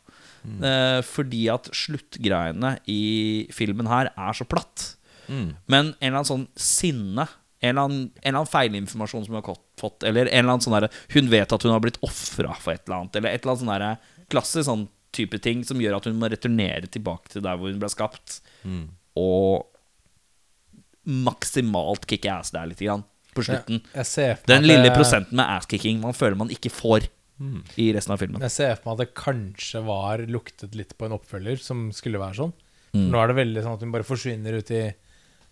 Mm. 0.41 0.63
Eh, 0.65 1.01
fordi 1.05 1.43
at 1.53 1.67
sluttgreiene 1.75 2.77
i 2.89 3.45
filmen 3.53 3.89
her 3.91 4.09
er 4.15 4.33
så 4.37 4.47
platt. 4.47 4.95
Mm. 5.27 5.55
Men 5.67 5.85
en 5.91 5.95
eller 6.01 6.17
annen 6.21 6.29
sånn 6.31 6.47
sinne 6.55 7.27
en 7.61 7.69
eller, 7.69 7.81
annen, 7.85 8.05
en 8.15 8.21
eller 8.23 8.39
annen 8.39 8.49
feilinformasjon 8.49 9.25
som 9.25 9.35
hun 9.35 9.43
har 9.43 9.57
fått, 9.77 10.03
eller 10.03 10.25
en 10.25 10.39
eller 10.39 10.55
annen 10.55 10.63
sånn 10.65 10.73
derre 10.73 10.89
Hun 11.13 11.27
vet 11.29 11.51
at 11.53 11.61
hun 11.61 11.71
har 11.75 11.79
blitt 11.83 11.99
ofra 12.01 12.55
for 12.57 12.73
et 12.73 12.87
eller 12.87 12.97
annet, 13.03 13.15
eller 13.19 13.29
et 13.29 13.43
eller 13.43 13.51
annet 13.53 13.61
sånn 13.61 13.73
derre 13.75 13.91
klassisk 14.33 14.65
sånn 14.65 14.87
type 15.13 15.37
ting 15.43 15.61
som 15.67 15.77
gjør 15.83 15.97
at 15.99 16.07
hun 16.07 16.17
må 16.17 16.29
returnere 16.31 16.87
tilbake 16.89 17.29
til 17.33 17.43
der 17.45 17.59
hvor 17.59 17.69
hun 17.69 17.77
ble 17.81 17.89
skapt. 17.91 18.39
Og 19.19 19.67
maksimalt 21.05 22.05
kicke 22.09 22.31
ass 22.33 22.53
der 22.55 22.69
litt 22.69 22.81
grann, 22.81 23.03
på 23.35 23.43
slutten. 23.45 23.81
Jeg 23.95 24.05
ser 24.05 24.39
Den 24.47 24.63
lille 24.63 24.89
det- 24.89 24.95
prosenten 24.97 25.33
med 25.37 25.45
ass-kicking 25.45 25.99
man 26.01 26.13
føler 26.13 26.37
man 26.37 26.49
ikke 26.49 26.71
får 26.71 27.07
i 27.77 27.91
resten 27.93 28.13
av 28.13 28.19
filmen. 28.19 28.41
Jeg 28.41 28.51
ser 28.51 28.75
for 28.75 28.89
meg 28.89 28.99
at 28.99 29.07
det 29.07 29.15
kanskje 29.15 29.83
var 29.85 30.17
luktet 30.19 30.75
litt 30.75 30.95
på 30.97 31.05
en 31.05 31.17
oppfølger 31.17 31.59
som 31.59 31.91
skulle 31.91 32.19
være 32.19 32.35
sånn. 32.35 32.53
Mm. 32.93 33.09
Nå 33.09 33.17
er 33.17 33.27
det 33.27 33.35
veldig 33.35 33.63
sånn 33.63 33.73
at 33.73 33.79
hun 33.79 33.91
bare 33.91 34.03
forsvinner 34.03 34.57
ut 34.57 34.69
i 34.71 34.93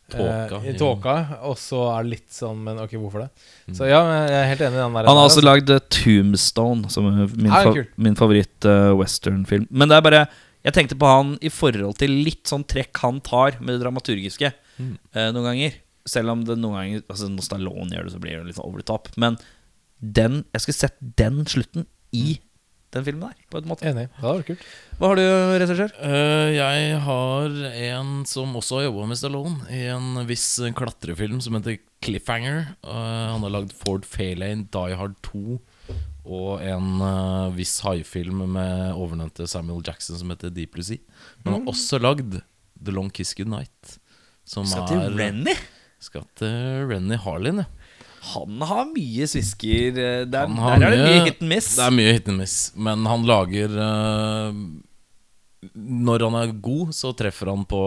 Tåka, 0.09 0.57
eh, 0.59 0.69
I 0.71 0.73
tåka, 0.79 1.15
og 1.47 1.55
så 1.59 1.81
er 1.93 2.05
det 2.05 2.11
litt 2.15 2.33
sånn 2.33 2.59
Men 2.65 2.79
ok, 2.83 2.95
hvorfor 3.01 3.25
det? 3.25 3.29
Så 3.77 3.87
ja, 3.89 3.99
jeg 4.25 4.37
er 4.39 4.47
helt 4.51 4.63
enig 4.65 4.79
i 4.79 4.81
den 4.81 4.97
der. 4.97 5.09
Han 5.09 5.19
har 5.19 5.29
også 5.29 5.43
lagd 5.43 5.69
eh, 5.73 5.81
Tombstone, 5.93 6.89
som 6.93 7.09
er 7.09 7.33
min, 7.35 7.51
ah, 7.53 7.69
fa 7.69 7.83
min 7.99 8.17
favoritt-western-film. 8.19 9.67
Men 9.69 9.91
det 9.91 9.99
er 9.99 10.05
bare 10.05 10.23
Jeg 10.65 10.75
tenkte 10.75 10.97
på 10.99 11.07
han 11.07 11.37
i 11.45 11.51
forhold 11.53 11.99
til 12.01 12.17
litt 12.25 12.49
sånn 12.49 12.65
trekk 12.67 12.99
han 13.05 13.21
tar 13.23 13.59
med 13.61 13.75
det 13.75 13.83
dramaturgiske 13.85 14.49
eh, 14.49 15.29
noen 15.31 15.45
ganger. 15.51 15.79
Selv 16.09 16.33
om 16.33 16.43
det 16.47 16.55
noen 16.57 16.77
ganger 16.79 17.01
Altså 17.11 17.27
Når 17.29 17.45
Stallone 17.45 17.93
gjør 17.93 18.07
det, 18.07 18.13
så 18.15 18.21
blir 18.23 18.39
det 18.39 18.49
litt 18.49 18.59
over 18.63 18.81
the 18.81 18.87
top. 18.87 19.09
Men 19.19 19.37
den 19.99 20.43
Jeg 20.55 20.63
skulle 20.63 20.79
sett 20.79 20.97
den 21.19 21.43
slutten 21.49 21.85
i 22.15 22.39
den 22.95 23.05
filmen 23.05 23.27
der, 23.27 23.45
på 23.51 23.59
en 23.59 23.69
måte. 23.69 23.85
Enig. 23.89 24.07
Det 24.15 24.25
var 24.25 24.45
kult. 24.47 24.65
Hva 24.99 25.11
har 25.11 25.19
du, 25.19 25.25
regissør? 25.61 25.93
Uh, 26.01 26.49
jeg 26.55 26.99
har 27.05 27.57
en 27.69 28.13
som 28.29 28.55
også 28.57 28.79
har 28.79 28.87
jobba 28.89 29.07
med 29.11 29.19
Stallone, 29.21 29.59
i 29.73 29.85
en 29.93 30.23
viss 30.29 30.47
klatrefilm 30.77 31.41
som 31.45 31.57
heter 31.59 31.79
Cliffhanger. 32.05 32.71
Uh, 32.81 33.35
han 33.35 33.45
har 33.45 33.55
lagd 33.59 33.75
Ford 33.77 34.07
Fairlane, 34.07 34.67
Die 34.73 34.99
Hard 34.99 35.17
2 35.29 35.59
og 36.29 36.61
en 36.61 36.99
uh, 37.01 37.49
viss 37.55 37.79
haifilm 37.81 38.43
med 38.53 38.91
ovennevnte 38.93 39.47
Samuel 39.49 39.81
Jackson 39.85 40.19
som 40.19 40.29
heter 40.33 40.53
Deep 40.53 40.75
Blue 40.75 40.85
Sea. 40.85 41.01
Men 41.41 41.55
han 41.55 41.63
har 41.63 41.73
også 41.73 41.97
lagd 42.01 42.37
The 42.77 42.93
Long 42.93 43.09
Kiss 43.09 43.33
Goodnight. 43.37 43.97
Som 44.45 44.67
Skal 44.69 44.87
til 44.89 45.01
er 45.07 45.17
Renny. 45.17 45.55
Skal 46.01 46.25
til 46.39 46.85
Renny 46.89 47.17
Harlin, 47.21 47.63
ja. 47.63 47.67
Han 48.33 48.61
har 48.61 48.85
mye 48.91 49.25
svisker. 49.31 49.87
eh, 49.97 50.25
Der, 50.25 50.25
der 50.25 50.43
er 50.45 50.79
det 50.79 50.89
mye- 50.89 51.05
mye 51.07 51.23
hit 51.25 51.41
and 51.41 51.49
miss. 51.49 51.75
Det 51.75 51.85
er 51.85 51.91
mye 51.95 52.13
hit 52.13 52.27
and 52.27 52.37
miss, 52.37 52.55
men 52.75 53.05
han 53.05 53.23
lager 53.25 53.69
uh, 53.79 54.53
Når 55.75 56.23
han 56.27 56.35
er 56.41 56.53
god, 56.63 56.93
så 56.95 57.13
treffer 57.15 57.51
han 57.51 57.65
på 57.69 57.79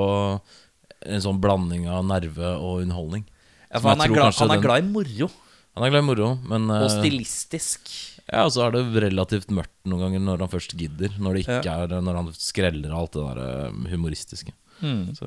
en 1.03 1.21
sånn 1.25 1.41
blanding 1.43 1.89
av 1.91 2.05
nerve 2.07 2.53
og 2.63 2.83
underholdning. 2.85 3.25
ja, 3.73 3.81
for 3.81 3.89
han, 3.91 4.01
er 4.05 4.13
glad, 4.13 4.35
han 4.39 4.51
er 4.51 4.55
den- 4.55 4.63
glad 4.63 4.85
i 4.85 4.89
moro. 4.93 5.31
Han 5.75 5.85
er 5.87 5.91
glad 5.91 6.03
i 6.03 6.07
moro, 6.07 6.27
men 6.47 6.69
uh, 6.71 6.83
Og 6.85 6.91
stilistisk. 6.93 7.89
Ja, 8.31 8.45
og 8.45 8.53
så 8.53 8.67
er 8.67 8.71
det 8.77 9.03
relativt 9.03 9.49
mørkt 9.51 9.73
noen 9.89 10.01
ganger 10.05 10.21
når 10.21 10.39
han 10.45 10.49
først 10.53 10.77
gidder. 10.79 11.09
Når 11.19 11.33
det 11.35 11.41
ikke 11.47 11.65
Ja. 11.65 11.79
er 11.83 12.01
Når 12.01 12.15
han 12.21 12.29
skreller 12.37 12.93
alt 12.95 13.13
det 13.13 13.23
der 13.25 13.41
eh, 13.67 13.91
humoristiske. 13.91 14.53
Mm. 14.81 15.15
Så 15.17 15.27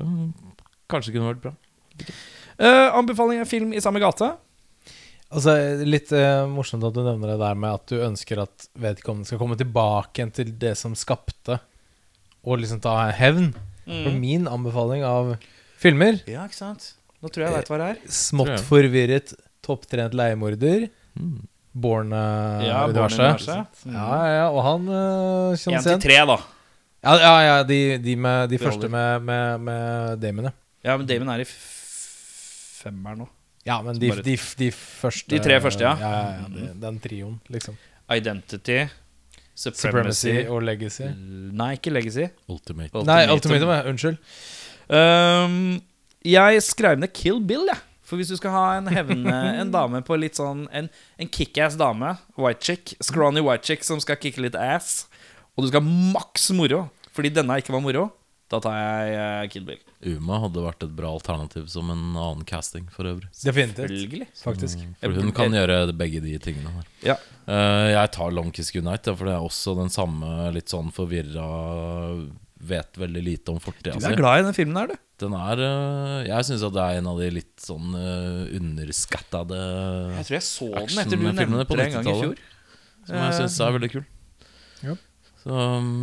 kanskje 0.88 1.12
det 1.12 1.14
kunne 1.18 1.34
vært 1.34 1.42
bra. 1.42 1.52
Uh, 2.58 2.96
anbefaling 2.96 3.40
av 3.42 3.46
film 3.50 3.72
i 3.74 3.80
samme 3.80 4.00
gate. 4.00 4.30
Altså, 5.34 5.56
Litt 5.86 6.12
eh, 6.14 6.44
morsomt 6.50 6.84
at 6.86 6.94
du 6.94 7.02
nevner 7.02 7.32
det 7.34 7.40
der 7.42 7.56
med 7.58 7.80
at 7.80 7.86
du 7.90 7.96
ønsker 7.98 8.44
at 8.44 8.68
vedkommende 8.78 9.26
skal 9.28 9.40
komme 9.40 9.58
tilbake 9.58 10.20
igjen 10.20 10.34
til 10.34 10.52
det 10.60 10.76
som 10.78 10.94
skapte, 10.98 11.58
og 12.46 12.62
liksom 12.62 12.82
ta 12.84 12.98
hevn. 13.16 13.50
For 13.86 14.14
min 14.18 14.48
anbefaling 14.50 15.04
av 15.06 15.36
filmer 15.78 16.16
Ja, 16.26 16.42
ikke 16.48 16.58
sant? 16.58 16.88
Nå 17.22 17.30
tror 17.30 17.44
jeg 17.44 17.52
jeg 17.52 17.58
veit 17.60 17.68
hva 17.70 17.76
det 17.78 17.90
er. 17.92 18.00
Smått 18.12 18.64
forvirret, 18.66 19.34
topptrent 19.62 20.16
leiemorder. 20.18 20.88
Mm. 21.14 21.36
Born-universet. 21.76 22.96
Born-universet. 22.96 23.86
ja, 23.92 23.92
ja, 23.94 24.28
ja, 24.40 24.44
og 24.50 24.62
han 24.64 24.90
uh, 24.90 25.52
Én 25.52 25.60
kjennes 25.60 25.86
til 25.86 26.02
tre, 26.02 26.18
da. 26.32 26.38
Ja, 27.06 27.14
ja, 27.20 27.34
ja 27.44 27.56
de, 27.68 27.80
de, 28.02 28.16
med, 28.18 28.50
de 28.50 28.58
første 28.58 28.88
med, 28.90 29.22
med, 29.28 29.66
med 29.68 30.22
Damon, 30.22 30.48
ja. 30.48 30.54
Ja, 30.86 30.96
men 30.96 31.06
Damon 31.10 31.30
er 31.34 31.44
i 31.44 31.48
femmeren 31.50 33.22
nå. 33.22 33.28
Ja, 33.66 33.80
men 33.82 33.98
de, 33.98 34.10
Bare- 34.12 34.22
de, 34.22 34.36
de 34.58 34.70
første 34.70 35.32
De 35.34 35.40
tre 35.42 35.58
første, 35.60 35.82
ja. 35.82 35.96
Ja, 35.98 36.10
ja, 36.12 36.36
ja 36.44 36.48
de, 36.54 36.68
Den 36.84 37.00
trioen, 37.02 37.40
liksom. 37.50 37.74
Identity, 38.14 38.84
Supremacy, 39.56 39.80
Supremacy 39.88 40.34
og 40.52 40.62
Legacy. 40.62 41.08
Nei, 41.56 41.72
ikke 41.78 41.90
Legacy. 41.90 42.28
Ultimate. 42.52 43.02
Nei, 43.08 43.22
Ultimatum. 43.32 43.72
Ja. 43.72 43.80
Unnskyld. 43.90 44.18
Um, 44.86 45.56
jeg 46.26 46.62
skrev 46.62 46.98
ned 47.00 47.10
Kill 47.16 47.40
Bill, 47.42 47.66
jeg. 47.72 47.82
For 48.06 48.20
hvis 48.20 48.28
du 48.30 48.36
skal 48.38 48.52
ha 48.54 48.66
en 48.78 48.86
hevne 48.86 49.32
En 49.62 49.72
dame 49.74 49.98
på 50.06 50.14
litt 50.14 50.38
sånn 50.38 50.68
En, 50.70 50.86
en 51.18 51.30
kickass 51.32 51.74
dame, 51.74 52.12
white 52.38 52.62
chick, 52.62 52.92
scrawny 53.02 53.42
white 53.42 53.66
chick 53.66 53.82
som 53.82 53.98
skal 53.98 54.20
kicke 54.22 54.44
litt 54.44 54.54
ass, 54.54 55.08
og 55.56 55.64
du 55.66 55.72
skal 55.72 55.82
ha 55.82 55.96
maks 56.14 56.52
moro 56.54 56.84
fordi 57.16 57.30
denne 57.32 57.56
ikke 57.58 57.72
var 57.72 57.80
moro, 57.80 58.02
da 58.46 58.60
tar 58.62 58.76
jeg 58.78 59.14
eh, 59.18 59.44
Kill 59.50 59.64
Bill. 59.66 59.80
Uma 60.14 60.38
hadde 60.44 60.62
vært 60.62 60.84
et 60.86 60.92
bra 60.94 61.10
alternativ 61.16 61.66
som 61.72 61.88
en 61.90 62.02
annen 62.14 62.44
casting, 62.46 62.86
for 62.94 63.08
øvrig. 63.10 63.26
Definitivt. 63.42 64.28
Faktisk. 64.38 64.84
For 65.00 65.18
hun 65.18 65.32
kan 65.34 65.56
gjøre 65.56 65.80
begge 65.98 66.22
de 66.22 66.36
tingene 66.42 66.70
her. 66.76 66.86
Ja. 67.02 67.16
Uh, 67.46 67.90
jeg 67.90 68.12
tar 68.14 68.34
Long 68.34 68.52
Kiss 68.54 68.70
Goodnight, 68.74 69.08
for 69.10 69.26
det 69.26 69.34
er 69.34 69.42
også 69.42 69.74
den 69.78 69.90
samme 69.94 70.50
litt 70.54 70.70
sånn 70.72 70.92
forvirra 70.94 71.46
Vet 72.66 72.96
veldig 72.96 73.20
lite 73.20 73.52
om 73.52 73.58
fortida 73.60 73.98
Du 74.00 74.06
er 74.08 74.16
glad 74.16 74.40
i 74.40 74.44
den 74.46 74.54
filmen 74.56 74.78
her, 74.80 74.88
du. 74.88 75.02
Den 75.20 75.34
er 75.36 75.60
uh, 75.60 76.22
Jeg 76.24 76.46
syns 76.48 76.64
det 76.64 76.82
er 76.82 77.00
en 77.02 77.10
av 77.10 77.20
de 77.20 77.28
litt 77.36 77.52
sånn 77.62 77.92
uh, 77.92 78.48
underskattede 78.56 79.60
Jeg 80.16 80.28
tror 80.28 80.36
jeg 80.38 80.46
så 80.46 80.70
den 80.72 80.80
Actionfilmene 80.82 81.34
etter 81.34 81.50
du 81.50 81.52
nevnte 81.52 81.68
på 81.68 81.78
det 81.78 81.86
en 81.86 81.94
gang 81.98 82.08
i 82.08 82.14
90-tallet. 82.14 82.40
fjor. 82.40 83.04
som 83.10 83.20
jeg 83.20 83.36
syns 83.38 83.58
er 83.66 83.76
veldig 83.76 83.92
kul. 83.92 84.06
Ja. 84.86 84.96
Så 85.44 85.60
um, 85.76 86.00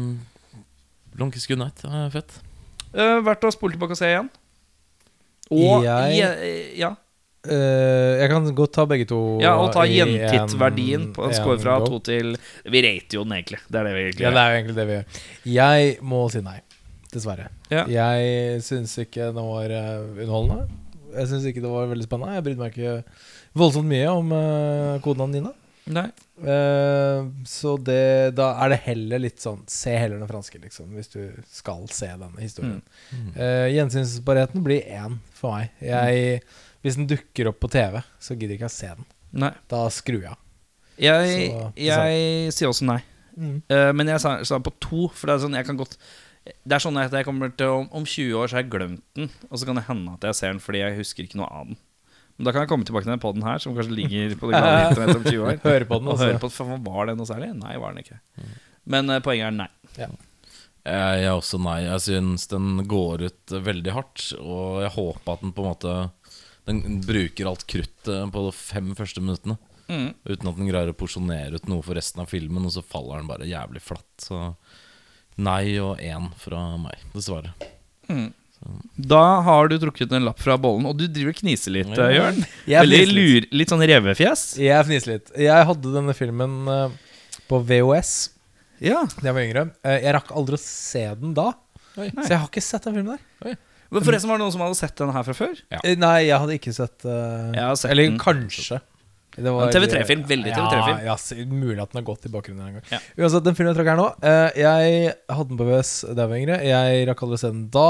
Long 1.20 1.32
Kiss 1.32 1.48
Goodnight 1.48 1.84
er 1.86 2.10
fett. 2.14 2.40
Uh, 2.94 3.20
verdt 3.26 3.46
å 3.48 3.52
spole 3.54 3.76
tilbake 3.76 3.96
og 3.96 4.00
se 4.00 4.10
igjen. 4.12 4.30
Og 5.52 5.84
Jeg- 5.84 6.18
je- 6.18 6.78
ja, 6.80 6.96
Uh, 7.44 8.16
jeg 8.22 8.30
kan 8.32 8.46
godt 8.56 8.72
ta 8.72 8.86
begge 8.86 9.04
to. 9.06 9.38
ja, 9.42 9.58
og 9.60 9.74
ta 9.74 9.82
gjentittverdien 9.84 11.10
på 11.14 11.26
en 11.28 11.34
score 11.34 11.60
fra 11.60 11.74
to 11.84 12.00
til 12.00 12.38
Vi 12.64 12.82
rater 12.82 13.18
jo 13.18 13.24
den 13.26 13.34
egentlig. 13.34 13.60
Det 13.70 13.82
er 13.82 13.84
det 13.84 13.92
vi 13.94 14.00
egentlig 14.00 14.22
Ja, 14.24 14.30
det 14.32 14.40
er 14.40 14.48
jo 14.48 14.56
egentlig 14.62 14.76
det 14.78 14.88
vi 14.88 14.94
gjør. 14.94 15.06
Jeg 15.44 15.98
må 16.02 16.32
si 16.32 16.40
nei. 16.40 16.62
Dessverre. 17.12 17.50
Ja. 17.70 17.84
Jeg 17.86 18.62
syns 18.64 18.96
ikke 18.98 19.34
den 19.36 19.44
var 19.44 19.66
eh, 19.66 20.24
underholdende. 20.24 20.70
Jeg 21.18 21.28
syns 21.28 21.44
ikke 21.52 21.62
det 21.62 21.74
var 21.76 21.88
veldig 21.92 22.08
spennende. 22.08 22.34
Jeg 22.34 22.44
brydde 22.48 22.64
meg 22.64 22.72
ikke 22.78 23.04
voldsomt 23.60 23.92
mye 23.92 24.08
om 24.08 24.32
uh, 24.32 25.00
koden 25.04 25.22
av 25.22 25.30
Nina. 25.30 25.52
Nei. 25.92 26.06
Uh, 26.40 27.28
så 27.48 27.76
det, 27.78 28.34
da 28.38 28.54
er 28.64 28.74
det 28.74 28.80
heller 28.86 29.22
litt 29.22 29.42
sånn 29.44 29.62
Se 29.70 29.92
heller 29.94 30.18
den 30.18 30.30
franske, 30.30 30.58
liksom, 30.64 30.94
hvis 30.98 31.12
du 31.12 31.20
skal 31.52 31.86
se 31.92 32.08
denne 32.08 32.40
historien. 32.40 32.82
Uh, 33.36 33.68
Gjensynsbarheten 33.72 34.64
blir 34.66 34.88
én 34.88 35.20
for 35.36 35.58
meg. 35.58 35.74
Jeg, 35.84 36.42
hvis 36.84 37.00
den 37.00 37.10
dukker 37.12 37.52
opp 37.52 37.60
på 37.64 37.72
TV, 37.74 38.00
så 38.20 38.38
gidder 38.38 38.58
ikke 38.58 38.70
jeg 38.72 38.78
se 38.80 38.94
den. 38.96 39.10
Nei. 39.44 39.54
Da 39.72 39.86
skrur 39.94 40.22
jeg 40.22 40.32
av. 40.34 40.40
Jeg, 41.02 41.50
Så, 41.50 41.72
jeg 41.82 42.54
sier 42.54 42.70
også 42.70 42.86
nei. 42.86 43.02
Eh, 43.34 43.92
men 43.96 44.12
jeg 44.12 44.22
sa, 44.22 44.36
sa 44.46 44.60
på 44.62 44.74
to, 44.84 45.08
for 45.10 45.30
det 45.30 45.36
er 45.36 45.44
sånn 45.46 45.58
jeg 45.58 45.66
kan 45.66 45.80
godt 45.80 45.96
Det 46.44 46.76
er 46.76 46.84
sånn 46.84 47.00
at 47.02 47.14
jeg 47.16 47.26
kommer 47.26 47.54
til 47.58 47.80
om, 47.80 47.88
om 47.96 48.06
20 48.06 48.36
år 48.38 48.52
så 48.52 48.58
har 48.60 48.66
jeg 48.66 48.74
glemt 48.76 49.04
den, 49.18 49.32
og 49.50 49.58
så 49.58 49.68
kan 49.70 49.80
det 49.80 49.88
hende 49.88 50.14
at 50.18 50.28
jeg 50.28 50.40
ser 50.40 50.54
den 50.54 50.62
fordi 50.64 50.84
jeg 50.84 50.98
husker 51.00 51.26
ikke 51.26 51.40
noe 51.40 51.50
av 51.50 51.72
den. 51.72 51.80
Men 52.38 52.48
da 52.48 52.54
kan 52.54 52.64
jeg 52.64 52.72
komme 52.72 52.88
tilbake 52.88 53.06
til 53.06 53.14
den 53.14 53.22
podden 53.24 53.46
her, 53.46 53.62
som 53.62 53.76
kanskje 53.78 53.96
ligger 53.98 54.36
på 54.40 54.50
det 54.50 54.58
gamle 54.64 54.90
internett 54.90 55.20
om 55.20 55.26
20 55.28 55.48
år. 55.48 55.58
Høre 55.68 55.88
på 55.90 56.00
den, 56.02 56.10
Og 56.10 56.16
altså. 56.16 56.30
høre 56.32 56.42
på 56.42 56.52
for 56.54 56.86
Var 56.90 57.10
det 57.10 57.18
noe 57.20 57.30
særlig? 57.30 57.50
Nei, 57.60 57.74
var 57.82 57.94
den 57.94 58.06
ikke. 58.06 58.20
Men 58.90 59.12
uh, 59.14 59.20
poenget 59.24 59.52
er 59.52 59.60
nei. 59.64 59.72
Jeg 60.00 60.16
jeg 60.84 61.24
er 61.24 61.32
også 61.32 61.60
nei. 61.64 61.78
Jeg 61.86 62.04
syns 62.04 62.50
den 62.52 62.82
går 62.92 63.22
ut 63.30 63.54
veldig 63.64 63.94
hardt. 63.96 64.26
Og 64.42 64.82
jeg 64.84 64.92
håper 64.98 65.32
at 65.38 65.46
den 65.46 65.54
på 65.56 65.64
en 65.64 65.70
måte 65.70 65.94
Den 66.68 67.00
bruker 67.04 67.48
alt 67.48 67.64
kruttet 67.72 68.34
på 68.34 68.44
de 68.48 68.52
fem 68.56 68.92
første 68.98 69.24
minuttene. 69.24 69.56
Mm. 69.88 70.10
Uten 70.28 70.50
at 70.50 70.60
den 70.60 70.68
greier 70.70 70.92
å 70.92 70.98
porsjonere 70.98 71.60
ut 71.60 71.70
noe 71.72 71.84
for 71.86 71.96
resten 71.96 72.24
av 72.24 72.32
filmen, 72.32 72.64
og 72.68 72.72
så 72.76 72.84
faller 72.84 73.20
den 73.20 73.30
bare 73.32 73.48
jævlig 73.48 73.84
flatt. 73.84 74.12
Så 74.24 74.40
nei 75.44 75.76
og 75.84 76.00
én 76.04 76.30
fra 76.40 76.62
meg, 76.80 77.00
dessverre. 77.16 77.56
Da 78.98 79.42
har 79.46 79.68
du 79.72 79.78
trukket 79.82 80.12
en 80.16 80.26
lapp 80.28 80.40
fra 80.40 80.56
bollen, 80.62 80.86
og 80.90 80.98
du 81.00 81.08
driver 81.08 81.34
kniser 81.36 81.74
litt, 81.76 81.90
Ja. 81.98 82.10
Jørn. 82.14 82.44
Veldig 82.68 83.02
lur, 83.14 83.48
litt 83.52 83.70
sånn 83.74 83.84
revefjes. 83.90 84.44
Jeg 84.62 84.86
fniser 84.88 85.14
litt. 85.16 85.32
Jeg 85.38 85.66
hadde 85.70 85.94
denne 85.96 86.14
filmen 86.16 86.68
eh, 86.68 86.90
på 87.50 87.60
VOS 87.68 88.30
Ja. 88.84 89.04
da 89.20 89.28
jeg 89.30 89.34
var 89.36 89.44
yngre. 89.44 89.66
Eh, 89.84 90.00
jeg 90.06 90.16
rakk 90.16 90.32
aldri 90.32 90.56
å 90.60 90.64
se 90.64 91.04
den 91.20 91.34
da, 91.34 91.52
Oi. 91.98 92.10
så 92.12 92.30
jeg 92.30 92.40
har 92.40 92.48
ikke 92.48 92.64
sett 92.64 92.84
den 92.88 92.96
filmen 93.00 93.18
der. 93.18 93.58
Men 93.94 94.02
forresten 94.02 94.30
var 94.32 94.40
det 94.40 94.46
noen 94.48 94.52
som 94.56 94.62
hadde 94.66 94.76
sett 94.80 94.96
den 94.98 95.12
her 95.14 95.24
fra 95.28 95.34
før? 95.38 95.60
Ja. 95.70 95.80
Eh, 95.84 95.96
Nei, 96.02 96.16
jeg 96.26 96.40
hadde 96.40 96.56
ikke 96.58 96.74
sett, 96.74 97.04
uh, 97.06 97.76
sett 97.76 97.92
Eller 97.92 98.08
den. 98.10 98.18
kanskje. 98.18 98.80
TV3-film, 99.34 100.24
veldig 100.30 100.52
TV3-film. 100.54 101.00
Ja, 101.06 101.16
ja, 101.18 101.46
mulig 101.50 101.82
at 101.82 101.92
den 101.92 102.00
har 102.04 102.06
gått 102.06 102.26
i 102.26 102.30
bakgrunnen 102.30 102.68
en 102.68 102.74
gang. 102.78 102.84
Ja. 102.92 103.00
Uansett, 103.18 103.44
den 103.46 103.56
filmen 103.58 103.74
jeg 103.74 103.80
trakk 103.80 103.90
her 103.90 103.98
nå 103.98 104.06
uh, 104.22 104.50
Jeg 104.58 105.14
hadde 105.30 105.48
den 105.50 105.58
på 105.58 105.66
VS 105.72 105.94
da 106.14 106.26
jeg 106.26 106.30
var 106.30 106.38
yngre. 106.38 106.58
Jeg 106.70 107.08
rakk 107.10 107.24
aldri 107.26 107.40
å 107.40 107.42
se 107.42 107.50
den 107.54 107.64
da. 107.74 107.88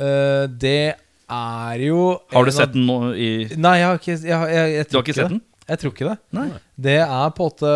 Eh, 0.00 0.46
det 0.60 0.94
er 1.30 1.84
jo 1.84 2.00
Har 2.32 2.46
du 2.48 2.52
sett 2.54 2.72
den 2.74 2.86
nå 2.88 3.12
i 3.14 3.30
Nei, 3.54 3.76
jeg 3.78 3.86
har 3.86 4.00
ikke 4.00 4.16
jeg, 4.16 4.24
jeg, 4.26 4.70
jeg, 4.74 4.88
Du 4.90 4.96
har 4.96 5.04
tror 5.04 5.04
ikke 5.04 5.18
sett 5.20 5.32
den? 5.34 5.42
Jeg 5.70 5.78
tror 5.78 5.92
ikke 5.94 6.06
det. 6.08 6.16
Nei. 6.34 6.46
Det 6.82 6.96
er 7.04 7.28
på 7.36 7.44
en 7.46 7.52
måte 7.52 7.74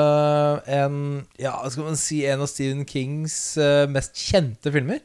en 0.81 0.97
Ja, 1.39 1.53
skal 1.71 1.87
man 1.93 2.01
si 2.01 2.25
En 2.27 2.43
av 2.43 2.51
Stephen 2.51 2.83
Kings 2.89 3.37
eh, 3.61 3.85
mest 3.91 4.19
kjente 4.19 4.73
filmer. 4.75 5.05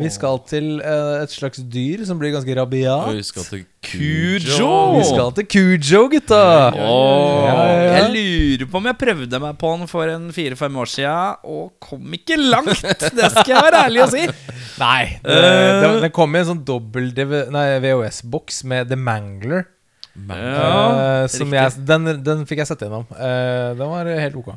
Vi 0.00 0.10
skal 0.14 0.38
til 0.48 0.68
eh, 0.80 1.22
et 1.24 1.32
slags 1.34 1.60
dyr 1.72 2.04
som 2.08 2.18
blir 2.20 2.32
ganske 2.34 2.54
rabiat. 2.58 3.10
Vi 3.16 3.24
skal 3.26 3.46
til 3.48 3.64
Kujo! 3.82 4.70
Vi 4.98 5.04
skal 5.08 5.32
til 5.38 5.46
Kujo, 5.50 6.02
gutta! 6.12 6.42
Oh. 6.76 7.42
Ja, 7.48 7.56
ja, 7.56 7.82
ja. 7.82 7.92
Jeg 7.98 8.12
lurer 8.14 8.70
på 8.70 8.80
om 8.82 8.88
jeg 8.90 8.98
prøvde 9.02 9.40
meg 9.42 9.58
på 9.60 9.72
den 9.76 9.90
for 9.90 10.12
en 10.14 10.28
fire-fem 10.36 10.80
år 10.84 10.92
siden, 10.94 11.42
og 11.44 11.72
kom 11.82 12.16
ikke 12.18 12.38
langt. 12.38 12.84
Det 13.18 13.30
skal 13.34 13.54
jeg 13.56 13.66
være 13.68 13.84
ærlig 13.88 14.04
å 14.06 14.10
si. 14.14 14.24
Nei. 14.84 15.02
Det, 15.24 15.38
Eh. 15.42 15.82
det, 15.82 15.92
det 16.06 16.12
kom 16.14 16.34
i 16.34 16.40
en 16.42 16.50
sånn 16.54 16.64
dobbel 16.68 17.10
VHS-boks 17.16 18.62
med 18.70 18.90
The 18.92 18.98
Mangler. 18.98 19.66
Ja, 20.12 21.22
uh, 21.24 21.26
som 21.32 21.48
jeg, 21.56 21.72
den, 21.88 22.04
den 22.20 22.42
fikk 22.48 22.60
jeg 22.60 22.68
sett 22.68 22.82
gjennom. 22.84 23.06
Uh, 23.16 23.72
den 23.78 23.88
var 23.88 24.10
helt 24.12 24.34
ok. 24.36 24.50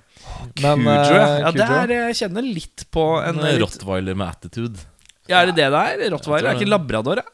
Men, 0.60 0.82
Cujo, 0.84 0.90
eh, 0.92 1.16
ja. 1.16 1.38
ja 1.40 1.52
Cujo- 1.54 1.60
det 1.62 1.70
er, 1.78 1.94
jeg 2.10 2.18
kjenner 2.20 2.44
litt 2.44 2.84
på 2.92 3.06
en 3.24 3.40
En 3.40 3.62
rottweiler 3.64 4.18
med 4.20 4.28
attitude. 4.34 4.84
Ja, 5.28 5.42
Er 5.42 5.46
det 5.52 5.56
det 5.58 5.68
det 5.74 5.82
er? 6.06 6.10
Rottweiler? 6.14 6.50
Er 6.52 6.60
ikke 6.60 6.70
labrador? 6.70 7.22
Jeg? 7.22 7.26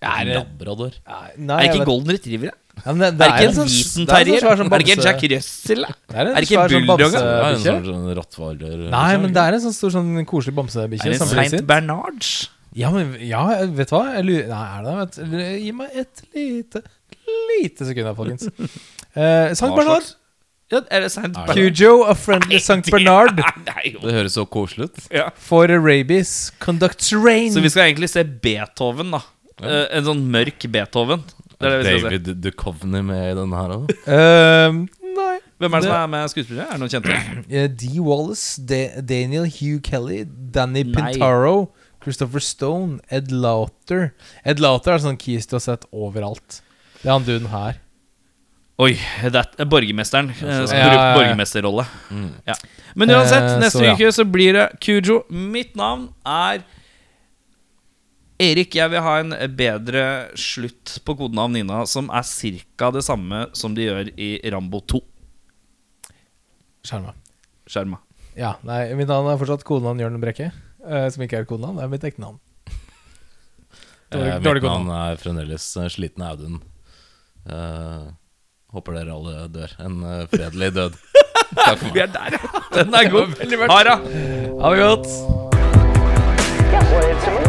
Er 0.00 0.24
det- 0.24 0.34
Labrador. 0.40 0.92
Nei, 1.36 1.56
Er 1.58 1.66
det 1.66 1.74
ikke 1.74 1.84
golden 1.90 2.12
retriever? 2.16 2.44
Ja? 2.50 2.56
Ja, 2.80 2.92
men 2.94 3.00
det, 3.00 3.08
Er 3.10 3.16
det 3.18 3.26
ikke 3.26 3.48
en 3.50 3.56
sånn 3.58 3.68
det 3.68 3.76
hviten 3.76 4.06
det 4.06 4.10
er 4.10 4.24
terrier? 4.24 4.40
sånn 4.40 4.70
Er 4.72 4.78
det 4.78 4.86
ikke 4.86 4.94
en 4.96 5.04
Jack 5.04 5.24
Russell? 5.32 5.84
Er, 5.84 5.90
Er 6.14 6.24
det 6.24 6.44
ikke 6.46 6.60
en 6.60 6.70
sånn 6.70 6.86
bulldog? 6.86 7.10
Det 7.12 7.20
er 7.20 7.50
en 7.50 7.60
sånn, 7.60 7.84
sånn 7.90 8.14
rottweiler 8.20 8.90
Nei, 8.94 9.16
men 9.18 9.32
det 9.34 9.42
er 9.42 9.52
en 9.58 9.60
sånn 9.66 9.74
stor 9.76 9.90
sånn 9.90 10.24
koselig 10.30 10.54
bamsebikkje. 10.56 11.04
Er 11.06 11.12
det 11.12 11.20
en 11.20 11.50
Saint. 11.50 11.66
Bernards? 11.66 12.48
Ja, 12.72 12.88
men 12.94 13.16
ja, 13.20 13.42
vet 13.66 13.90
du 13.90 13.96
hva? 13.96 14.14
Jeg 14.14 14.24
lurer, 14.24 14.48
nei, 14.48 14.64
er 14.78 14.82
det 14.86 14.94
det? 15.10 15.28
Vet- 15.34 15.60
Gi 15.60 15.72
meg 15.72 15.90
et 16.04 16.22
lite 16.34 16.82
lite 17.60 17.84
sekund 17.90 18.06
her, 18.06 18.14
folkens. 18.14 18.48
Eh, 19.10 19.50
Sankt 19.58 19.74
slags- 19.82 20.14
Ja, 20.70 20.80
er 20.94 21.00
det 21.02 21.10
Saint? 21.10 21.34
Bernard? 21.34 21.56
Cujo, 21.58 22.04
a 22.06 22.14
friendly 22.14 22.60
St. 22.62 22.84
Bernard 22.92 23.40
Nei, 23.66 23.90
jo. 23.96 24.00
Det 24.04 24.12
høres 24.14 24.36
så 24.38 24.44
koselig 24.46 24.86
ut. 24.90 25.00
Ja. 25.10 25.28
for 25.34 25.66
rabies 25.66 26.52
conducts 26.62 27.10
rain. 27.12 27.50
Så 27.52 27.62
vi 27.64 27.72
skal 27.72 27.88
egentlig 27.88 28.08
se 28.12 28.22
Beethoven, 28.24 29.10
da. 29.16 29.22
Eh, 29.60 29.86
en 29.98 30.06
sånn 30.06 30.22
mørk 30.32 30.68
Beethoven. 30.72 31.24
Det 31.60 31.66
er 31.68 31.74
det 31.74 31.80
vi 31.80 31.88
skal 31.88 32.00
se. 32.00 32.12
David 32.22 32.40
Duchovny 32.46 33.02
med 33.04 33.24
i 33.32 33.34
denne 33.40 33.58
her 33.64 33.74
òg. 33.80 33.90
Eh, 34.06 34.78
Nei. 35.10 35.34
Hvem 35.60 35.74
er 35.76 35.82
det 35.82 35.90
som 35.90 35.96
er 35.98 36.06
med 36.14 36.30
skuespillere? 36.32 36.64
Er 36.70 36.78
det 36.78 36.80
noen 36.84 36.94
kjente? 36.94 37.18
Eh, 37.60 37.66
D. 37.68 37.90
Wallace, 38.00 38.62
Da- 38.64 39.02
Daniel 39.04 39.44
Hugh 39.50 39.82
Kelly, 39.84 40.22
Danny 40.54 40.86
Nei. 40.86 40.94
Pintaro, 40.94 41.56
Christopher 42.00 42.40
Stone, 42.40 43.00
Ed 43.12 43.28
Lauter. 43.34 44.12
Ed 44.46 44.62
Lauter 44.62 44.94
er 44.94 45.02
sånn 45.02 45.18
keys 45.20 45.50
du 45.50 45.58
har 45.58 45.66
sett 45.66 45.84
overalt. 45.92 46.62
Det 47.02 47.10
er 47.10 47.16
han 47.18 47.26
duden 47.26 47.50
her. 47.52 47.76
Oi, 48.80 48.94
det 49.28 49.40
er 49.60 49.66
borgermesteren. 49.68 50.30
eh, 50.30 50.36
som 50.66 50.76
Ja, 50.76 50.84
bruker 50.86 50.96
ja, 50.96 51.06
ja. 51.10 51.16
borgermesterrolle. 51.18 51.84
Ja. 52.48 52.54
Men 52.96 53.10
uansett, 53.12 53.42
Eh, 53.50 53.58
neste 53.60 53.78
så 53.78 53.84
ja. 53.84 53.94
uke 53.94 54.12
så 54.16 54.24
blir 54.24 54.52
det 54.56 54.66
Kujo. 54.80 55.24
Mitt 55.30 55.74
navn 55.76 56.06
er 56.24 56.62
Erik. 58.40 58.72
Jeg 58.74 58.88
vil 58.90 59.02
ha 59.04 59.18
en 59.20 59.34
bedre 59.56 60.04
slutt 60.34 60.98
på 61.04 61.16
kodenavn 61.18 61.52
Nina, 61.58 61.82
som 61.86 62.08
er 62.10 62.22
ca. 62.78 62.90
det 62.90 63.02
samme 63.04 63.48
som 63.52 63.74
de 63.76 63.82
gjør 63.84 64.12
i 64.16 64.30
Rambo 64.50 64.80
2. 64.80 65.00
Skjerma. 66.88 67.12
Skjerma. 67.68 67.98
Ja, 68.38 68.54
nei, 68.64 68.94
mitt 68.96 69.08
navn 69.10 69.28
er 69.28 69.36
fortsatt 69.36 69.64
kodenavn 69.68 70.00
Jørn 70.00 70.20
Brekke. 70.22 70.52
eh, 70.88 71.08
som 71.10 71.22
ikke 71.22 71.36
er 71.42 71.44
kodenavn, 71.44 71.76
det 71.76 71.84
er 71.84 71.88
mitt 71.92 72.04
ekte 72.08 72.20
navn. 72.24 72.38
Dårlig- 74.10 74.42
dårlig 74.42 74.62
Mitt 74.62 74.70
navn 74.72 74.88
er 74.90 75.16
fremdeles 75.20 75.66
Sliten 75.92 76.22
Audun. 76.24 76.62
Eh, 77.46 78.08
Håper 78.70 78.92
dere 79.00 79.14
alle 79.16 79.48
dør 79.50 79.72
en 79.82 80.02
uh, 80.04 80.26
fredelig 80.30 80.70
død. 80.76 80.98
Takk 81.58 81.78
for 81.78 81.84
meg. 81.88 81.94
Vi 81.94 82.00
er 82.04 82.10
der, 82.14 82.36
ja. 82.36 82.38
Den 82.78 82.94
er 82.94 83.10
god. 83.10 83.28
Ha 83.72 83.78
det. 83.88 83.98
Ha 84.62 84.70
det 84.70 84.78
godt. 84.84 85.06
Yeah, 86.70 86.92
well, 86.92 87.10
it's 87.10 87.26
a 87.26 87.40